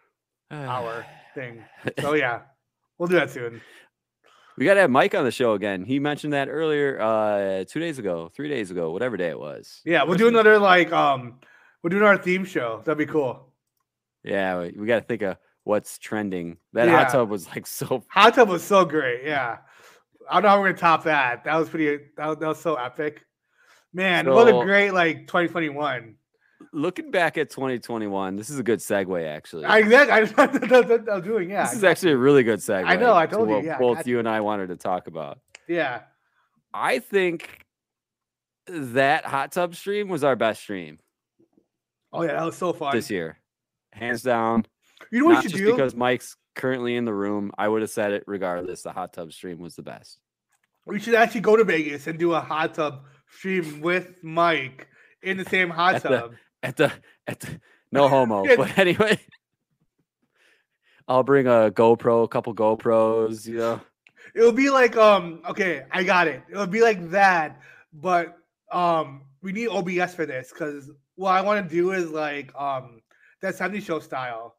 hour 0.50 1.04
thing. 1.34 1.64
So 2.00 2.14
yeah, 2.14 2.40
we'll 2.98 3.08
do 3.08 3.16
that 3.16 3.30
soon. 3.30 3.60
We 4.56 4.64
gotta 4.66 4.80
have 4.80 4.90
Mike 4.90 5.14
on 5.16 5.24
the 5.24 5.32
show 5.32 5.54
again. 5.54 5.84
He 5.84 5.98
mentioned 5.98 6.32
that 6.32 6.48
earlier, 6.48 7.00
uh 7.00 7.64
two 7.64 7.80
days 7.80 7.98
ago, 7.98 8.30
three 8.36 8.48
days 8.48 8.70
ago, 8.70 8.92
whatever 8.92 9.16
day 9.16 9.30
it 9.30 9.38
was. 9.38 9.80
Yeah, 9.84 10.04
we'll 10.04 10.16
do 10.18 10.28
another 10.28 10.58
like 10.58 10.92
um, 10.92 11.40
we're 11.82 11.90
doing 11.90 12.04
our 12.04 12.16
theme 12.16 12.44
show. 12.44 12.80
That'd 12.84 12.98
be 12.98 13.06
cool. 13.10 13.48
Yeah, 14.22 14.60
we, 14.60 14.74
we 14.78 14.86
got 14.86 15.00
to 15.00 15.04
think 15.06 15.22
of 15.22 15.36
what's 15.64 15.98
trending. 15.98 16.58
That 16.72 16.86
Yeah. 16.88 16.98
hot 17.02 17.10
tub 17.10 17.30
was 17.30 17.48
like 17.48 17.66
so. 17.66 18.04
Hot 18.10 18.34
tub 18.34 18.48
was 18.48 18.62
so 18.62 18.84
great. 18.84 19.24
Yeah, 19.24 19.58
I 20.30 20.34
don't 20.34 20.42
know 20.44 20.48
how 20.50 20.60
we're 20.60 20.68
gonna 20.68 20.78
top 20.78 21.04
that. 21.04 21.44
That 21.44 21.56
was 21.56 21.68
pretty. 21.68 22.04
That 22.16 22.26
was, 22.26 22.38
that 22.38 22.48
was 22.48 22.60
so 22.60 22.74
epic. 22.76 23.24
Man, 23.92 24.28
what 24.28 24.48
a 24.48 24.64
great 24.64 24.90
like 24.92 25.26
2021. 25.26 26.16
Looking 26.72 27.10
back 27.10 27.36
at 27.38 27.50
2021, 27.50 28.36
this 28.36 28.50
is 28.50 28.58
a 28.58 28.62
good 28.62 28.80
segue. 28.80 29.26
Actually, 29.28 29.66
I 29.66 29.78
exactly. 29.78 30.12
I, 30.12 30.46
that's 30.46 30.88
what 30.88 31.08
I 31.08 31.14
was 31.14 31.24
doing. 31.24 31.50
Yeah, 31.50 31.64
this 31.64 31.74
is 31.74 31.84
actually 31.84 32.12
a 32.12 32.16
really 32.16 32.42
good 32.42 32.58
segue. 32.60 32.84
I 32.86 32.96
know, 32.96 33.14
I 33.14 33.26
to 33.26 33.34
told 33.36 33.48
you, 33.48 33.54
what 33.56 33.64
yeah, 33.64 33.78
both 33.78 34.06
you 34.06 34.18
and 34.18 34.28
I 34.28 34.40
wanted 34.40 34.68
to 34.68 34.76
talk 34.76 35.06
about. 35.06 35.38
yeah. 35.68 36.00
I 36.76 36.98
think 36.98 37.64
that 38.66 39.24
hot 39.24 39.52
tub 39.52 39.76
stream 39.76 40.08
was 40.08 40.24
our 40.24 40.34
best 40.34 40.60
stream 40.60 40.98
Oh 42.12 42.22
yeah, 42.22 42.32
that 42.32 42.44
was 42.44 42.56
so 42.56 42.72
fun. 42.72 42.94
this 42.96 43.10
year, 43.10 43.38
hands 43.92 44.22
down. 44.22 44.66
You 45.12 45.20
know 45.20 45.26
what 45.26 45.32
Not 45.34 45.44
you 45.44 45.50
should 45.50 45.58
just 45.58 45.64
do? 45.68 45.76
because 45.76 45.94
Mike's 45.94 46.36
currently 46.54 46.96
in 46.96 47.04
the 47.04 47.14
room. 47.14 47.50
I 47.58 47.68
would 47.68 47.82
have 47.82 47.90
said 47.90 48.12
it 48.12 48.24
regardless. 48.26 48.82
The 48.82 48.92
hot 48.92 49.12
tub 49.12 49.32
stream 49.32 49.58
was 49.58 49.74
the 49.76 49.82
best. 49.82 50.18
We 50.86 51.00
should 51.00 51.14
actually 51.14 51.40
go 51.40 51.56
to 51.56 51.64
Vegas 51.64 52.06
and 52.06 52.18
do 52.18 52.34
a 52.34 52.40
hot 52.40 52.74
tub 52.74 53.04
stream 53.38 53.80
with 53.80 54.22
Mike 54.22 54.86
in 55.22 55.36
the 55.38 55.44
same 55.44 55.70
hot 55.70 55.96
At 55.96 56.02
the- 56.02 56.08
tub. 56.08 56.34
at 56.62 56.76
the 56.76 56.92
at 57.26 57.40
the 57.40 57.60
no 57.92 58.08
homo. 58.08 58.44
But 58.56 58.76
anyway, 58.78 59.18
I'll 61.06 61.22
bring 61.22 61.46
a 61.46 61.70
GoPro, 61.70 62.24
a 62.24 62.28
couple 62.28 62.54
GoPros. 62.54 63.46
You 63.46 63.56
know, 63.58 63.80
It'll 64.34 64.52
be 64.52 64.70
like 64.70 64.96
um 64.96 65.40
okay, 65.50 65.84
I 65.90 66.02
got 66.04 66.28
it. 66.28 66.42
It'll 66.50 66.66
be 66.66 66.82
like 66.82 67.10
that, 67.10 67.60
but 67.92 68.36
um 68.72 69.22
we 69.42 69.52
need 69.52 69.68
OBS 69.68 70.14
for 70.14 70.26
this 70.26 70.50
because 70.50 70.90
what 71.16 71.32
I 71.32 71.42
want 71.42 71.68
to 71.68 71.74
do 71.74 71.92
is 71.92 72.10
like 72.10 72.54
um 72.54 73.00
that 73.42 73.54
70 73.54 73.80
show 73.80 74.00
style. 74.00 74.56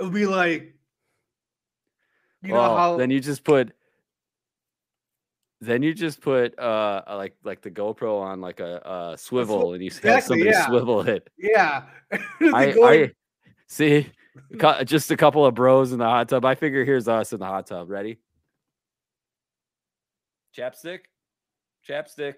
It'll 0.00 0.10
be 0.10 0.26
like 0.26 0.74
you 2.42 2.48
know 2.48 2.54
Well, 2.54 2.76
how 2.76 2.96
then 2.96 3.10
you 3.10 3.20
just 3.20 3.44
put. 3.44 3.72
Then 5.62 5.82
you 5.82 5.92
just 5.92 6.22
put 6.22 6.58
uh 6.58 7.02
like 7.06 7.36
like 7.44 7.60
the 7.60 7.70
GoPro 7.70 8.22
on 8.22 8.40
like 8.40 8.60
a, 8.60 9.12
a 9.12 9.18
swivel 9.18 9.74
and 9.74 9.84
you 9.84 9.90
have 10.02 10.24
somebody 10.24 10.48
yeah. 10.48 10.66
swivel 10.66 11.02
it. 11.02 11.28
yeah. 11.36 11.82
I, 12.40 12.74
I 12.82 13.10
see 13.66 14.10
just 14.84 15.10
a 15.10 15.18
couple 15.18 15.44
of 15.44 15.54
bros 15.54 15.92
in 15.92 15.98
the 15.98 16.06
hot 16.06 16.30
tub. 16.30 16.46
I 16.46 16.54
figure 16.54 16.82
here's 16.84 17.08
us 17.08 17.34
in 17.34 17.40
the 17.40 17.46
hot 17.46 17.66
tub. 17.66 17.90
Ready? 17.90 18.20
Chapstick, 20.56 21.00
chapstick. 21.86 22.36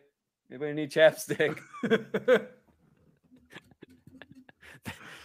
Anybody 0.50 0.72
need 0.72 0.90
chapstick? 0.90 1.58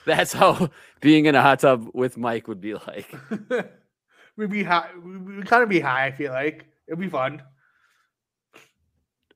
That's 0.08 0.32
how 0.32 0.70
being 1.02 1.26
in 1.26 1.36
a 1.36 1.42
hot 1.42 1.60
tub 1.60 1.90
with 1.94 2.18
Mike 2.18 2.48
would 2.48 2.62
be 2.62 2.76
like. 2.76 3.14
We'd 4.38 4.50
be 4.50 4.64
high. 4.64 4.90
We'd 5.04 5.46
kind 5.46 5.64
of 5.64 5.68
be 5.68 5.82
high. 5.82 6.06
I 6.06 6.12
feel 6.12 6.32
like 6.32 6.66
it'll 6.88 7.00
be 7.00 7.10
fun. 7.10 7.44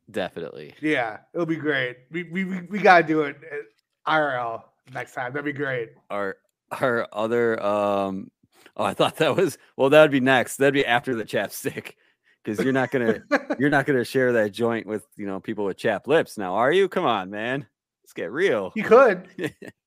Definitely. 0.09 0.74
Yeah, 0.82 1.17
it'll 1.34 1.45
be 1.45 1.57
great. 1.57 1.97
We 2.09 2.24
we 2.24 2.45
we, 2.45 2.61
we 2.69 2.80
gotta 2.80 3.05
do 3.05 3.24
it 3.24 3.36
at 3.51 3.61
IRL 4.07 4.63
next 4.93 5.13
time. 5.13 5.34
That'd 5.34 5.43
be 5.43 5.51
great. 5.51 5.89
Our 6.09 6.38
our 6.80 7.05
other 7.11 7.61
um. 7.61 8.32
Oh, 8.78 8.86
I 8.86 8.93
thought 8.93 9.17
that 9.17 9.36
was 9.36 9.57
well. 9.76 9.89
That 9.89 10.03
would 10.03 10.11
be 10.11 10.22
next. 10.22 10.55
That'd 10.55 10.74
be 10.74 10.86
after 10.86 11.15
the 11.15 11.26
chapstick, 11.26 11.95
because 12.43 12.63
you're 12.63 12.72
not 12.72 12.91
gonna 12.91 13.24
you're 13.59 13.69
not 13.69 13.86
gonna 13.86 14.05
share 14.05 14.32
that 14.34 14.53
joint 14.53 14.88
with 14.88 15.03
you 15.17 15.26
know 15.26 15.41
people 15.41 15.65
with 15.65 15.76
chap 15.76 16.07
lips 16.07 16.38
now, 16.38 16.53
are 16.53 16.72
you? 16.72 16.88
Come 16.88 17.05
on, 17.05 17.30
man. 17.30 17.67
Let's 18.03 18.13
get 18.13 18.32
real. 18.32 18.72
You 18.76 18.84
could. 18.84 19.28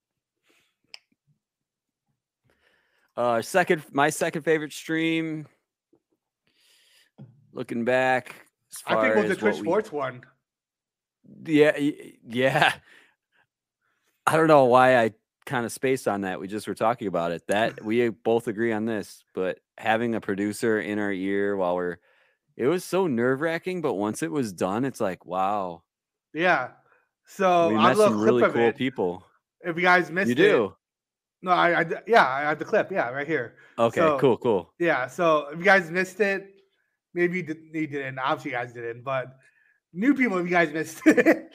Uh, 3.16 3.40
second, 3.42 3.82
my 3.92 4.10
second 4.10 4.42
favorite 4.42 4.72
stream. 4.72 5.46
Looking 7.52 7.84
back, 7.84 8.34
I 8.86 9.00
think 9.00 9.16
it 9.16 9.20
was 9.20 9.28
the 9.28 9.36
Twitch 9.36 9.54
what 9.54 9.60
we- 9.62 9.66
Sports 9.68 9.92
one. 9.92 10.22
Yeah, 11.46 11.76
yeah. 12.26 12.72
I 14.26 14.36
don't 14.36 14.48
know 14.48 14.64
why 14.64 14.98
I 15.02 15.12
kind 15.46 15.64
of 15.64 15.70
spaced 15.72 16.08
on 16.08 16.22
that. 16.22 16.40
We 16.40 16.48
just 16.48 16.66
were 16.66 16.74
talking 16.74 17.06
about 17.06 17.30
it. 17.32 17.46
That 17.46 17.82
we 17.84 18.08
both 18.08 18.48
agree 18.48 18.72
on 18.72 18.84
this, 18.86 19.22
but 19.34 19.60
having 19.78 20.14
a 20.16 20.20
producer 20.20 20.80
in 20.80 20.98
our 20.98 21.12
ear 21.12 21.56
while 21.56 21.76
we're, 21.76 21.98
it 22.56 22.66
was 22.66 22.84
so 22.84 23.06
nerve 23.06 23.40
wracking. 23.40 23.80
But 23.82 23.94
once 23.94 24.22
it 24.22 24.32
was 24.32 24.52
done, 24.52 24.84
it's 24.84 25.00
like, 25.00 25.24
wow, 25.24 25.82
Yeah. 26.32 26.70
So 27.26 27.68
we 27.70 27.76
I 27.76 27.88
met 27.88 27.96
some 27.96 28.20
really 28.20 28.42
cool 28.50 28.68
it. 28.68 28.76
people. 28.76 29.24
If 29.62 29.76
you 29.76 29.82
guys 29.82 30.10
missed 30.10 30.28
You 30.28 30.32
it, 30.32 30.36
do. 30.36 30.74
No, 31.44 31.50
I, 31.50 31.84
yeah, 32.06 32.26
I 32.26 32.40
had 32.40 32.58
the 32.58 32.64
clip. 32.64 32.90
Yeah, 32.90 33.10
right 33.10 33.26
here. 33.26 33.56
Okay, 33.78 34.00
So- 34.00 34.18
cool, 34.18 34.38
cool. 34.38 34.72
Yeah. 34.78 35.06
So 35.06 35.48
if 35.52 35.58
you 35.58 35.64
guys 35.64 35.90
missed 35.90 36.18
it, 36.20 36.54
maybe 37.12 37.36
you, 37.38 37.42
did, 37.42 37.58
you 37.72 37.86
didn't. 37.86 38.18
Obviously, 38.18 38.52
you 38.52 38.56
guys 38.56 38.72
didn't. 38.72 39.04
But 39.04 39.36
new 39.92 40.14
people, 40.14 40.38
if 40.38 40.44
you 40.46 40.50
guys 40.50 40.72
missed 40.72 41.02
it, 41.06 41.50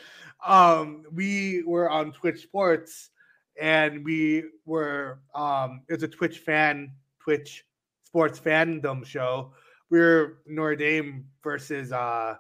um, 0.46 1.04
we 1.12 1.64
were 1.66 1.90
on 1.90 2.12
Twitch 2.12 2.44
Sports, 2.44 3.10
and 3.60 4.06
we 4.06 4.44
were 4.64 5.22
um, 5.34 5.82
it's 5.90 6.04
a 6.04 6.08
Twitch 6.08 6.38
fan, 6.38 6.94
Twitch 7.20 7.66
Sports 8.04 8.40
fandom 8.40 9.04
show. 9.04 9.54
We 9.90 10.00
are 10.00 10.38
Notre 10.46 10.76
Dame 10.76 11.26
versus 11.44 11.92
uh, 11.92 12.36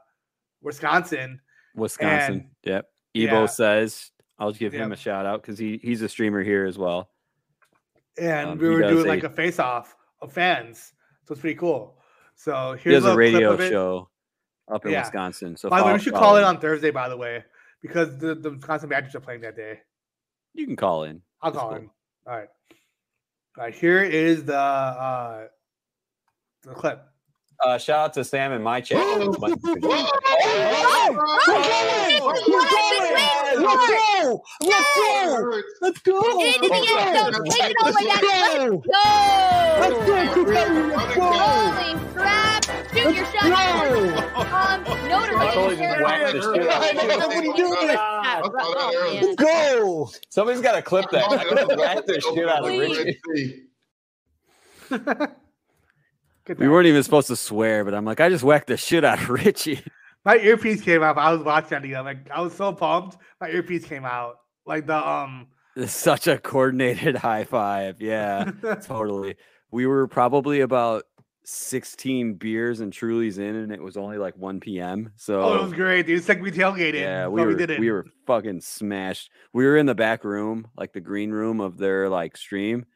Wisconsin. 0.61 1.41
Wisconsin. 1.75 2.33
And- 2.33 2.49
yep. 2.63 2.85
Ebo 3.15 3.41
yeah. 3.41 3.45
says, 3.47 4.11
I'll 4.37 4.51
give 4.51 4.71
him 4.71 4.91
a 4.91 4.95
shout 4.95 5.25
out 5.25 5.41
because 5.41 5.57
he 5.57 5.79
he's 5.81 6.03
a 6.03 6.07
streamer 6.09 6.43
here 6.43 6.67
as 6.67 6.77
well. 6.77 7.09
And 8.17 8.51
Um, 8.51 8.57
we 8.57 8.69
were 8.69 8.81
doing 8.81 9.05
a- 9.05 9.09
like 9.09 9.23
a 9.23 9.29
face 9.29 9.59
off 9.59 9.95
of 10.21 10.33
fans. 10.33 10.93
So 11.25 11.33
it's 11.33 11.41
pretty 11.41 11.57
cool. 11.59 12.01
So 12.35 12.73
He 12.73 12.89
here's 12.89 13.03
has 13.03 13.05
a 13.05 13.07
clip 13.09 13.17
radio 13.17 13.57
show 13.57 14.09
up 14.67 14.85
in 14.85 14.91
Yeah. 14.91 15.01
Wisconsin. 15.01 15.55
So 15.57 15.69
By 15.69 15.79
the 15.79 15.85
way, 15.85 15.93
we 15.93 15.99
should 15.99 16.13
call 16.13 16.37
it 16.37 16.43
on 16.43 16.59
Thursday, 16.59 16.91
by 16.91 17.09
the 17.09 17.17
way, 17.17 17.43
because 17.81 18.17
the, 18.17 18.35
the 18.35 18.51
Wisconsin 18.51 18.89
Badgers 18.89 19.15
are 19.15 19.19
playing 19.19 19.41
that 19.41 19.55
day. 19.55 19.79
You 20.53 20.65
can 20.65 20.75
call 20.75 21.03
in. 21.03 21.21
I'll 21.41 21.51
That's 21.51 21.59
call 21.61 21.69
cool. 21.69 21.77
him. 21.79 21.91
All 22.25 22.35
right. 22.37 22.49
All 23.57 23.63
right. 23.65 23.75
Here 23.75 24.01
is 24.03 24.45
the 24.45 24.57
uh 24.57 25.47
the 26.63 26.73
clip. 26.73 27.01
Uh, 27.65 27.77
shout 27.77 27.99
out 27.99 28.13
to 28.13 28.23
Sam 28.23 28.53
in 28.53 28.63
my 28.63 28.79
chat. 28.79 28.97
Let's 35.81 35.99
go! 35.99 36.21
Get 36.37 36.55
into 36.55 36.69
the 36.69 36.75
end 36.97 37.17
zone. 37.17 37.43
Take 37.45 37.71
it 37.71 37.75
over 37.83 38.01
that. 38.07 38.21
Let's 39.79 39.97
go. 40.05 40.21
Holy 41.19 41.93
crap. 42.13 42.63
Shoot 42.93 43.15
your 43.15 43.25
shot. 43.25 43.43
Um, 44.39 44.83
Notre 45.09 45.33
Totally 45.33 45.75
Dame. 45.75 45.83
just 45.83 46.01
whacked 46.01 46.33
the 46.33 46.39
shit 46.41 46.67
out 46.69 46.81
of 46.83 46.87
it. 46.97 47.17
What 47.17 47.35
are 47.35 47.43
you 47.43 47.55
doing? 47.55 47.89
Ah, 47.97 48.41
oh, 48.43 49.11
man. 49.13 49.35
Go! 49.35 50.09
Somebody's 50.29 50.61
got 50.61 50.75
to 50.75 50.81
clip 50.81 51.09
that. 51.11 51.29
I 51.29 51.43
just 51.43 51.77
whacked 51.77 52.07
the 52.07 52.21
shit 52.21 52.47
out 52.47 52.59
of 52.59 52.71
Please. 52.71 53.15
Richie. 54.89 55.35
Good 56.49 56.57
We 56.57 56.67
weren't 56.67 56.87
even 56.87 57.03
supposed 57.03 57.27
to 57.27 57.35
swear, 57.35 57.85
but 57.85 57.93
I'm 57.93 58.05
like, 58.05 58.19
I 58.19 58.27
just 58.27 58.43
whacked 58.43 58.69
the 58.69 58.77
shit 58.77 59.05
out 59.05 59.21
of 59.21 59.29
Richie. 59.45 59.83
My 60.25 60.35
earpiece 60.37 60.81
came 60.81 61.03
out. 61.03 61.15
I 61.15 61.31
was 61.31 61.43
watching 61.43 61.85
it. 61.85 62.01
Like, 62.01 62.27
I 62.31 62.41
was 62.41 62.55
so 62.55 62.73
pumped. 62.73 63.17
My 63.39 63.49
earpiece 63.49 63.85
came 63.85 64.03
out. 64.03 64.37
Like 64.65 64.87
the 64.87 64.97
um. 64.97 65.49
It's 65.75 65.93
such 65.93 66.25
a 66.25 66.39
coordinated 66.39 67.15
high 67.17 67.43
five. 67.43 68.01
Yeah, 68.01 68.49
totally. 68.83 69.35
We 69.69 69.85
were 69.85 70.07
probably 70.07 70.61
about 70.61 71.03
16 71.45 72.33
beers 72.33 72.79
and 72.79 72.91
Trulies 72.91 73.37
in, 73.37 73.55
and 73.55 73.71
it 73.71 73.83
was 73.83 73.95
only 73.95 74.17
like 74.17 74.35
1 74.35 74.59
p.m. 74.59 75.11
So 75.17 75.43
oh, 75.43 75.53
it 75.53 75.61
was 75.61 75.73
great, 75.73 76.07
dude. 76.07 76.17
It's 76.17 76.27
like 76.27 76.41
we 76.41 76.51
tailgated. 76.51 77.01
Yeah, 77.01 77.27
we 77.27 77.45
were 77.45 77.53
did 77.53 77.69
it. 77.69 77.79
we 77.79 77.91
were 77.91 78.07
fucking 78.25 78.61
smashed. 78.61 79.29
We 79.53 79.65
were 79.65 79.77
in 79.77 79.85
the 79.85 79.93
back 79.93 80.23
room, 80.23 80.67
like 80.75 80.93
the 80.93 80.99
green 80.99 81.29
room 81.29 81.61
of 81.61 81.77
their 81.77 82.09
like 82.09 82.37
stream, 82.37 82.87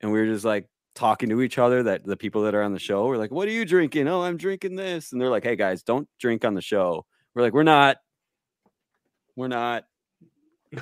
and 0.00 0.10
we 0.10 0.18
were 0.18 0.26
just 0.26 0.44
like 0.44 0.66
talking 0.98 1.28
to 1.28 1.40
each 1.40 1.58
other. 1.58 1.82
That 1.82 2.04
the 2.04 2.16
people 2.16 2.42
that 2.42 2.54
are 2.54 2.62
on 2.62 2.72
the 2.72 2.78
show 2.78 3.06
were 3.06 3.16
like, 3.16 3.30
"What 3.30 3.48
are 3.48 3.52
you 3.52 3.64
drinking?" 3.64 4.08
Oh, 4.08 4.22
I'm 4.22 4.36
drinking 4.36 4.76
this, 4.76 5.12
and 5.12 5.20
they're 5.20 5.30
like, 5.30 5.44
"Hey 5.44 5.56
guys, 5.56 5.82
don't 5.82 6.08
drink 6.18 6.44
on 6.44 6.54
the 6.54 6.60
show." 6.60 7.06
We're 7.34 7.42
like, 7.42 7.54
"We're 7.54 7.62
not, 7.62 7.98
we're 9.36 9.48
not." 9.48 9.84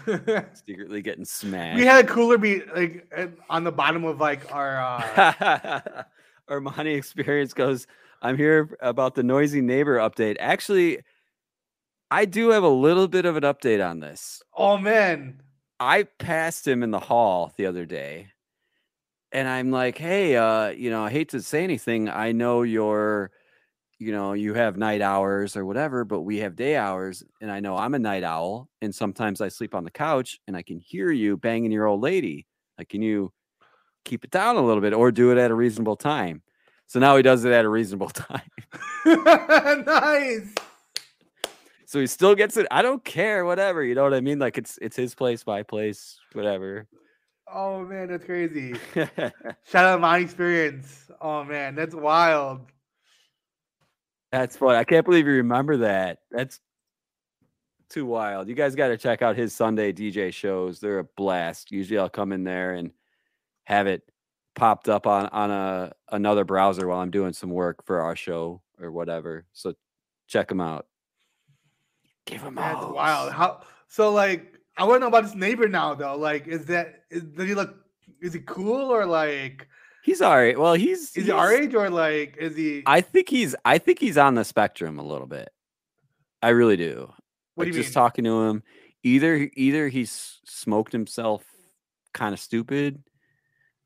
Secretly 0.67 1.01
getting 1.01 1.25
smashed. 1.25 1.79
we 1.79 1.87
had 1.87 2.05
a 2.05 2.09
cooler 2.09 2.39
be 2.39 2.62
like 2.75 3.09
on 3.49 3.62
the 3.62 3.71
bottom 3.71 4.05
of 4.05 4.21
like 4.21 4.53
our. 4.53 4.81
uh 4.81 6.03
Armani 6.51 6.97
experience 6.97 7.53
goes. 7.55 7.87
I'm 8.23 8.37
here 8.37 8.77
about 8.81 9.14
the 9.14 9.23
noisy 9.23 9.61
neighbor 9.61 9.99
update. 9.99 10.37
Actually, 10.41 11.01
I 12.11 12.25
do 12.25 12.51
have 12.51 12.62
a 12.62 12.69
little 12.69 13.09
bit 13.09 13.27
of 13.27 13.37
an 13.37 13.43
update 13.43 13.87
on 13.87 14.01
this. 14.01 14.43
Oh 14.57 14.79
man. 14.79 15.43
I 15.79 16.05
passed 16.05 16.67
him 16.67 16.83
in 16.83 16.91
the 16.91 17.01
hall 17.01 17.53
the 17.59 17.67
other 17.67 17.85
day 17.85 18.29
and 19.37 19.47
I'm 19.47 19.70
like, 19.70 19.99
"Hey, 19.99 20.34
uh, 20.34 20.68
you 20.68 20.89
know, 20.89 21.05
I 21.05 21.11
hate 21.11 21.28
to 21.30 21.43
say 21.43 21.62
anything. 21.62 22.09
I 22.09 22.32
know 22.32 22.62
you're 22.62 23.30
you 23.99 24.12
know, 24.12 24.34
you 24.34 24.53
have 24.53 24.76
night 24.76 25.01
hours 25.01 25.57
or 25.57 25.64
whatever, 25.64 26.05
but 26.05 26.20
we 26.20 26.39
have 26.39 26.55
day 26.55 26.76
hours 26.76 27.22
and 27.41 27.51
I 27.51 27.61
know 27.61 27.76
I'm 27.76 27.95
a 27.95 27.99
night 27.99 28.24
owl 28.24 28.68
and 28.82 28.95
sometimes 28.95 29.41
I 29.41 29.49
sleep 29.49 29.74
on 29.74 29.84
the 29.84 29.91
couch 29.91 30.39
and 30.47 30.55
I 30.55 30.62
can 30.62 30.78
hear 30.78 31.11
you 31.11 31.39
banging 31.39 31.72
your 31.72 31.87
old 31.87 32.03
lady. 32.03 32.47
Like, 32.76 32.91
can 32.91 33.01
you 33.01 33.32
keep 34.05 34.22
it 34.22 34.30
down 34.30 34.57
a 34.57 34.62
little 34.62 34.82
bit 34.82 34.93
or 34.93 35.11
do 35.12 35.32
it 35.32 35.39
at 35.39 35.51
a 35.51 35.55
reasonable 35.55 35.97
time?" 35.97 36.43
So 36.87 36.99
now 36.99 37.16
he 37.16 37.22
does 37.22 37.45
it 37.45 37.53
at 37.53 37.64
a 37.64 37.68
reasonable 37.68 38.11
time. 38.11 38.51
nice. 39.07 40.55
So 41.87 42.01
he 42.01 42.07
still 42.07 42.34
gets 42.34 42.57
it. 42.57 42.66
I 42.70 42.82
don't 42.82 43.05
care, 43.05 43.45
whatever. 43.45 43.82
You 43.84 43.95
know 43.95 44.03
what 44.03 44.14
I 44.14 44.20
mean? 44.20 44.39
Like 44.39 44.57
it's 44.57 44.78
it's 44.80 44.97
his 44.97 45.14
place, 45.14 45.47
my 45.47 45.62
place, 45.62 46.18
whatever. 46.32 46.87
Oh 47.53 47.84
man, 47.84 48.09
that's 48.09 48.24
crazy. 48.24 48.74
Shout 48.94 49.24
out 49.74 50.01
my 50.01 50.18
experience. 50.18 51.11
Oh 51.20 51.44
man, 51.44 51.74
that's 51.74 51.94
wild. 51.94 52.61
That's 54.32 54.57
fun. 54.57 54.74
I 54.74 54.84
can't 54.84 55.05
believe 55.05 55.26
you 55.26 55.34
remember 55.34 55.78
that. 55.78 56.18
That's 56.30 56.61
too 57.88 58.05
wild. 58.05 58.49
You 58.49 58.55
guys 58.55 58.74
got 58.74 58.88
to 58.88 58.99
check 58.99 59.22
out 59.22 59.36
his 59.36 59.55
Sunday 59.55 59.92
DJ 59.92 60.32
shows. 60.32 60.80
They're 60.80 60.99
a 60.99 61.05
blast. 61.05 61.70
Usually 61.70 61.99
I'll 61.99 62.09
come 62.11 62.32
in 62.32 62.42
there 62.44 62.74
and 62.74 62.90
have 63.64 63.86
it 63.86 64.03
popped 64.57 64.88
up 64.88 65.07
on 65.07 65.26
on 65.26 65.51
a 65.51 65.92
another 66.11 66.44
browser 66.44 66.88
while 66.88 66.99
I'm 67.01 67.11
doing 67.11 67.32
some 67.32 67.51
work 67.51 67.84
for 67.84 68.01
our 68.01 68.16
show. 68.16 68.61
or 68.80 68.90
whatever. 68.90 69.47
So 69.53 69.74
check 70.26 70.51
him 70.51 70.61
out. 70.61 70.86
Give 72.26 72.42
him 72.42 72.57
That's 72.57 72.76
out. 72.82 72.94
wild. 72.94 73.32
How 73.32 73.62
so? 73.88 74.12
Like, 74.12 74.55
I 74.77 74.85
want 74.85 74.97
to 74.97 75.01
know 75.01 75.07
about 75.09 75.24
his 75.24 75.35
neighbor 75.35 75.68
now, 75.68 75.95
though. 75.95 76.16
Like, 76.16 76.47
is 76.47 76.66
that 76.66 77.05
is, 77.11 77.22
does 77.22 77.49
he 77.49 77.55
look? 77.55 77.77
Is 78.20 78.35
he 78.35 78.41
cool 78.41 78.93
or 78.93 79.07
like? 79.07 79.68
He's 80.03 80.22
all 80.22 80.37
right. 80.37 80.59
Well, 80.59 80.74
he's 80.74 81.16
Is 81.16 81.27
he 81.27 81.31
our 81.31 81.53
age 81.53 81.74
or 81.74 81.91
like? 81.91 82.37
Is 82.39 82.57
he? 82.57 82.83
I 82.87 83.01
think 83.01 83.29
he's 83.29 83.57
I 83.64 83.79
think 83.79 83.99
he's 83.99 84.16
on 84.16 84.35
the 84.35 84.45
spectrum 84.45 84.99
a 84.99 85.03
little 85.05 85.27
bit. 85.27 85.51
I 86.43 86.51
really 86.51 86.77
do. 86.77 87.12
what 87.55 87.64
do 87.64 87.70
like 87.70 87.77
you 87.77 87.83
just 87.83 87.89
mean? 87.89 88.05
talking 88.05 88.24
to 88.24 88.43
him, 88.43 88.62
either 89.03 89.51
either 89.57 89.89
he's 89.89 90.41
smoked 90.45 90.93
himself 90.93 91.45
kind 92.14 92.33
of 92.33 92.39
stupid, 92.39 93.03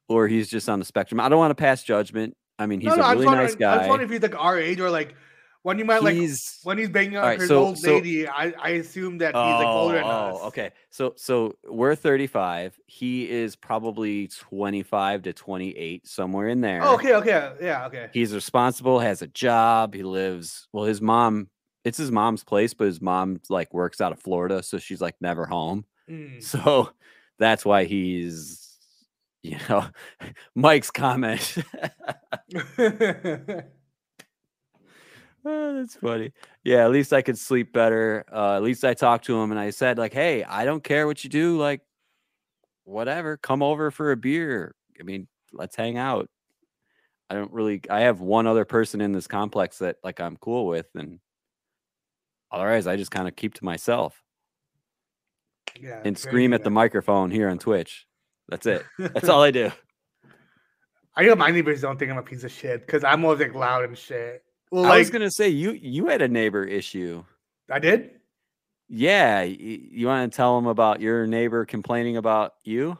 or 0.08 0.28
he's 0.28 0.48
just 0.48 0.68
on 0.68 0.78
the 0.78 0.84
spectrum. 0.84 1.20
I 1.20 1.28
don't 1.28 1.38
want 1.38 1.52
to 1.52 1.54
pass 1.54 1.82
judgment. 1.82 2.36
I 2.58 2.66
mean, 2.66 2.80
he's 2.80 2.90
no, 2.90 2.96
no, 2.96 3.02
a 3.04 3.16
really 3.16 3.26
nice 3.26 3.54
guy. 3.54 3.74
I 3.74 3.78
was 3.78 3.88
wondering 3.88 4.10
if 4.10 4.12
he's 4.12 4.22
like 4.22 4.38
our 4.38 4.58
age 4.58 4.80
or 4.80 4.90
like 4.90 5.14
when 5.62 5.78
you 5.78 5.84
might 5.84 6.02
like 6.02 6.14
he's 6.14 6.58
when 6.62 6.78
he's 6.78 6.88
banging 6.88 7.16
on 7.16 7.22
Alright, 7.24 7.40
his 7.40 7.48
so- 7.48 7.64
old 7.64 7.78
so- 7.78 7.92
lady. 7.94 8.26
I 8.26 8.52
I 8.60 8.68
assume 8.70 9.18
that 9.18 9.34
he's 9.34 9.34
like 9.34 9.66
older 9.66 9.94
than 9.96 10.04
us. 10.04 10.38
oh, 10.40 10.46
okay. 10.48 10.70
So 10.90 11.12
so 11.16 11.56
we're 11.68 11.94
35. 11.94 12.78
He 12.86 13.28
is 13.30 13.56
probably 13.56 14.28
25 14.28 15.22
to 15.22 15.32
28, 15.32 16.06
somewhere 16.06 16.48
in 16.48 16.60
there. 16.60 16.80
Oh, 16.82 16.94
okay, 16.94 17.14
okay, 17.14 17.52
yeah, 17.60 17.86
okay. 17.86 18.08
He's 18.12 18.34
responsible, 18.34 18.98
has 19.00 19.22
a 19.22 19.26
job. 19.26 19.94
He 19.94 20.02
lives 20.02 20.66
well. 20.72 20.84
His 20.84 21.00
mom, 21.02 21.48
it's 21.84 21.98
his 21.98 22.10
mom's 22.10 22.44
place, 22.44 22.72
but 22.74 22.84
his 22.86 23.00
mom 23.00 23.40
like 23.48 23.72
works 23.74 24.00
out 24.00 24.12
of 24.12 24.20
Florida, 24.20 24.62
so 24.62 24.78
she's 24.78 25.00
like 25.00 25.16
never 25.20 25.44
home. 25.46 25.84
Mm. 26.08 26.42
So 26.42 26.90
that's 27.38 27.64
why 27.64 27.84
he's, 27.84 28.76
you 29.42 29.56
know, 29.68 29.84
Mike's 30.54 30.90
comment. 30.90 31.56
Oh, 35.44 35.76
that's 35.76 35.96
funny. 35.96 36.32
Yeah, 36.64 36.84
at 36.84 36.90
least 36.90 37.12
I 37.12 37.22
could 37.22 37.38
sleep 37.38 37.72
better. 37.72 38.24
Uh, 38.32 38.56
at 38.56 38.62
least 38.62 38.84
I 38.84 38.94
talked 38.94 39.24
to 39.26 39.40
him 39.40 39.50
and 39.50 39.60
I 39.60 39.70
said, 39.70 39.98
like, 39.98 40.12
hey, 40.12 40.44
I 40.44 40.64
don't 40.64 40.84
care 40.84 41.06
what 41.06 41.24
you 41.24 41.30
do. 41.30 41.58
Like, 41.58 41.80
whatever, 42.84 43.36
come 43.36 43.62
over 43.62 43.90
for 43.90 44.12
a 44.12 44.16
beer. 44.16 44.74
I 44.98 45.02
mean, 45.02 45.28
let's 45.52 45.76
hang 45.76 45.96
out. 45.96 46.28
I 47.30 47.34
don't 47.34 47.52
really, 47.52 47.80
I 47.88 48.00
have 48.00 48.20
one 48.20 48.46
other 48.46 48.64
person 48.64 49.00
in 49.00 49.12
this 49.12 49.26
complex 49.26 49.78
that 49.78 49.96
like 50.02 50.20
I'm 50.20 50.36
cool 50.36 50.66
with, 50.66 50.88
and 50.94 51.20
otherwise 52.50 52.88
I 52.88 52.96
just 52.96 53.12
kind 53.12 53.28
of 53.28 53.36
keep 53.36 53.54
to 53.54 53.64
myself 53.64 54.20
yeah, 55.80 56.02
and 56.04 56.18
scream 56.18 56.52
at 56.52 56.64
the 56.64 56.70
microphone 56.70 57.30
here 57.30 57.48
on 57.48 57.58
Twitch. 57.58 58.06
That's 58.48 58.66
it. 58.66 58.84
That's 58.98 59.28
all 59.28 59.42
I 59.42 59.52
do. 59.52 59.70
I 61.16 61.24
know 61.24 61.36
my 61.36 61.50
neighbors 61.50 61.82
don't 61.82 61.98
think 61.98 62.10
I'm 62.10 62.18
a 62.18 62.22
piece 62.22 62.44
of 62.44 62.50
shit 62.50 62.86
because 62.86 63.04
I'm 63.04 63.24
always 63.24 63.40
like 63.40 63.54
loud 63.54 63.84
and 63.84 63.96
shit. 63.96 64.42
Well, 64.70 64.84
I 64.84 64.96
like 64.98 64.98
was 64.98 65.10
gonna 65.10 65.30
say 65.30 65.48
you 65.48 65.72
you 65.72 66.06
had 66.08 66.22
a 66.22 66.28
neighbor 66.28 66.64
issue. 66.64 67.24
I 67.70 67.78
did. 67.78 68.20
Yeah, 68.88 69.40
y- 69.42 69.56
you 69.58 70.06
want 70.06 70.32
to 70.32 70.36
tell 70.36 70.56
them 70.56 70.66
about 70.66 71.00
your 71.00 71.26
neighbor 71.26 71.64
complaining 71.64 72.16
about 72.16 72.54
you 72.64 72.98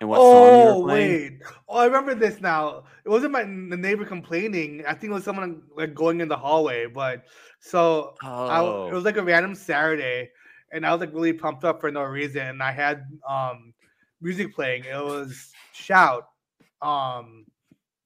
and 0.00 0.08
what 0.10 0.22
song 0.24 0.54
you 0.54 0.66
Oh 0.66 0.78
were 0.78 0.78
playing? 0.78 1.20
wait! 1.20 1.40
Oh, 1.68 1.78
I 1.78 1.84
remember 1.86 2.14
this 2.16 2.40
now. 2.40 2.84
It 3.04 3.08
wasn't 3.08 3.32
my 3.32 3.42
the 3.44 3.76
neighbor 3.76 4.04
complaining. 4.04 4.84
I 4.86 4.92
think 4.94 5.10
it 5.10 5.14
was 5.14 5.22
someone 5.24 5.62
like 5.76 5.94
going 5.94 6.20
in 6.20 6.26
the 6.28 6.36
hallway. 6.36 6.86
But 6.86 7.24
so 7.60 8.16
I, 8.48 8.64
it 8.88 8.92
Oh, 8.92 8.92
was 8.92 9.04
like 9.04 9.16
a 9.18 9.22
random 9.22 9.54
Saturday, 9.54 10.30
and 10.72 10.84
I 10.84 10.90
was 10.92 11.00
like 11.00 11.14
really 11.14 11.32
pumped 11.32 11.64
up 11.64 11.80
for 11.80 11.92
no 11.92 12.02
reason. 12.02 12.42
And 12.42 12.62
I 12.62 12.72
had 12.72 13.04
um 13.28 13.72
music 14.20 14.52
playing. 14.54 14.84
It 14.84 14.96
was 14.96 15.56
shout, 15.72 16.24
um, 16.82 17.46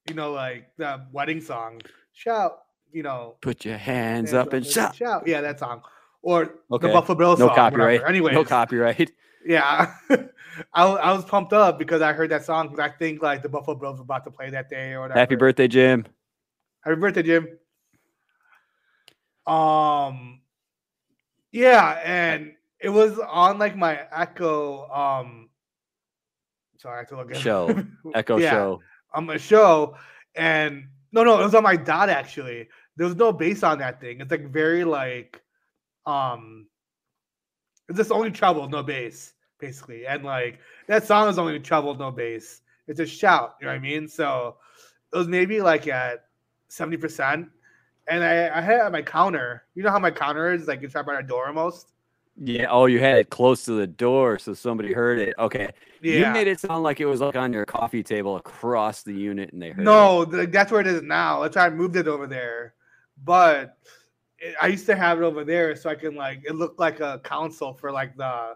you 0.07 0.15
know, 0.15 0.33
like 0.33 0.71
the 0.77 1.07
wedding 1.11 1.41
song, 1.41 1.81
shout. 2.13 2.64
You 2.95 3.03
know, 3.03 3.35
put 3.41 3.65
your 3.65 3.75
hands 3.77 4.31
hands 4.31 4.33
up 4.33 4.53
and 4.53 4.63
and 4.63 4.65
shout. 4.65 4.95
shout. 4.95 5.27
Yeah, 5.27 5.41
that 5.41 5.59
song. 5.59 5.81
Or 6.21 6.55
Okay. 6.71 6.87
the 6.87 6.93
Buffalo 6.93 7.17
Bill 7.17 7.35
No 7.35 7.47
song. 7.47 7.55
copyright. 7.55 8.01
Anyway, 8.07 8.31
No 8.33 8.45
copyright. 8.45 9.11
yeah, 9.45 9.93
I, 10.73 10.83
I 10.85 11.11
was 11.11 11.25
pumped 11.25 11.51
up 11.51 11.77
because 11.77 12.01
I 12.01 12.13
heard 12.13 12.31
that 12.31 12.45
song 12.45 12.69
because 12.69 12.79
I 12.79 12.87
think 12.97 13.21
like 13.21 13.43
the 13.43 13.49
Buffalo 13.49 13.75
Bills 13.77 13.97
were 13.97 14.03
about 14.03 14.23
to 14.23 14.31
play 14.31 14.49
that 14.51 14.69
day 14.69 14.93
or 14.93 15.01
whatever. 15.01 15.19
Happy 15.19 15.35
birthday, 15.35 15.67
Jim. 15.67 16.05
Happy 16.85 16.95
birthday, 16.95 17.21
Jim. 17.23 17.49
Um, 19.45 20.39
yeah, 21.51 21.99
and 22.03 22.53
it 22.79 22.89
was 22.89 23.19
on 23.19 23.59
like 23.59 23.75
my 23.75 23.99
Echo. 24.09 24.87
Um, 24.89 25.49
sorry, 26.77 26.95
I 26.95 26.99
have 26.99 27.09
to 27.09 27.17
look 27.17 27.31
at 27.31 27.37
Show. 27.41 27.83
Echo 28.15 28.37
Yeah, 28.37 28.51
show. 28.51 28.81
on 29.13 29.25
my 29.25 29.35
show, 29.37 29.97
and 30.33 30.85
no, 31.11 31.23
no, 31.23 31.39
it 31.39 31.43
was 31.43 31.55
on 31.55 31.63
my 31.63 31.75
dot 31.75 32.09
actually. 32.09 32.69
There 32.97 33.05
was 33.05 33.15
no 33.15 33.31
bass 33.33 33.63
on 33.63 33.79
that 33.79 33.99
thing. 33.99 34.21
It's 34.21 34.31
like 34.31 34.49
very 34.51 34.83
like, 34.83 35.41
um, 36.05 36.67
it's 37.89 37.97
just 37.97 38.11
only 38.11 38.31
treble, 38.31 38.67
no 38.69 38.83
bass, 38.83 39.33
basically, 39.59 40.07
and 40.07 40.23
like 40.23 40.59
that 40.87 41.05
song 41.05 41.27
is 41.29 41.37
only 41.37 41.59
treble, 41.59 41.95
no 41.95 42.11
bass. 42.11 42.61
It's 42.87 42.99
a 42.99 43.05
shout, 43.05 43.55
you 43.59 43.65
know 43.65 43.73
what 43.73 43.77
I 43.77 43.81
mean? 43.81 44.07
So 44.07 44.57
it 45.13 45.17
was 45.17 45.27
maybe 45.27 45.61
like 45.61 45.87
at 45.87 46.25
seventy 46.67 46.97
percent, 46.97 47.49
and 48.07 48.23
I, 48.23 48.57
I 48.57 48.61
had 48.61 48.91
my 48.91 49.01
counter. 49.01 49.63
You 49.75 49.83
know 49.83 49.89
how 49.91 49.99
my 49.99 50.11
counter 50.11 50.53
is 50.53 50.67
like 50.67 50.83
it's 50.83 50.95
right 50.95 51.05
by 51.05 51.17
the 51.17 51.23
door 51.27 51.47
almost. 51.47 51.91
Yeah. 52.37 52.67
Oh, 52.69 52.85
you 52.85 52.99
had 52.99 53.17
it 53.17 53.29
close 53.29 53.63
to 53.65 53.73
the 53.73 53.87
door, 53.87 54.37
so 54.39 54.53
somebody 54.53 54.91
heard 54.93 55.19
it. 55.19 55.33
Okay. 55.39 55.69
Yeah. 56.01 56.27
You 56.27 56.33
made 56.33 56.47
it 56.47 56.59
sound 56.59 56.83
like 56.83 56.99
it 56.99 57.05
was 57.05 57.21
like 57.21 57.35
on 57.35 57.53
your 57.53 57.65
coffee 57.65 58.03
table 58.03 58.35
across 58.35 59.03
the 59.03 59.13
unit, 59.13 59.53
and 59.53 59.61
they 59.61 59.69
heard. 59.69 59.79
it. 59.79 59.83
No, 59.83 60.25
th- 60.25 60.49
that's 60.49 60.71
where 60.71 60.81
it 60.81 60.87
is 60.87 61.01
now. 61.01 61.41
That's 61.43 61.55
why 61.55 61.65
I 61.67 61.69
moved 61.69 61.95
it 61.95 62.07
over 62.07 62.27
there. 62.27 62.73
But 63.23 63.77
it, 64.39 64.55
I 64.61 64.67
used 64.67 64.85
to 64.87 64.95
have 64.95 65.19
it 65.19 65.23
over 65.23 65.43
there 65.43 65.75
so 65.75 65.89
I 65.89 65.95
can 65.95 66.15
like 66.15 66.43
it 66.45 66.55
looked 66.55 66.79
like 66.79 66.99
a 66.99 67.19
console 67.23 67.73
for 67.73 67.91
like 67.91 68.15
the 68.17 68.55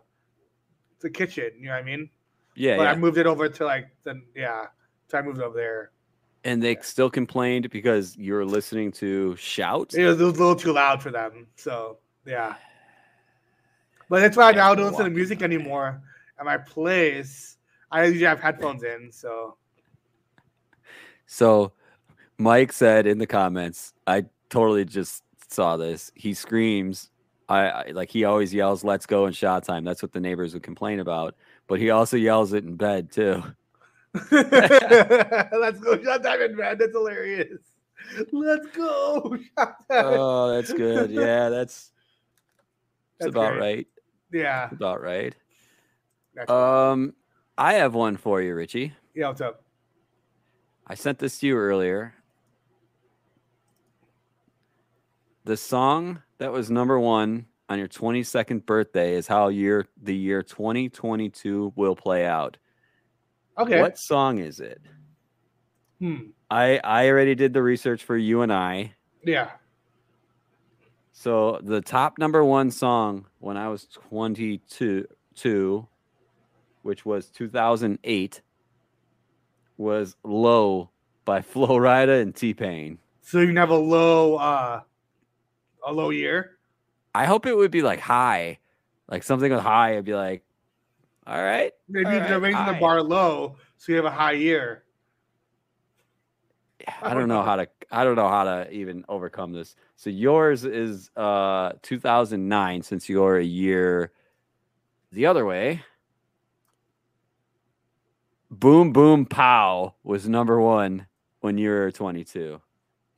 the 0.99 1.09
kitchen. 1.09 1.51
You 1.57 1.67
know 1.67 1.71
what 1.71 1.79
I 1.79 1.83
mean? 1.83 2.09
Yeah. 2.55 2.77
but 2.77 2.83
yeah. 2.83 2.91
I 2.91 2.95
moved 2.95 3.17
it 3.17 3.25
over 3.25 3.47
to 3.47 3.65
like 3.65 3.87
the 4.03 4.21
yeah. 4.35 4.65
So 5.07 5.17
I 5.17 5.21
moved 5.21 5.41
over 5.41 5.55
there. 5.57 5.91
and 6.43 6.61
they 6.61 6.75
still 6.81 7.09
complained 7.09 7.69
because 7.69 8.15
you 8.17 8.33
were 8.33 8.45
listening 8.45 8.91
to 8.93 9.35
shout. 9.35 9.93
It 9.93 10.05
was, 10.05 10.21
it 10.21 10.23
was 10.23 10.35
a 10.35 10.39
little 10.39 10.55
too 10.55 10.73
loud 10.73 11.01
for 11.01 11.11
them. 11.11 11.47
So 11.55 11.99
yeah. 12.25 12.55
But 14.09 14.21
that's 14.21 14.35
why 14.35 14.49
I 14.49 14.51
now 14.53 14.73
don't 14.73 14.89
listen 14.89 15.05
to 15.05 15.11
music 15.11 15.43
anymore 15.43 16.01
at 16.39 16.45
my 16.45 16.57
place. 16.57 17.57
I 17.91 18.05
usually 18.05 18.25
have 18.25 18.39
headphones 18.39 18.81
in, 18.81 19.11
so 19.11 19.55
So 21.27 21.73
Mike 22.39 22.71
said 22.73 23.05
in 23.05 23.19
the 23.19 23.27
comments, 23.27 23.93
I 24.07 24.25
totally 24.49 24.85
just 24.85 25.23
saw 25.49 25.77
this. 25.77 26.11
He 26.15 26.33
screams, 26.33 27.09
I, 27.47 27.69
I 27.69 27.91
like 27.91 28.09
he 28.09 28.23
always 28.25 28.53
yells, 28.53 28.83
"Let's 28.83 29.05
go!" 29.05 29.25
in 29.25 29.33
shot 29.33 29.63
time. 29.63 29.83
That's 29.83 30.01
what 30.01 30.11
the 30.11 30.19
neighbors 30.19 30.53
would 30.53 30.63
complain 30.63 30.99
about. 30.99 31.35
But 31.67 31.79
he 31.79 31.89
also 31.89 32.17
yells 32.17 32.53
it 32.53 32.63
in 32.63 32.75
bed 32.75 33.11
too. 33.11 33.43
let's 34.31 35.79
go 35.79 36.01
shot 36.03 36.23
time 36.23 36.41
in 36.41 36.55
bed. 36.55 36.79
That's 36.79 36.91
hilarious. 36.91 37.59
Let's 38.31 38.67
go. 38.67 39.37
Shot 39.57 39.75
time. 39.89 40.05
Oh, 40.05 40.51
that's 40.55 40.73
good. 40.73 41.11
Yeah, 41.11 41.49
that's 41.49 41.91
that's 43.19 43.19
That's 43.19 43.29
about 43.35 43.53
great. 43.57 43.61
right. 43.61 43.87
yeah. 44.31 44.61
that's 44.67 44.73
About 44.73 45.01
right. 45.01 45.35
That's 46.35 46.49
Um, 46.49 47.13
I 47.57 47.73
have 47.73 47.93
one 47.93 48.15
for 48.17 48.41
you, 48.41 48.55
Richie. 48.55 48.93
yeah, 49.13 49.27
what's 49.27 49.41
up? 49.41 49.63
I 50.87 50.95
sent 50.95 51.19
this 51.19 51.39
to 51.39 51.47
you 51.47 51.57
earlier. 51.57 52.13
The 55.49 55.57
song 55.57 56.21
that 56.37 56.51
was 56.51 56.69
number 56.69 56.99
one 56.99 57.47
on 57.69 57.79
your 57.79 57.87
22nd 57.87 58.67
birthday 58.67 59.15
is 59.15 59.25
how 59.25 59.47
year 59.47 59.87
the 59.99 60.15
year 60.15 60.43
2022 60.43 61.73
will 61.75 61.95
play 61.95 62.23
out. 62.23 62.57
Okay. 63.57 63.81
What 63.81 63.97
song 63.97 64.37
is 64.37 64.59
it? 64.59 64.79
Hmm. 65.97 66.27
I 66.51 66.79
I 66.83 67.09
already 67.09 67.33
did 67.33 67.53
the 67.53 67.63
research 67.63 68.03
for 68.03 68.15
you 68.15 68.43
and 68.43 68.53
I. 68.53 68.93
Yeah. 69.25 69.49
So 71.13 71.59
the 71.63 71.81
top 71.81 72.19
number 72.19 72.45
one 72.45 72.69
song 72.69 73.25
when 73.39 73.57
I 73.57 73.69
was 73.69 73.87
22, 74.09 75.07
two, 75.33 75.87
which 76.83 77.07
was 77.07 77.31
2008, 77.31 78.41
was 79.77 80.15
"Low" 80.23 80.91
by 81.25 81.41
Flo 81.41 81.69
Rida 81.69 82.21
and 82.21 82.35
T 82.35 82.53
Pain. 82.53 82.99
So 83.23 83.39
you 83.39 83.47
can 83.47 83.55
have 83.55 83.71
a 83.71 83.75
low 83.75 84.35
uh 84.35 84.81
a 85.85 85.91
low 85.91 86.09
year. 86.09 86.57
I 87.13 87.25
hope 87.25 87.45
it 87.45 87.55
would 87.55 87.71
be 87.71 87.81
like 87.81 87.99
high, 87.99 88.59
like 89.07 89.23
something 89.23 89.51
with 89.51 89.61
high. 89.61 89.97
I'd 89.97 90.05
be 90.05 90.15
like, 90.15 90.43
all 91.25 91.41
right. 91.41 91.71
Maybe 91.87 92.05
all 92.05 92.13
you 92.13 92.19
can 92.19 92.41
right, 92.41 92.55
arrange 92.55 92.73
the 92.73 92.79
bar 92.79 93.01
low 93.01 93.55
so 93.77 93.91
you 93.91 93.95
have 93.97 94.05
a 94.05 94.11
high 94.11 94.33
year. 94.33 94.83
I 97.01 97.13
don't 97.13 97.27
know 97.27 97.43
how 97.43 97.57
to. 97.57 97.67
I 97.91 98.03
don't 98.03 98.15
know 98.15 98.29
how 98.29 98.43
to 98.43 98.71
even 98.71 99.03
overcome 99.09 99.51
this. 99.51 99.75
So 99.95 100.09
yours 100.09 100.63
is 100.65 101.09
uh 101.15 101.73
2009, 101.81 102.81
since 102.83 103.09
you're 103.09 103.37
a 103.37 103.43
year 103.43 104.11
the 105.11 105.25
other 105.25 105.45
way. 105.45 105.83
Boom 108.51 108.91
Boom 108.93 109.25
Pow 109.25 109.93
was 110.03 110.27
number 110.27 110.59
one 110.59 111.05
when 111.41 111.57
you 111.57 111.69
were 111.69 111.91
22. 111.91 112.59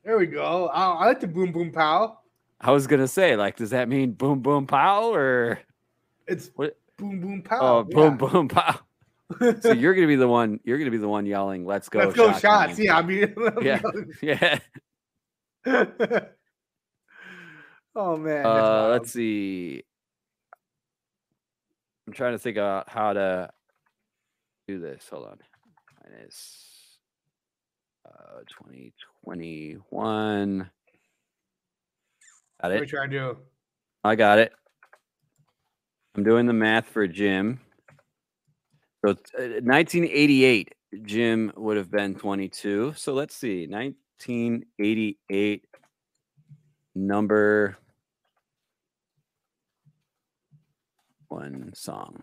There 0.04 0.18
we 0.18 0.26
go. 0.26 0.68
I, 0.68 0.92
I 0.92 1.06
like 1.06 1.20
the 1.20 1.28
boom 1.28 1.52
boom 1.52 1.72
pow. 1.72 2.20
I 2.62 2.72
was 2.72 2.88
gonna 2.88 3.08
say, 3.08 3.36
like, 3.36 3.58
does 3.58 3.72
that 3.72 3.90
mean 3.90 4.12
boom 4.14 4.40
boom 4.42 4.68
pow 4.68 5.14
or 5.14 5.60
It's 6.28 6.52
What? 6.56 6.78
boom 6.98 7.20
boom 7.20 7.42
pow. 7.42 7.58
oh 7.60 7.84
boom 7.84 8.12
yeah. 8.12 8.18
boom 8.28 8.48
pow? 8.48 8.80
So 9.62 9.72
you're 9.74 9.96
gonna 9.96 10.08
be 10.08 10.16
the 10.16 10.28
one. 10.28 10.60
You're 10.64 10.78
gonna 10.78 10.92
be 10.92 10.98
the 10.98 11.08
one 11.08 11.26
yelling, 11.26 11.66
"Let's 11.66 11.90
go!" 11.90 12.00
Let's 12.00 12.14
go 12.16 12.32
shotgun." 12.34 12.70
shots. 12.70 12.80
Yeah, 12.80 12.98
I 12.98 13.02
mean, 13.02 13.34
Yeah. 13.62 13.82
Yeah. 14.22 14.60
oh 17.96 18.18
man. 18.18 18.46
Uh, 18.46 18.88
let's 18.92 19.12
see. 19.14 19.84
I'm 22.08 22.14
trying 22.14 22.34
to 22.34 22.40
think 22.40 22.58
about 22.58 22.90
how 22.90 23.14
to 23.14 23.50
do 24.68 24.80
this. 24.80 25.08
Hold 25.10 25.28
on. 25.28 25.38
Minus 26.04 26.98
uh, 28.06 28.40
2021. 28.50 30.70
Got 32.62 32.70
What 32.70 32.78
are 32.78 32.80
we 32.80 32.86
it. 32.86 32.90
trying 32.90 33.10
to 33.10 33.18
do? 33.18 33.38
I 34.04 34.16
got 34.16 34.40
it. 34.40 34.52
I'm 36.16 36.24
doing 36.24 36.46
the 36.46 36.54
math 36.54 36.88
for 36.88 37.08
Jim. 37.08 37.60
So 39.04 39.12
uh, 39.12 39.62
1988, 39.64 40.74
Jim 41.04 41.52
would 41.56 41.78
have 41.78 41.90
been 41.90 42.16
22. 42.16 42.94
So 42.96 43.14
let's 43.14 43.36
see. 43.36 43.66
1988 43.68 45.66
number 46.94 47.78
one 51.30 51.72
song. 51.74 52.22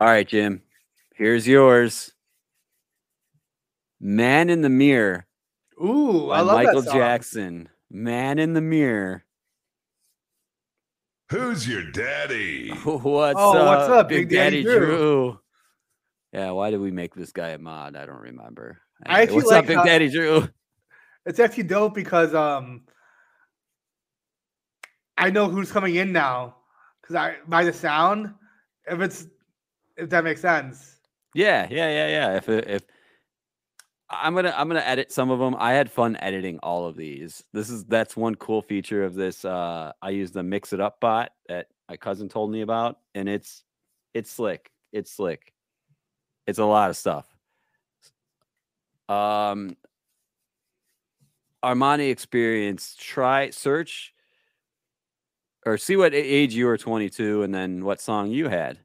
All 0.00 0.08
right, 0.08 0.26
Jim. 0.26 0.62
Here's 1.14 1.46
yours. 1.46 2.12
Man 4.00 4.48
in 4.48 4.62
the 4.62 4.70
Mirror 4.70 5.26
Ooh, 5.82 6.30
I 6.30 6.40
love 6.40 6.56
Michael 6.56 6.80
that 6.80 6.88
song. 6.90 6.98
Jackson. 6.98 7.68
Man 7.90 8.38
in 8.38 8.52
the 8.52 8.60
Mirror. 8.60 9.24
Who's 11.30 11.68
your 11.68 11.90
daddy? 11.90 12.68
What's 12.84 13.38
Oh, 13.38 13.56
up, 13.56 13.78
what's 13.78 13.88
up, 13.90 14.08
Big 14.08 14.28
Big 14.28 14.36
Daddy 14.36 14.62
Daddy, 14.62 14.78
Drew? 14.78 14.86
Drew? 14.86 15.40
Yeah, 16.32 16.50
why 16.52 16.70
did 16.70 16.80
we 16.80 16.90
make 16.90 17.14
this 17.14 17.32
guy 17.32 17.50
a 17.50 17.58
mod? 17.58 17.96
I 17.96 18.06
don't 18.06 18.20
remember. 18.20 18.78
I 19.06 19.22
actually 19.22 19.36
what's 19.36 19.50
like 19.50 19.60
up, 19.64 19.66
Big 19.66 19.76
how- 19.76 19.84
Daddy 19.84 20.08
Drew? 20.08 20.48
It's 21.26 21.38
actually 21.38 21.64
dope 21.64 21.94
because 21.94 22.34
um, 22.34 22.82
I 25.18 25.30
know 25.30 25.48
who's 25.48 25.70
coming 25.70 25.96
in 25.96 26.12
now 26.12 26.56
because 27.02 27.14
I 27.14 27.36
by 27.46 27.64
the 27.64 27.72
sound. 27.72 28.32
If 28.86 29.00
it's 29.00 29.26
if 29.96 30.08
that 30.10 30.24
makes 30.24 30.40
sense. 30.40 30.96
Yeah, 31.34 31.68
yeah, 31.70 31.88
yeah, 31.90 32.08
yeah. 32.08 32.36
If 32.36 32.48
it- 32.48 32.68
if 32.68 32.82
I'm 34.10 34.34
gonna 34.34 34.52
I'm 34.56 34.68
gonna 34.68 34.80
edit 34.80 35.12
some 35.12 35.30
of 35.30 35.38
them. 35.38 35.54
I 35.58 35.72
had 35.72 35.90
fun 35.90 36.16
editing 36.16 36.58
all 36.62 36.86
of 36.86 36.96
these. 36.96 37.44
This 37.52 37.70
is 37.70 37.84
that's 37.84 38.16
one 38.16 38.34
cool 38.34 38.60
feature 38.60 39.04
of 39.04 39.14
this. 39.14 39.44
Uh, 39.44 39.92
I 40.02 40.10
use 40.10 40.32
the 40.32 40.42
Mix 40.42 40.72
It 40.72 40.80
Up 40.80 41.00
bot 41.00 41.30
that 41.48 41.68
my 41.88 41.96
cousin 41.96 42.28
told 42.28 42.50
me 42.50 42.62
about, 42.62 42.98
and 43.14 43.28
it's 43.28 43.62
it's 44.12 44.30
slick. 44.30 44.70
It's 44.92 45.12
slick. 45.12 45.52
It's 46.46 46.58
a 46.58 46.64
lot 46.64 46.90
of 46.90 46.96
stuff. 46.96 47.28
Um, 49.08 49.76
Armani 51.64 52.10
experience. 52.10 52.96
Try 52.98 53.50
search 53.50 54.12
or 55.64 55.78
see 55.78 55.96
what 55.96 56.14
age 56.14 56.54
you 56.54 56.66
were 56.66 56.78
22, 56.78 57.42
and 57.42 57.54
then 57.54 57.84
what 57.84 58.00
song 58.00 58.30
you 58.30 58.48
had. 58.48 58.78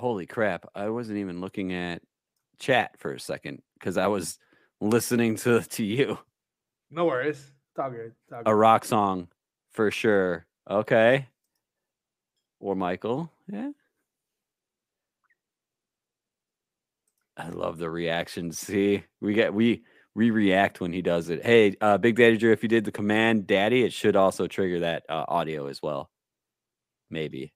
Holy 0.00 0.26
crap 0.26 0.66
i 0.74 0.88
wasn't 0.88 1.18
even 1.18 1.40
looking 1.40 1.72
at 1.72 2.02
chat 2.58 2.92
for 2.98 3.12
a 3.12 3.20
second 3.20 3.60
because 3.78 3.96
i 3.96 4.06
was 4.06 4.38
listening 4.80 5.36
to 5.36 5.60
to 5.70 5.84
you. 5.84 6.18
No 6.90 7.04
worries. 7.04 7.38
It's 7.38 7.78
all 7.78 7.90
good. 7.90 8.12
It's 8.24 8.32
all 8.32 8.42
a 8.46 8.54
rock 8.54 8.84
song 8.84 9.28
for 9.72 9.90
sure 9.90 10.46
okay. 10.68 11.28
Or 12.58 12.74
michael 12.74 13.30
yeah. 13.50 13.70
I 17.36 17.48
love 17.48 17.78
the 17.78 17.88
reaction 17.88 18.52
see 18.52 19.04
we 19.20 19.34
get 19.34 19.54
we 19.54 19.82
we 20.14 20.30
react 20.30 20.80
when 20.80 20.92
he 20.92 21.00
does 21.00 21.30
it. 21.30 21.44
Hey 21.44 21.76
uh 21.80 21.98
big 21.98 22.16
daddy 22.16 22.36
drew 22.36 22.52
if 22.52 22.62
you 22.62 22.68
did 22.68 22.84
the 22.84 22.92
command 22.92 23.46
daddy 23.46 23.84
it 23.84 23.92
should 23.92 24.16
also 24.16 24.46
trigger 24.46 24.80
that 24.80 25.04
uh, 25.08 25.24
audio 25.28 25.66
as 25.66 25.80
well. 25.80 26.10
Maybe 27.08 27.52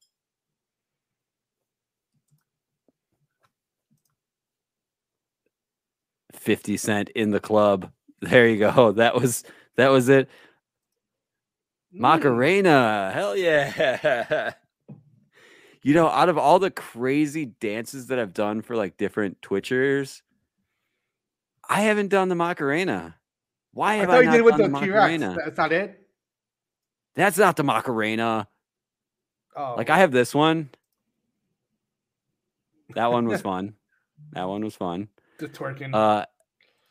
Fifty 6.45 6.77
Cent 6.77 7.09
in 7.11 7.31
the 7.31 7.41
club. 7.41 7.91
There 8.21 8.47
you 8.47 8.59
go. 8.59 8.93
That 8.97 9.15
was 9.15 9.45
that 9.77 9.89
was 9.89 10.09
it. 10.09 10.29
Mm. 11.95 12.01
Macarena. 12.01 13.11
Hell 13.15 13.37
yeah. 13.37 14.53
You 15.87 15.93
know, 15.93 16.09
out 16.09 16.31
of 16.31 16.39
all 16.39 16.59
the 16.59 16.71
crazy 16.71 17.45
dances 17.45 18.07
that 18.07 18.19
I've 18.19 18.33
done 18.33 18.63
for 18.63 18.75
like 18.75 18.97
different 18.97 19.43
Twitchers, 19.43 20.23
I 21.69 21.83
haven't 21.83 22.09
done 22.09 22.31
the 22.31 22.35
Macarena. 22.35 23.17
Why 23.75 23.93
I 23.93 23.97
have 23.97 24.09
thought 24.09 24.17
I, 24.17 24.21
you 24.23 24.31
did 24.31 24.39
it 24.39 24.45
with 24.47 24.53
done 24.53 24.73
the 24.73 24.81
the 24.81 24.87
Macarena? 24.87 25.37
That's 25.45 25.59
not 25.59 25.73
it. 25.73 26.01
That's 27.17 27.37
not 27.37 27.57
the 27.57 27.65
Macarena. 27.65 28.49
Oh, 29.55 29.75
Like 29.77 29.91
I 29.91 29.99
have 29.99 30.11
this 30.11 30.35
one. 30.35 30.71
That 32.95 33.13
one 33.13 33.27
was 33.29 33.43
fun. 33.51 33.75
That 34.33 34.49
one 34.49 34.65
was 34.65 34.77
fun. 34.77 35.09
just 35.39 35.53
twerking. 35.53 35.95
Uh, 35.95 36.25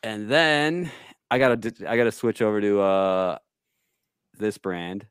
and 0.04 0.30
then 0.30 0.91
I 1.32 1.39
gotta 1.39 1.74
I 1.88 1.97
gotta 1.97 2.12
switch 2.12 2.41
over 2.41 2.60
to 2.62 2.82
uh 2.82 3.38
this 4.38 4.58
brand. 4.58 5.06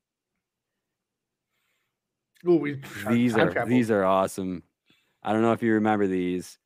Ooh, 2.46 2.56
we 2.56 2.80
These 3.08 3.36
are 3.36 3.50
travel. 3.50 3.68
these 3.68 3.90
are 3.90 4.04
awesome. 4.04 4.62
I 5.22 5.32
don't 5.32 5.42
know 5.42 5.52
if 5.52 5.62
you 5.62 5.74
remember 5.74 6.06
these. 6.06 6.58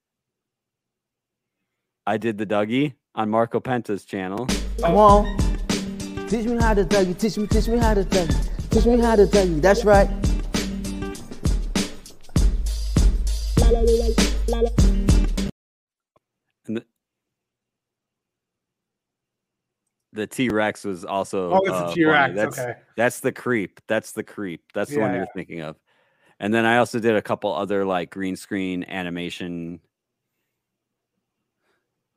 I 2.07 2.17
did 2.17 2.39
the 2.39 2.47
Dougie 2.47 2.95
on 3.15 3.29
Marco 3.31 3.61
Penta's 3.61 4.05
channel. 4.05 4.47
Come 4.81 4.95
on. 4.97 5.37
Teach 6.29 6.47
me 6.47 6.57
how 6.59 6.75
to 6.75 6.85
Dougie. 6.85 7.19
Teach 7.19 7.37
me, 7.37 7.47
teach 7.47 7.69
me 7.69 7.79
how 7.79 7.95
to 7.95 8.05
Dougie. 8.05 8.71
Teach 8.71 8.87
me 8.87 8.99
how 8.99 9.17
to 9.17 9.27
Dougie. 9.27 9.61
That's 9.61 9.85
right. 9.85 10.09
The 20.17 20.27
T 20.27 20.49
Rex 20.49 20.85
was 20.85 21.05
also. 21.05 21.53
Oh, 21.53 21.59
it's 21.59 21.71
uh, 21.71 21.89
a. 21.91 21.95
T 21.95 22.05
Rex. 22.05 22.35
That's 22.35 22.59
Okay. 22.59 22.75
that's 22.97 23.21
the 23.21 23.33
creep. 23.33 23.81
That's 23.87 24.13
the 24.13 24.25
creep. 24.25 24.63
That's 24.75 24.91
the 24.91 25.01
one 25.01 25.15
you're 25.15 25.27
thinking 25.35 25.61
of. 25.61 25.77
And 26.41 26.53
then 26.53 26.67
I 26.67 26.79
also 26.79 26.99
did 26.99 27.15
a 27.17 27.23
couple 27.23 27.55
other 27.55 27.85
like 27.85 28.11
green 28.11 28.37
screen 28.37 28.85
animation. 28.85 29.81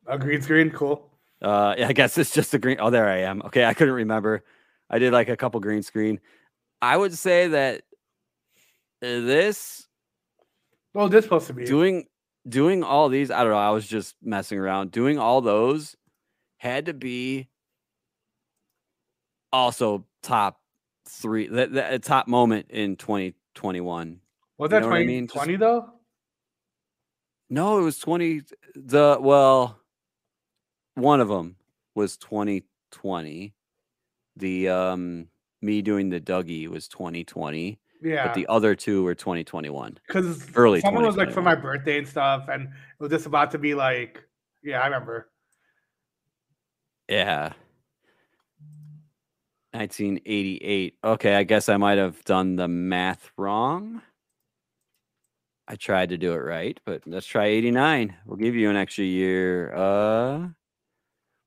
A 0.07 0.17
green 0.17 0.41
screen. 0.41 0.71
Cool. 0.71 1.09
Uh, 1.41 1.75
yeah, 1.77 1.87
I 1.87 1.93
guess 1.93 2.17
it's 2.17 2.33
just 2.33 2.53
a 2.53 2.59
green. 2.59 2.77
Oh, 2.79 2.89
there 2.89 3.07
I 3.07 3.19
am. 3.19 3.41
Okay, 3.43 3.63
I 3.63 3.73
couldn't 3.73 3.93
remember. 3.93 4.43
I 4.89 4.99
did 4.99 5.13
like 5.13 5.29
a 5.29 5.37
couple 5.37 5.59
green 5.59 5.83
screen. 5.83 6.19
I 6.81 6.97
would 6.97 7.13
say 7.17 7.49
that 7.49 7.81
uh, 9.01 9.21
this 9.21 9.87
Well, 10.93 11.07
this 11.09 11.25
supposed 11.25 11.47
to 11.47 11.53
be. 11.53 11.65
doing 11.65 12.07
doing 12.47 12.83
all 12.83 13.07
these. 13.09 13.31
I 13.31 13.43
don't 13.43 13.51
know. 13.51 13.57
I 13.57 13.69
was 13.69 13.87
just 13.87 14.15
messing 14.21 14.57
around. 14.57 14.91
Doing 14.91 15.19
all 15.19 15.41
those 15.41 15.95
had 16.57 16.87
to 16.87 16.93
be 16.93 17.47
also 19.51 20.05
top 20.23 20.59
three. 21.07 21.47
That, 21.47 21.73
that 21.73 21.93
a 21.93 21.99
top 21.99 22.27
moment 22.27 22.67
in 22.69 22.95
2021. 22.95 24.19
Was 24.57 24.67
you 24.67 24.69
that 24.69 24.81
know 24.81 24.87
what 24.89 24.97
I 24.97 25.03
mean? 25.05 25.27
2020 25.27 25.53
Just- 25.53 25.59
though? 25.59 25.93
No, 27.49 27.79
it 27.79 27.81
was 27.81 27.97
20. 27.97 28.41
The 28.75 29.17
well, 29.19 29.79
one 30.95 31.19
of 31.21 31.27
them 31.27 31.55
was 31.95 32.17
2020. 32.17 33.53
The 34.35 34.69
um 34.69 35.27
me 35.61 35.81
doing 35.81 36.09
the 36.09 36.21
Dougie 36.21 36.67
was 36.67 36.87
2020, 36.87 37.79
Yeah. 38.01 38.27
but 38.27 38.33
the 38.33 38.47
other 38.47 38.75
two 38.75 39.03
were 39.03 39.15
2021. 39.15 39.97
Because 40.07 40.47
early 40.55 40.79
someone 40.81 41.05
was 41.05 41.17
like 41.17 41.31
for 41.31 41.41
my 41.41 41.55
birthday 41.55 41.97
and 41.97 42.07
stuff, 42.07 42.47
and 42.49 42.63
it 42.63 42.69
was 42.99 43.09
just 43.09 43.25
about 43.25 43.51
to 43.51 43.57
be 43.57 43.73
like, 43.75 44.23
yeah, 44.63 44.79
I 44.79 44.85
remember. 44.85 45.29
Yeah. 47.09 47.53
1988. 49.73 50.97
Okay, 51.03 51.35
I 51.35 51.43
guess 51.43 51.69
I 51.69 51.77
might 51.77 51.97
have 51.97 52.23
done 52.25 52.55
the 52.55 52.67
math 52.67 53.31
wrong. 53.37 54.01
I 55.67 55.75
tried 55.75 56.09
to 56.09 56.17
do 56.17 56.33
it 56.33 56.37
right, 56.37 56.79
but 56.85 57.03
let's 57.05 57.27
try 57.27 57.45
89. 57.45 58.15
We'll 58.25 58.37
give 58.37 58.55
you 58.55 58.69
an 58.71 58.75
extra 58.75 59.05
year. 59.05 59.73
Uh 59.75 60.49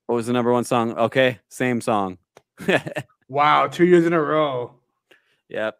What 0.07 0.15
was 0.15 0.27
the 0.27 0.33
number 0.33 0.51
one 0.53 0.63
song? 0.63 0.93
Okay, 0.97 1.39
same 1.49 1.81
song. 1.81 2.17
Wow, 3.29 3.67
two 3.67 3.85
years 3.85 4.05
in 4.05 4.13
a 4.13 4.21
row, 4.21 4.75
yep. 5.49 5.77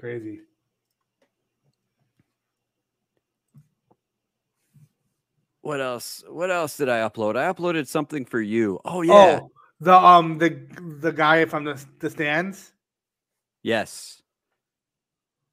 crazy. 0.00 0.40
What 5.60 5.80
else? 5.80 6.24
What 6.28 6.50
else 6.50 6.76
did 6.76 6.88
I 6.88 7.00
upload? 7.08 7.36
I 7.36 7.52
uploaded 7.52 7.86
something 7.88 8.24
for 8.24 8.40
you. 8.40 8.80
Oh 8.84 9.02
yeah. 9.02 9.40
Oh, 9.42 9.50
the 9.80 9.94
um 9.94 10.38
the 10.38 10.50
the 11.00 11.12
guy 11.12 11.44
from 11.46 11.64
the 11.64 11.84
the 12.00 12.10
stands. 12.10 12.72
Yes. 13.62 14.22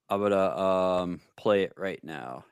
I'm 0.09 0.21
gonna 0.21 0.57
um 0.57 1.21
play 1.37 1.63
it 1.63 1.73
right 1.77 2.03
now. 2.03 2.45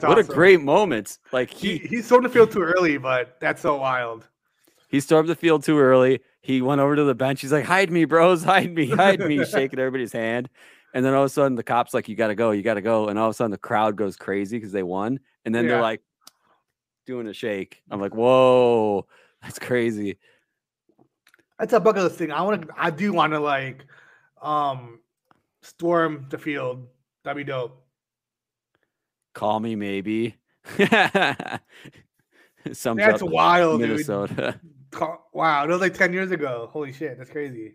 That's 0.00 0.08
what 0.08 0.18
awesome. 0.18 0.30
a 0.32 0.34
great 0.34 0.60
moment! 0.60 1.18
Like 1.32 1.50
He 1.50 1.78
he 1.78 1.86
he 1.88 2.02
stormed 2.02 2.24
the 2.24 2.28
field 2.28 2.50
too 2.52 2.62
early, 2.62 2.98
but 2.98 3.38
that's 3.40 3.62
so 3.62 3.76
wild. 3.76 4.26
he 4.88 5.00
stormed 5.00 5.28
the 5.28 5.34
field 5.36 5.64
too 5.64 5.78
early. 5.78 6.20
He 6.42 6.60
went 6.62 6.80
over 6.80 6.94
to 6.96 7.04
the 7.04 7.14
bench. 7.14 7.40
He's 7.40 7.52
like, 7.52 7.64
"Hide 7.64 7.90
me, 7.90 8.04
bros! 8.04 8.42
Hide 8.52 8.72
me! 8.74 8.90
Hide 8.90 9.20
me!" 9.20 9.44
shaking 9.46 9.78
everybody's 9.78 10.12
hand. 10.12 10.48
And 10.94 11.04
then 11.04 11.12
all 11.14 11.22
of 11.22 11.26
a 11.26 11.28
sudden, 11.30 11.56
the 11.56 11.62
cops 11.62 11.92
like, 11.94 12.08
"You 12.08 12.16
got 12.16 12.28
to 12.28 12.34
go! 12.34 12.50
You 12.52 12.62
got 12.62 12.74
to 12.74 12.82
go!" 12.82 13.08
And 13.08 13.18
all 13.18 13.26
of 13.28 13.30
a 13.32 13.34
sudden, 13.34 13.50
the 13.50 13.58
crowd 13.58 13.96
goes 13.96 14.16
crazy 14.16 14.56
because 14.58 14.72
they 14.72 14.82
won. 14.82 15.18
And 15.44 15.54
then 15.54 15.64
Yeah. 15.64 15.72
they're 15.72 15.82
like 15.82 16.02
doing 17.06 17.26
a 17.26 17.32
shake. 17.32 17.82
I'm 17.90 18.00
like, 18.00 18.14
"Whoa, 18.14 19.06
that's 19.42 19.58
crazy!" 19.58 20.18
That's 21.58 21.72
a 21.72 21.80
bucket 21.80 22.02
list 22.02 22.16
thing. 22.16 22.32
I 22.32 22.42
want 22.42 22.62
to. 22.62 22.68
I 22.76 22.90
do 22.90 23.12
want 23.12 23.32
to 23.32 23.40
like, 23.40 23.86
um, 24.42 25.00
storm 25.62 26.26
the 26.30 26.38
field. 26.38 26.86
That'd 27.22 27.36
be 27.36 27.44
dope. 27.50 27.80
Call 29.34 29.60
me 29.60 29.76
maybe. 29.76 30.36
Sums 32.72 32.96
That's 32.98 33.22
wild. 33.22 33.80
Minnesota. 33.80 34.58
Co- 34.90 35.20
Wow, 35.32 35.66
that 35.66 35.72
was 35.72 35.80
like 35.80 35.94
ten 35.94 36.12
years 36.12 36.30
ago. 36.30 36.68
Holy 36.72 36.92
shit, 36.92 37.18
that's 37.18 37.30
crazy. 37.30 37.74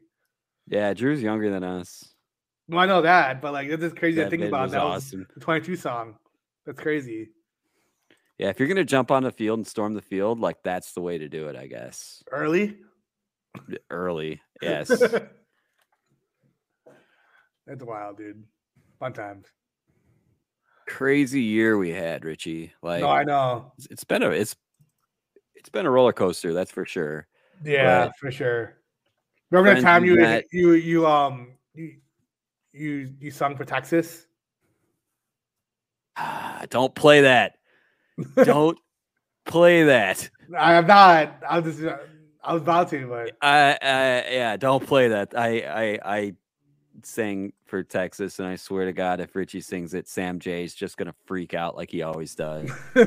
yeah, 0.67 0.93
Drew's 0.93 1.21
younger 1.21 1.51
than 1.51 1.63
us. 1.63 2.13
Well, 2.69 2.79
I 2.79 2.85
know 2.85 3.01
that, 3.01 3.41
but 3.41 3.51
like 3.51 3.69
that's 3.69 3.81
just 3.81 3.97
crazy 3.97 4.21
to 4.23 4.29
think 4.29 4.43
about. 4.43 4.71
that 4.71 4.79
awesome. 4.81 5.19
was 5.19 5.27
the 5.35 5.41
22 5.41 5.75
song. 5.75 6.15
That's 6.65 6.79
crazy. 6.79 7.29
Yeah, 8.37 8.47
if 8.49 8.57
you're 8.59 8.69
gonna 8.69 8.85
jump 8.85 9.11
on 9.11 9.23
the 9.23 9.31
field 9.31 9.59
and 9.59 9.67
storm 9.67 9.93
the 9.95 10.01
field, 10.01 10.39
like 10.39 10.63
that's 10.63 10.93
the 10.93 11.01
way 11.01 11.17
to 11.17 11.27
do 11.27 11.49
it, 11.49 11.57
I 11.57 11.67
guess. 11.67 12.23
Early. 12.31 12.77
Early, 13.89 14.39
yes. 14.61 14.87
That's 17.67 17.83
wild, 17.83 18.17
dude. 18.17 18.43
Fun 18.99 19.13
times. 19.13 19.45
Crazy 20.89 21.41
year 21.41 21.77
we 21.77 21.91
had, 21.91 22.25
Richie. 22.25 22.73
Like, 22.81 23.01
no, 23.01 23.09
I 23.09 23.23
know. 23.23 23.71
it's- 23.77 24.03
been 24.03 24.23
a 24.23 24.29
it's 24.31 24.55
it's 25.55 25.69
been 25.69 25.85
a 25.85 25.91
roller 25.91 26.13
coaster, 26.13 26.53
that's 26.53 26.71
for 26.71 26.85
sure. 26.85 27.27
Yeah, 27.63 28.05
But 28.05 28.15
for 28.17 28.31
sure. 28.31 28.75
Remember 29.51 29.75
that 29.75 29.81
time 29.81 30.03
you 30.03 30.15
met- 30.15 30.45
you 30.51 30.71
you 30.73 31.05
um 31.07 31.53
you 31.73 31.97
you 32.73 33.13
you 33.19 33.31
sung 33.31 33.55
for 33.55 33.65
Texas? 33.65 34.25
Ah, 36.17 36.65
don't 36.69 36.93
play 36.95 37.21
that. 37.21 37.55
Don't 38.43 38.77
play 39.45 39.83
that. 39.83 40.29
I 40.57 40.73
am 40.73 40.87
not. 40.87 41.41
I 41.47 41.59
was 41.59 41.77
just 41.77 41.95
I 42.43 42.53
was 42.53 42.61
about 42.61 42.89
to, 42.89 43.07
but 43.07 43.31
I, 43.41 43.77
I 43.81 44.31
yeah, 44.31 44.57
don't 44.57 44.85
play 44.85 45.09
that. 45.09 45.33
I 45.37 45.59
I 45.61 45.99
I 46.17 46.33
sang 47.05 47.53
for 47.65 47.83
Texas, 47.83 48.39
and 48.39 48.47
I 48.47 48.55
swear 48.55 48.85
to 48.85 48.93
God, 48.93 49.19
if 49.19 49.35
Richie 49.35 49.61
sings 49.61 49.93
it, 49.93 50.07
Sam 50.07 50.39
J 50.39 50.63
is 50.63 50.73
just 50.73 50.97
gonna 50.97 51.15
freak 51.25 51.53
out 51.53 51.75
like 51.75 51.89
he 51.91 52.01
always 52.01 52.35
does. 52.35 52.69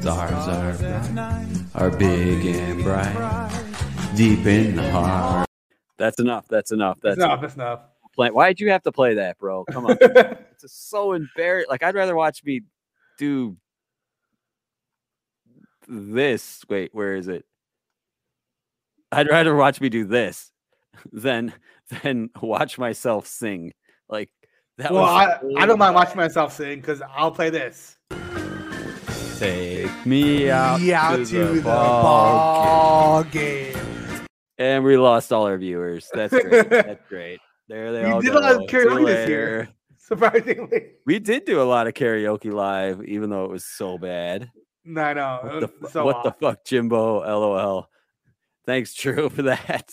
Stars 0.00 0.48
are 0.48 1.12
bright, 1.12 1.46
are 1.74 1.90
big 1.90 2.46
and 2.46 2.82
bright, 2.84 3.50
deep 4.14 4.46
in 4.46 4.76
the 4.76 4.90
heart. 4.92 5.48
That's 5.96 6.20
enough. 6.20 6.46
That's 6.48 6.70
enough. 6.70 7.00
That's 7.02 7.16
that's 7.18 7.24
enough. 7.24 7.40
That's 7.40 7.54
enough. 7.56 7.80
Play- 8.14 8.30
Why'd 8.30 8.60
you 8.60 8.70
have 8.70 8.82
to 8.84 8.92
play 8.92 9.14
that, 9.14 9.36
bro? 9.38 9.64
Come 9.64 9.86
on. 9.86 9.96
it's 10.00 10.72
so 10.72 11.12
embarrassing. 11.12 11.68
Like 11.70 11.82
I'd 11.82 11.96
rather 11.96 12.14
watch 12.14 12.44
me 12.44 12.62
do 13.18 13.56
this. 15.86 16.64
Wait, 16.68 16.90
where 16.94 17.14
is 17.14 17.28
it? 17.28 17.44
I'd 19.12 19.28
rather 19.28 19.54
watch 19.54 19.80
me 19.80 19.88
do 19.88 20.04
this 20.04 20.50
than 21.12 21.52
than 22.02 22.30
watch 22.40 22.78
myself 22.78 23.26
sing. 23.26 23.72
Like 24.08 24.30
that 24.78 24.92
well, 24.92 25.02
was 25.02 25.10
I, 25.10 25.40
so 25.40 25.56
I 25.58 25.66
don't 25.66 25.78
mind 25.78 25.94
watching 25.94 26.16
myself 26.16 26.52
sing 26.52 26.80
because 26.80 27.02
I'll 27.14 27.30
play 27.30 27.50
this. 27.50 27.96
Take 29.38 30.06
me 30.06 30.50
out, 30.50 30.80
Yeah, 30.80 31.14
to, 31.14 31.24
to 31.24 31.38
the, 31.38 31.44
the 31.54 31.60
ball 31.62 32.02
ball 32.02 33.24
game. 33.24 33.76
And 34.58 34.82
we 34.82 34.96
lost 34.96 35.30
all 35.32 35.46
our 35.46 35.58
viewers. 35.58 36.08
That's 36.14 36.32
great. 36.32 36.70
That's 36.70 37.06
great. 37.08 37.40
There 37.68 37.92
they 37.92 38.04
We 38.04 38.10
all 38.10 38.20
did 38.22 38.32
go. 38.32 38.38
a 38.38 38.40
lot 38.40 38.54
of 38.54 38.62
karaoke 38.62 39.06
this 39.06 39.28
year. 39.28 39.68
Surprisingly, 39.98 40.92
We 41.04 41.18
did 41.18 41.44
do 41.44 41.60
a 41.60 41.64
lot 41.64 41.86
of 41.86 41.92
karaoke 41.94 42.50
live, 42.50 43.04
even 43.04 43.28
though 43.28 43.44
it 43.44 43.50
was 43.50 43.64
so 43.66 43.98
bad. 43.98 44.50
No, 44.86 45.02
I 45.02 45.12
know. 45.14 45.40
What 45.42 45.80
the, 45.80 45.88
so 45.90 46.04
what 46.04 46.22
the 46.22 46.32
fuck, 46.32 46.64
Jimbo? 46.64 47.20
LOL. 47.20 47.90
Thanks, 48.64 48.94
Drew, 48.94 49.28
for 49.28 49.42
that. 49.42 49.92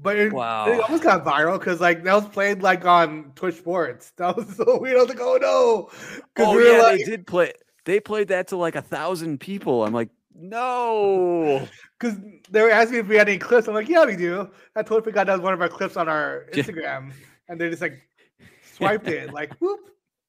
But 0.00 0.18
it, 0.18 0.32
Wow. 0.32 0.66
it 0.68 0.80
almost 0.80 1.02
got 1.02 1.24
viral 1.24 1.58
because 1.58 1.80
like 1.80 2.04
that 2.04 2.14
was 2.14 2.28
played 2.28 2.62
like 2.62 2.84
on 2.84 3.32
Twitch 3.34 3.56
Sports. 3.56 4.12
That 4.16 4.36
was 4.36 4.46
so 4.56 4.78
weird. 4.78 4.98
I 4.98 5.00
was 5.00 5.08
like, 5.08 5.20
oh 5.20 5.38
no, 5.40 5.88
because 6.34 6.52
Oh 6.52 6.56
we 6.56 6.70
yeah, 6.70 6.82
like, 6.82 6.98
they 6.98 7.04
did 7.04 7.26
play. 7.26 7.52
They 7.84 8.00
played 8.00 8.28
that 8.28 8.48
to 8.48 8.56
like 8.56 8.76
a 8.76 8.82
thousand 8.82 9.40
people. 9.40 9.84
I'm 9.84 9.94
like, 9.94 10.10
no. 10.34 11.66
because 11.98 12.18
they 12.50 12.60
were 12.60 12.70
asking 12.70 12.98
if 12.98 13.08
we 13.08 13.16
had 13.16 13.28
any 13.28 13.38
clips. 13.38 13.68
I'm 13.68 13.74
like, 13.74 13.88
yeah, 13.88 14.04
we 14.04 14.16
do. 14.16 14.50
I 14.74 14.82
totally 14.82 15.02
forgot 15.02 15.26
that 15.28 15.32
was 15.34 15.40
one 15.42 15.54
of 15.54 15.60
our 15.60 15.68
clips 15.68 15.96
on 15.96 16.08
our 16.08 16.46
Instagram, 16.52 17.12
and 17.48 17.60
they 17.60 17.70
just 17.70 17.82
like 17.82 18.02
swiped 18.74 19.08
it, 19.08 19.32
like, 19.32 19.54
whoop, 19.60 19.80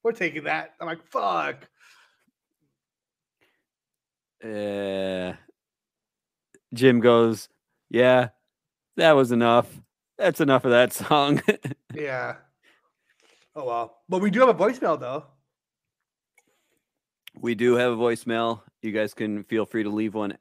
we're 0.03 0.11
taking 0.13 0.45
that. 0.45 0.75
I'm 0.79 0.87
like, 0.87 1.03
fuck. 1.05 1.67
Uh, 4.43 5.33
Jim 6.73 6.99
goes, 6.99 7.47
yeah, 7.89 8.29
that 8.97 9.13
was 9.13 9.31
enough. 9.31 9.67
That's 10.17 10.41
enough 10.41 10.65
of 10.65 10.71
that 10.71 10.91
song. 10.93 11.41
Yeah. 11.95 12.35
Oh 13.55 13.65
well, 13.65 13.99
but 14.07 14.21
we 14.21 14.29
do 14.29 14.41
have 14.41 14.49
a 14.49 14.53
voicemail 14.53 14.99
though. 14.99 15.25
we 17.39 17.55
do 17.55 17.73
have 17.75 17.93
a 17.93 17.95
voicemail. 17.95 18.61
You 18.83 18.91
guys 18.91 19.15
can 19.15 19.43
feel 19.45 19.65
free 19.65 19.81
to 19.81 19.89
leave 19.89 20.13
one 20.13 20.37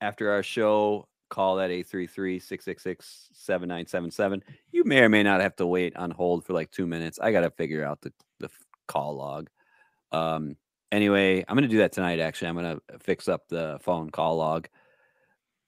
after 0.00 0.30
our 0.30 0.44
show. 0.44 1.08
Call 1.30 1.56
that 1.56 1.70
833-666-7977. 1.70 4.42
You 4.70 4.84
may 4.84 5.00
or 5.00 5.08
may 5.08 5.24
not 5.24 5.40
have 5.40 5.56
to 5.56 5.66
wait 5.66 5.96
on 5.96 6.12
hold 6.12 6.44
for 6.44 6.52
like 6.52 6.70
two 6.70 6.86
minutes. 6.86 7.18
I 7.20 7.32
gotta 7.32 7.50
figure 7.50 7.84
out 7.84 8.00
the, 8.02 8.12
the 8.38 8.50
call 8.86 9.16
log. 9.16 9.50
Um 10.12 10.54
anyway, 10.92 11.44
I'm 11.48 11.56
gonna 11.56 11.66
do 11.66 11.78
that 11.78 11.92
tonight 11.92 12.20
actually. 12.20 12.48
I'm 12.48 12.54
gonna 12.54 12.80
uh, 12.92 12.98
fix 13.00 13.26
up 13.26 13.48
the 13.48 13.78
phone 13.82 14.10
call 14.10 14.36
log. 14.36 14.68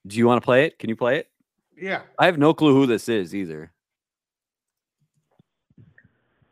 Do 0.06 0.18
you 0.18 0.26
want 0.26 0.40
to 0.40 0.44
play 0.44 0.66
it? 0.66 0.78
Can 0.78 0.90
you 0.90 0.96
play 0.96 1.18
it? 1.18 1.28
Yeah. 1.76 2.02
I 2.18 2.26
have 2.26 2.38
no 2.38 2.54
clue 2.54 2.74
who 2.74 2.86
this 2.86 3.08
is 3.08 3.34
either. 3.34 3.72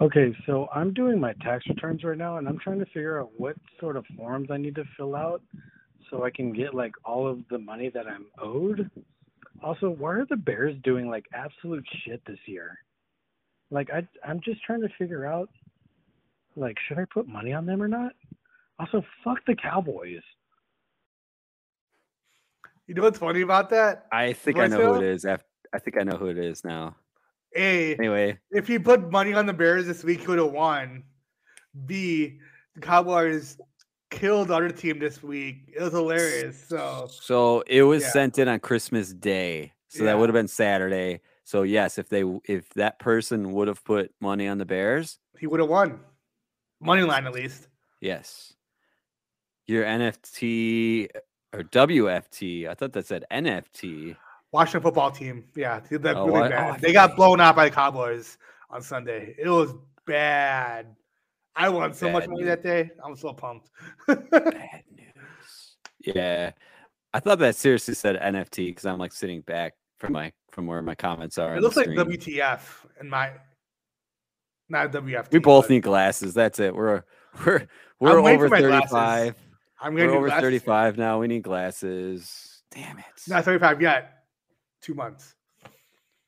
Okay, 0.00 0.34
so 0.46 0.68
I'm 0.74 0.92
doing 0.92 1.20
my 1.20 1.32
tax 1.34 1.64
returns 1.68 2.02
right 2.02 2.18
now, 2.18 2.38
and 2.38 2.48
I'm 2.48 2.58
trying 2.58 2.80
to 2.80 2.86
figure 2.86 3.20
out 3.20 3.30
what 3.36 3.54
sort 3.78 3.96
of 3.96 4.04
forms 4.16 4.48
I 4.50 4.56
need 4.56 4.74
to 4.74 4.84
fill 4.96 5.14
out 5.14 5.42
so 6.10 6.24
I 6.24 6.30
can 6.30 6.52
get 6.52 6.74
like 6.74 6.92
all 7.04 7.28
of 7.28 7.40
the 7.50 7.58
money 7.58 7.88
that 7.90 8.08
I'm 8.08 8.26
owed. 8.42 8.90
Also, 9.62 9.90
why 9.90 10.14
are 10.14 10.26
the 10.28 10.36
Bears 10.36 10.76
doing 10.82 11.08
like 11.08 11.26
absolute 11.32 11.84
shit 12.04 12.20
this 12.26 12.38
year? 12.46 12.78
Like, 13.70 13.90
I 13.90 14.06
I'm 14.28 14.40
just 14.40 14.62
trying 14.64 14.80
to 14.80 14.88
figure 14.98 15.24
out 15.24 15.50
like 16.56 16.76
should 16.88 16.98
I 16.98 17.04
put 17.12 17.28
money 17.28 17.52
on 17.52 17.64
them 17.64 17.80
or 17.80 17.88
not? 17.88 18.12
Also, 18.82 19.04
fuck 19.22 19.38
the 19.46 19.54
Cowboys. 19.54 20.22
You 22.88 22.94
know 22.94 23.02
what's 23.02 23.18
funny 23.18 23.42
about 23.42 23.70
that? 23.70 24.06
I 24.10 24.32
think 24.32 24.58
I 24.58 24.66
know 24.66 24.78
who 24.80 24.94
it 24.96 25.04
is. 25.04 25.24
af- 25.24 25.44
I 25.72 25.78
think 25.78 25.96
I 26.00 26.02
know 26.02 26.16
who 26.16 26.26
it 26.26 26.36
is 26.38 26.64
now. 26.64 26.96
A, 27.56 27.94
Anyway, 27.96 28.38
if 28.50 28.66
he 28.66 28.78
put 28.80 29.08
money 29.12 29.34
on 29.34 29.46
the 29.46 29.52
Bears 29.52 29.86
this 29.86 30.02
week, 30.02 30.20
he 30.22 30.26
would 30.26 30.38
have 30.40 30.50
won. 30.50 31.04
B, 31.86 32.40
the 32.74 32.80
Cowboys 32.80 33.56
killed 34.10 34.48
the 34.48 34.54
other 34.56 34.70
team 34.70 34.98
this 34.98 35.22
week. 35.22 35.72
It 35.74 35.80
was 35.80 35.92
hilarious. 35.92 36.60
So 36.66 37.06
so 37.08 37.60
it 37.68 37.82
was 37.82 38.02
Yeah. 38.02 38.10
sent 38.10 38.38
in 38.40 38.48
on 38.48 38.58
Christmas 38.58 39.12
Day, 39.12 39.72
so 39.88 40.02
that 40.04 40.18
would 40.18 40.28
have 40.28 40.34
been 40.34 40.48
Saturday. 40.48 41.20
So 41.44 41.62
yes, 41.62 41.98
if 41.98 42.08
they 42.08 42.24
if 42.46 42.68
that 42.70 42.98
person 42.98 43.52
would 43.52 43.68
have 43.68 43.84
put 43.84 44.12
money 44.20 44.48
on 44.48 44.58
the 44.58 44.66
Bears, 44.66 45.20
he 45.38 45.46
would 45.46 45.60
have 45.60 45.68
won. 45.68 46.00
Money 46.80 47.02
line 47.02 47.26
at 47.28 47.32
least. 47.32 47.68
yes, 48.00 48.54
your 49.66 49.84
NFT 49.84 51.08
uh, 51.14 51.20
or 51.58 51.62
WFT. 51.64 52.68
I 52.68 52.74
thought 52.74 52.92
that 52.92 53.06
said 53.06 53.24
NFT. 53.30 54.16
Washington 54.52 54.82
football 54.82 55.10
team. 55.10 55.44
Yeah, 55.56 55.80
they 55.80 55.96
did 55.96 56.06
Oh, 56.06 56.26
really 56.26 56.50
bad. 56.50 56.74
Oh, 56.74 56.78
they 56.80 56.92
got 56.92 57.16
blown 57.16 57.40
out 57.40 57.56
by 57.56 57.68
the 57.68 57.74
Cowboys 57.74 58.36
on 58.70 58.82
Sunday. 58.82 59.34
It 59.38 59.48
was 59.48 59.74
bad. 60.06 60.94
I 61.56 61.68
won 61.68 61.92
so 61.94 62.10
much 62.10 62.26
money 62.26 62.40
news. 62.40 62.48
that 62.48 62.62
day. 62.62 62.90
I'm 63.04 63.16
so 63.16 63.32
pumped. 63.32 63.70
Bad 64.06 64.82
news. 64.94 65.76
Yeah, 66.00 66.52
I 67.14 67.20
thought 67.20 67.38
that 67.40 67.56
seriously 67.56 67.94
said 67.94 68.16
NFT 68.16 68.68
because 68.68 68.86
I'm 68.86 68.98
like 68.98 69.12
sitting 69.12 69.42
back 69.42 69.74
from 69.98 70.14
my 70.14 70.32
from 70.50 70.66
where 70.66 70.82
my 70.82 70.94
comments 70.94 71.38
are. 71.38 71.56
it 71.56 71.62
looks 71.62 71.76
like. 71.76 71.88
WTF 71.88 72.60
in 73.00 73.08
my 73.08 73.32
not 74.68 74.90
WFT. 74.90 75.32
We 75.32 75.38
both 75.38 75.68
need 75.70 75.82
glasses. 75.82 76.34
That's 76.34 76.58
it. 76.58 76.74
We're 76.74 77.04
we're 77.44 77.66
we're 78.00 78.22
for 78.22 78.28
over 78.28 78.48
my 78.48 78.60
glasses. 78.60 79.34
35. 79.82 79.86
I'm 79.86 79.96
gonna 79.96 80.08
do 80.08 80.16
over 80.16 80.26
glasses. 80.26 80.42
35 80.42 80.98
now. 80.98 81.20
We 81.20 81.28
need 81.28 81.42
glasses. 81.42 82.62
Damn 82.70 82.98
it. 82.98 83.04
Not 83.28 83.44
35 83.44 83.82
yet. 83.82 84.24
Two 84.80 84.94
months. 84.94 85.34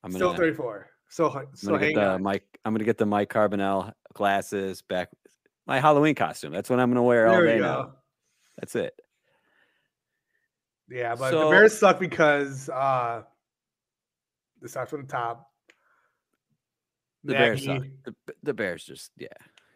I'm 0.03 0.13
Still 0.13 0.29
gonna, 0.29 0.39
34. 0.39 0.87
So 1.09 1.31
I'm 1.31 1.47
so 1.55 1.69
gonna 1.69 1.79
hang 1.85 1.95
get 1.95 2.01
the 2.01 2.11
on. 2.11 2.23
Mike. 2.23 2.45
I'm 2.65 2.75
gonna 2.75 2.85
get 2.85 2.99
the 2.99 3.07
Mike 3.07 3.31
Carbonell 3.33 3.93
glasses 4.13 4.83
back. 4.83 5.09
My 5.67 5.81
Halloween 5.81 6.15
costume. 6.15 6.53
That's 6.53 6.69
what 6.69 6.79
I'm 6.81 6.91
gonna 6.91 7.03
wear 7.03 7.27
all 7.29 7.41
day 7.43 7.59
now. 7.59 7.93
That's 8.59 8.75
it. 8.77 8.95
Yeah, 10.89 11.15
but 11.15 11.31
So- 11.31 11.45
the 11.45 11.51
Bears 11.51 11.79
suck 11.79 11.99
because 11.99 12.69
uh 12.69 13.23
this 14.61 14.73
starts 14.73 14.91
from 14.91 15.03
the 15.03 15.09
top. 15.09 15.51
The 17.25 17.33
Bears 17.33 17.65
suck. 17.65 17.83
The, 18.05 18.15
the 18.43 18.55
Bears 18.55 18.85
just 18.85 19.11
yeah. 19.17 19.29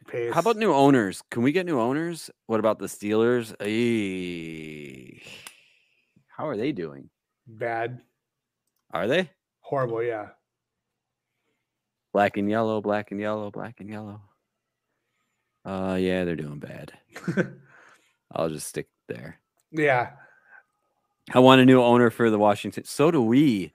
Pace. 0.09 0.33
How 0.33 0.41
about 0.41 0.57
new 0.57 0.73
owners? 0.73 1.23
Can 1.31 1.43
we 1.43 1.53
get 1.53 1.67
new 1.67 1.79
owners? 1.79 2.31
What 2.47 2.61
about 2.61 2.79
the 2.79 2.87
Steelers? 2.87 3.55
How 6.29 6.49
are 6.49 6.57
they 6.57 6.73
doing? 6.73 7.11
bad? 7.47 8.01
Are 8.93 9.07
they 9.07 9.31
Horrible, 9.61 10.03
yeah. 10.03 10.29
black 12.13 12.37
and 12.39 12.49
yellow, 12.49 12.81
black 12.81 13.11
and 13.11 13.21
yellow, 13.21 13.51
black 13.51 13.81
and 13.81 13.91
yellow? 13.91 14.21
Uh, 15.65 15.99
yeah, 16.01 16.25
they're 16.25 16.37
doing 16.37 16.59
bad. 16.59 16.93
I'll 18.33 18.49
just 18.49 18.67
stick 18.67 18.89
there. 19.09 19.39
yeah. 19.71 20.11
I 21.35 21.41
want 21.41 21.61
a 21.61 21.67
new 21.67 21.83
owner 21.83 22.09
for 22.09 22.31
the 22.31 22.39
Washington. 22.39 22.85
So 22.85 23.11
do 23.11 23.21
we. 23.21 23.75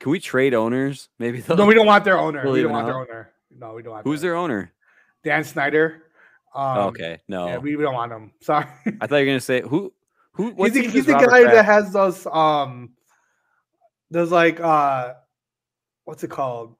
Can 0.00 0.10
we 0.10 0.18
trade 0.18 0.54
owners? 0.54 1.08
Maybe 1.20 1.40
No, 1.48 1.64
we 1.66 1.74
don't 1.74 1.86
want 1.86 2.04
their 2.04 2.18
owner. 2.18 2.50
We 2.50 2.62
don't 2.62 2.72
want 2.72 2.86
their 2.86 2.98
owner. 2.98 3.30
No, 3.56 3.74
we 3.74 3.82
don't 3.82 3.92
want 3.92 4.06
Who's 4.06 4.20
their 4.20 4.34
owner? 4.34 4.72
Dan 5.24 5.44
Snyder. 5.44 6.04
Um, 6.54 6.78
okay, 6.88 7.20
no. 7.28 7.46
Yeah, 7.46 7.58
we, 7.58 7.76
don't 7.76 7.94
want 7.94 8.12
him. 8.12 8.32
Sorry. 8.40 8.66
I 9.00 9.06
thought 9.06 9.16
you 9.16 9.26
were 9.26 9.30
gonna 9.30 9.40
say 9.40 9.62
who? 9.62 9.92
Who? 10.32 10.50
What 10.50 10.72
he's 10.72 10.84
the, 10.84 10.90
he's 10.90 11.06
the 11.06 11.12
guy 11.12 11.44
that 11.44 11.64
has 11.64 11.92
those 11.92 12.26
um 12.26 12.90
those 14.10 14.32
like 14.32 14.60
uh 14.60 15.14
what's 16.04 16.24
it 16.24 16.30
called? 16.30 16.74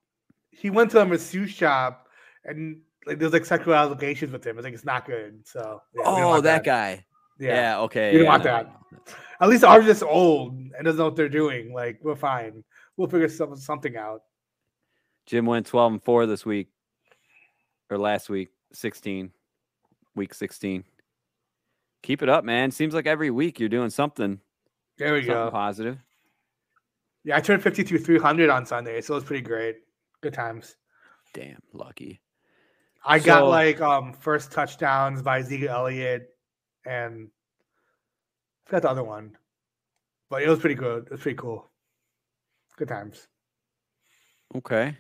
He 0.50 0.70
went 0.70 0.90
to 0.92 1.00
a 1.00 1.06
masseuse 1.06 1.50
shop 1.50 2.08
and 2.44 2.80
like 3.06 3.18
there's 3.18 3.32
like 3.32 3.44
sexual 3.44 3.74
allegations 3.74 4.32
with 4.32 4.46
him. 4.46 4.58
I 4.58 4.62
think 4.62 4.74
it's 4.74 4.84
not 4.84 5.06
good. 5.06 5.40
So 5.46 5.82
yeah, 5.94 6.02
Oh, 6.04 6.28
want 6.28 6.44
that 6.44 6.64
guy. 6.64 7.04
Yeah. 7.38 7.54
Yeah. 7.54 7.80
okay. 7.82 8.12
We 8.12 8.18
don't 8.18 8.24
yeah, 8.24 8.30
want 8.30 8.44
no, 8.44 8.50
that. 8.50 8.66
no. 8.92 8.98
At 9.40 9.48
least 9.48 9.64
ours 9.64 9.86
is 9.86 10.02
old 10.02 10.52
and 10.52 10.84
doesn't 10.84 10.98
know 10.98 11.06
what 11.06 11.16
they're 11.16 11.28
doing. 11.28 11.72
Like 11.72 12.00
we're 12.02 12.16
fine. 12.16 12.62
We'll 12.96 13.08
figure 13.08 13.28
some, 13.28 13.56
something 13.56 13.96
out. 13.96 14.22
Jim 15.26 15.46
went 15.46 15.66
12 15.66 15.92
and 15.92 16.02
4 16.02 16.26
this 16.26 16.44
week 16.44 16.68
or 17.90 17.98
last 17.98 18.30
week, 18.30 18.50
16, 18.72 19.30
week 20.14 20.32
16. 20.32 20.84
Keep 22.02 22.22
it 22.22 22.28
up, 22.28 22.44
man. 22.44 22.70
Seems 22.70 22.94
like 22.94 23.06
every 23.06 23.30
week 23.30 23.60
you're 23.60 23.68
doing 23.68 23.90
something, 23.90 24.40
There 24.96 25.12
we 25.12 25.20
something 25.20 25.34
go. 25.46 25.50
positive. 25.50 25.98
Yeah, 27.24 27.36
I 27.36 27.40
turned 27.40 27.62
52 27.62 27.98
300 27.98 28.48
on 28.48 28.64
Sunday, 28.64 29.00
so 29.02 29.12
it 29.14 29.16
was 29.16 29.24
pretty 29.24 29.42
great. 29.42 29.76
Good 30.22 30.32
times. 30.32 30.76
Damn, 31.34 31.60
lucky. 31.74 32.20
I 33.04 33.18
got 33.18 33.46
like 33.46 33.80
um 33.80 34.12
first 34.12 34.52
touchdowns 34.52 35.22
by 35.22 35.42
Zeke 35.42 35.64
Elliott 35.64 36.28
and 36.84 37.28
I 38.66 38.68
forgot 38.70 38.82
the 38.82 38.90
other 38.90 39.04
one. 39.04 39.36
But 40.28 40.42
it 40.42 40.48
was 40.48 40.58
pretty 40.58 40.74
good. 40.74 41.04
It 41.06 41.10
was 41.12 41.20
pretty 41.20 41.36
cool. 41.38 41.70
Good 42.76 42.88
times. 42.88 43.26
Okay. 44.54 44.96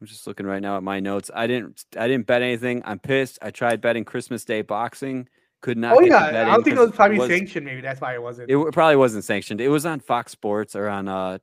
I'm 0.00 0.06
just 0.06 0.26
looking 0.26 0.46
right 0.46 0.62
now 0.62 0.76
at 0.76 0.82
my 0.82 1.00
notes. 1.00 1.30
I 1.34 1.46
didn't 1.46 1.84
I 1.96 2.06
didn't 2.06 2.26
bet 2.26 2.42
anything. 2.42 2.82
I'm 2.84 2.98
pissed. 2.98 3.38
I 3.42 3.50
tried 3.50 3.80
betting 3.80 4.04
Christmas 4.04 4.44
Day 4.44 4.62
boxing. 4.62 5.28
Could 5.60 5.76
not 5.76 5.96
oh 5.96 6.00
yeah, 6.00 6.30
bet 6.30 6.46
I 6.48 6.54
don't 6.54 6.62
think 6.62 6.76
it 6.76 6.80
was 6.80 6.92
probably 6.92 7.18
was- 7.18 7.28
sanctioned. 7.28 7.66
Maybe 7.66 7.80
that's 7.80 8.00
why 8.00 8.14
it 8.14 8.22
wasn't. 8.22 8.50
It 8.50 8.72
probably 8.72 8.96
wasn't 8.96 9.24
sanctioned. 9.24 9.60
It 9.60 9.68
was 9.68 9.84
on 9.86 9.98
Fox 10.00 10.30
Sports 10.32 10.76
or 10.76 10.88
on 10.88 11.08
uh 11.08 11.38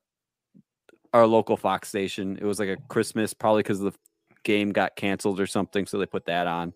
our 1.14 1.28
local 1.28 1.58
Fox 1.58 1.90
station. 1.90 2.38
It 2.40 2.46
was 2.46 2.60
like 2.60 2.70
a 2.70 2.78
Christmas, 2.88 3.34
probably 3.34 3.64
because 3.64 3.80
the 3.80 3.92
game 4.44 4.72
got 4.72 4.96
canceled 4.96 5.40
or 5.40 5.48
something, 5.48 5.86
so 5.86 5.98
they 5.98 6.06
put 6.06 6.26
that 6.26 6.48
on. 6.48 6.74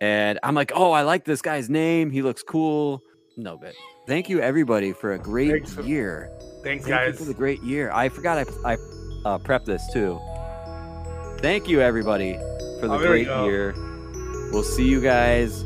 And 0.00 0.38
I'm 0.42 0.54
like, 0.54 0.72
oh, 0.74 0.92
I 0.92 1.02
like 1.02 1.24
this 1.24 1.40
guy's 1.42 1.70
name. 1.70 2.10
He 2.10 2.22
looks 2.22 2.42
cool. 2.42 3.02
No, 3.36 3.56
but 3.58 3.74
thank 4.06 4.28
you 4.28 4.40
everybody 4.40 4.92
for 4.92 5.12
a 5.12 5.18
great 5.18 5.50
Thanks 5.66 5.76
year. 5.86 6.30
Thanks, 6.62 6.84
Thank 6.84 6.86
you 6.86 6.88
guys. 6.88 7.18
for 7.18 7.24
the 7.24 7.34
great 7.34 7.62
year. 7.62 7.90
I 7.92 8.08
forgot 8.08 8.38
I 8.64 8.72
I 8.72 8.74
uh, 9.24 9.38
prepped 9.38 9.66
this 9.66 9.82
too. 9.92 10.20
Thank 11.38 11.68
you 11.68 11.80
everybody 11.80 12.34
for 12.80 12.88
the 12.88 12.94
Oh, 12.94 12.98
great 12.98 13.26
year. 13.26 13.74
We'll 14.52 14.62
see 14.62 14.86
you 14.88 15.00
guys 15.00 15.64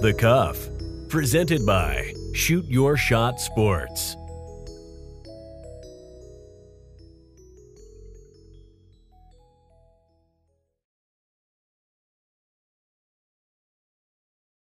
The 0.00 0.14
Cuff, 0.14 0.70
presented 1.08 1.66
by 1.66 2.14
Shoot 2.32 2.64
Your 2.64 2.96
Shot 2.96 3.38
Sports. 3.38 4.09